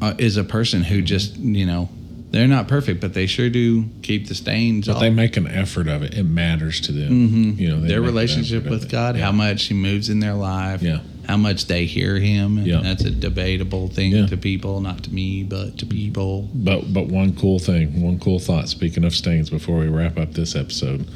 uh, 0.00 0.14
is 0.18 0.36
a 0.36 0.44
person 0.44 0.84
who 0.84 1.02
just 1.02 1.36
you 1.38 1.66
know 1.66 1.88
they're 2.30 2.46
not 2.48 2.68
perfect, 2.68 3.00
but 3.00 3.12
they 3.14 3.26
sure 3.26 3.50
do 3.50 3.84
keep 4.02 4.28
the 4.28 4.34
stains 4.34 4.86
but 4.86 4.96
off. 4.96 5.00
they 5.02 5.10
make 5.10 5.36
an 5.36 5.46
effort 5.48 5.88
of 5.88 6.02
it. 6.02 6.14
It 6.14 6.22
matters 6.24 6.80
to 6.82 6.92
them. 6.92 7.56
You 7.58 7.70
know, 7.70 7.80
their 7.80 8.00
relationship 8.00 8.64
with. 8.66 8.88
God, 8.90 9.16
Yeah. 9.16 9.24
how 9.24 9.32
much 9.32 9.64
He 9.64 9.74
moves 9.74 10.08
in 10.08 10.20
their 10.20 10.34
life, 10.34 10.80
Yeah. 10.82 11.00
how 11.26 11.36
much 11.36 11.66
they 11.66 11.86
hear 11.86 12.18
Him. 12.20 12.58
And 12.58 12.66
Yeah. 12.66 12.80
That's 12.82 13.04
a 13.04 13.10
debatable 13.10 13.88
thing 13.88 14.12
Yeah. 14.12 14.26
to 14.26 14.36
people, 14.36 14.80
not 14.80 15.02
to 15.04 15.12
me, 15.14 15.42
but 15.42 15.78
to 15.78 15.86
people. 15.86 16.48
But 16.54 16.92
but 16.92 17.08
one 17.08 17.32
cool 17.34 17.58
thing, 17.58 18.00
one 18.00 18.18
cool 18.20 18.38
thought. 18.38 18.68
Speaking 18.68 19.04
of 19.04 19.14
stains, 19.14 19.50
before 19.50 19.78
we 19.80 19.86
wrap 19.88 20.16
up 20.18 20.34
this 20.34 20.54
episode, 20.54 21.06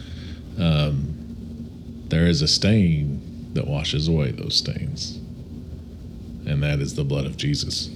um, 0.59 1.15
there 2.09 2.27
is 2.27 2.43
a 2.43 2.49
stain 2.49 3.21
that 3.55 3.67
washes 3.69 4.09
away 4.09 4.33
those 4.33 4.57
stains, 4.57 5.19
and 6.47 6.61
that 6.63 6.81
is 6.81 6.95
the 6.95 7.05
blood 7.05 7.25
of 7.25 7.37
Jesus. 7.37 7.89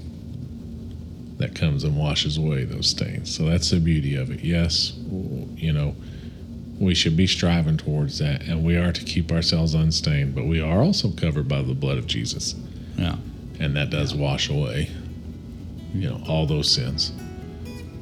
That 1.38 1.54
comes 1.54 1.84
and 1.84 1.96
washes 1.96 2.36
away 2.36 2.64
those 2.64 2.88
stains. 2.90 3.34
So 3.34 3.44
that's 3.44 3.70
the 3.70 3.78
beauty 3.80 4.16
of 4.16 4.30
it. 4.30 4.40
Yes, 4.40 4.92
you 5.56 5.72
know, 5.72 5.94
we 6.80 6.94
should 6.94 7.16
be 7.16 7.26
striving 7.28 7.76
towards 7.76 8.18
that, 8.18 8.42
and 8.42 8.64
we 8.64 8.76
are 8.76 8.92
to 8.92 9.04
keep 9.04 9.30
ourselves 9.32 9.74
unstained. 9.74 10.34
But 10.34 10.46
we 10.46 10.60
are 10.60 10.80
also 10.82 11.10
covered 11.12 11.46
by 11.48 11.62
the 11.62 11.74
blood 11.74 11.96
of 11.98 12.06
Jesus 12.06 12.54
Yeah. 12.96 13.16
and 13.60 13.74
that 13.76 13.90
does 13.90 14.14
wash 14.14 14.48
away 14.50 14.90
you 15.94 16.08
know 16.10 16.20
all 16.28 16.44
those 16.44 16.70
sins 16.70 17.12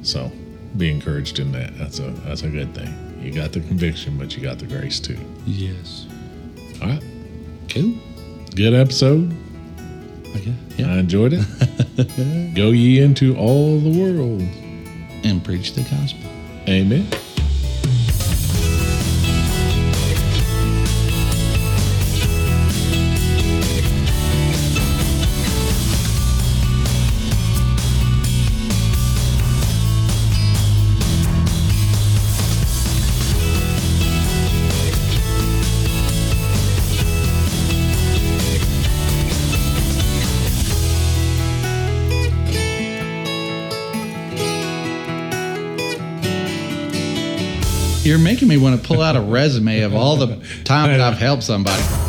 so 0.01 0.29
be 0.75 0.91
encouraged 0.91 1.39
in 1.39 1.53
that 1.53 1.75
that's 1.77 1.99
a 1.99 2.09
that's 2.27 2.41
a 2.43 2.49
good 2.49 2.75
thing 2.75 2.91
you 3.23 3.31
got 3.31 3.53
the 3.53 3.61
conviction 3.61 4.17
but 4.17 4.35
you 4.35 4.43
got 4.43 4.59
the 4.59 4.65
grace 4.65 4.99
too 4.99 5.17
Yes. 5.45 6.05
all 6.81 6.89
right 6.89 7.03
Cool. 7.69 7.93
good 8.55 8.73
episode 8.73 9.33
Okay. 10.35 10.53
Yeah. 10.77 10.93
i 10.93 10.97
enjoyed 10.97 11.31
it 11.33 11.45
go 12.55 12.69
ye 12.69 13.01
into 13.01 13.35
all 13.37 13.79
the 13.79 13.89
world 13.89 14.43
and 15.23 15.43
preach 15.43 15.73
the 15.73 15.81
gospel. 15.81 16.29
amen 16.67 17.07
You're 48.07 48.17
making 48.17 48.47
me 48.47 48.55
want 48.55 48.81
to 48.81 48.87
pull 48.87 49.01
out 49.01 49.17
a 49.17 49.21
resume 49.21 49.81
of 49.81 49.93
all 49.93 50.15
the 50.15 50.27
time 50.63 50.87
that 50.91 51.01
I've 51.01 51.17
helped 51.17 51.43
somebody. 51.43 52.06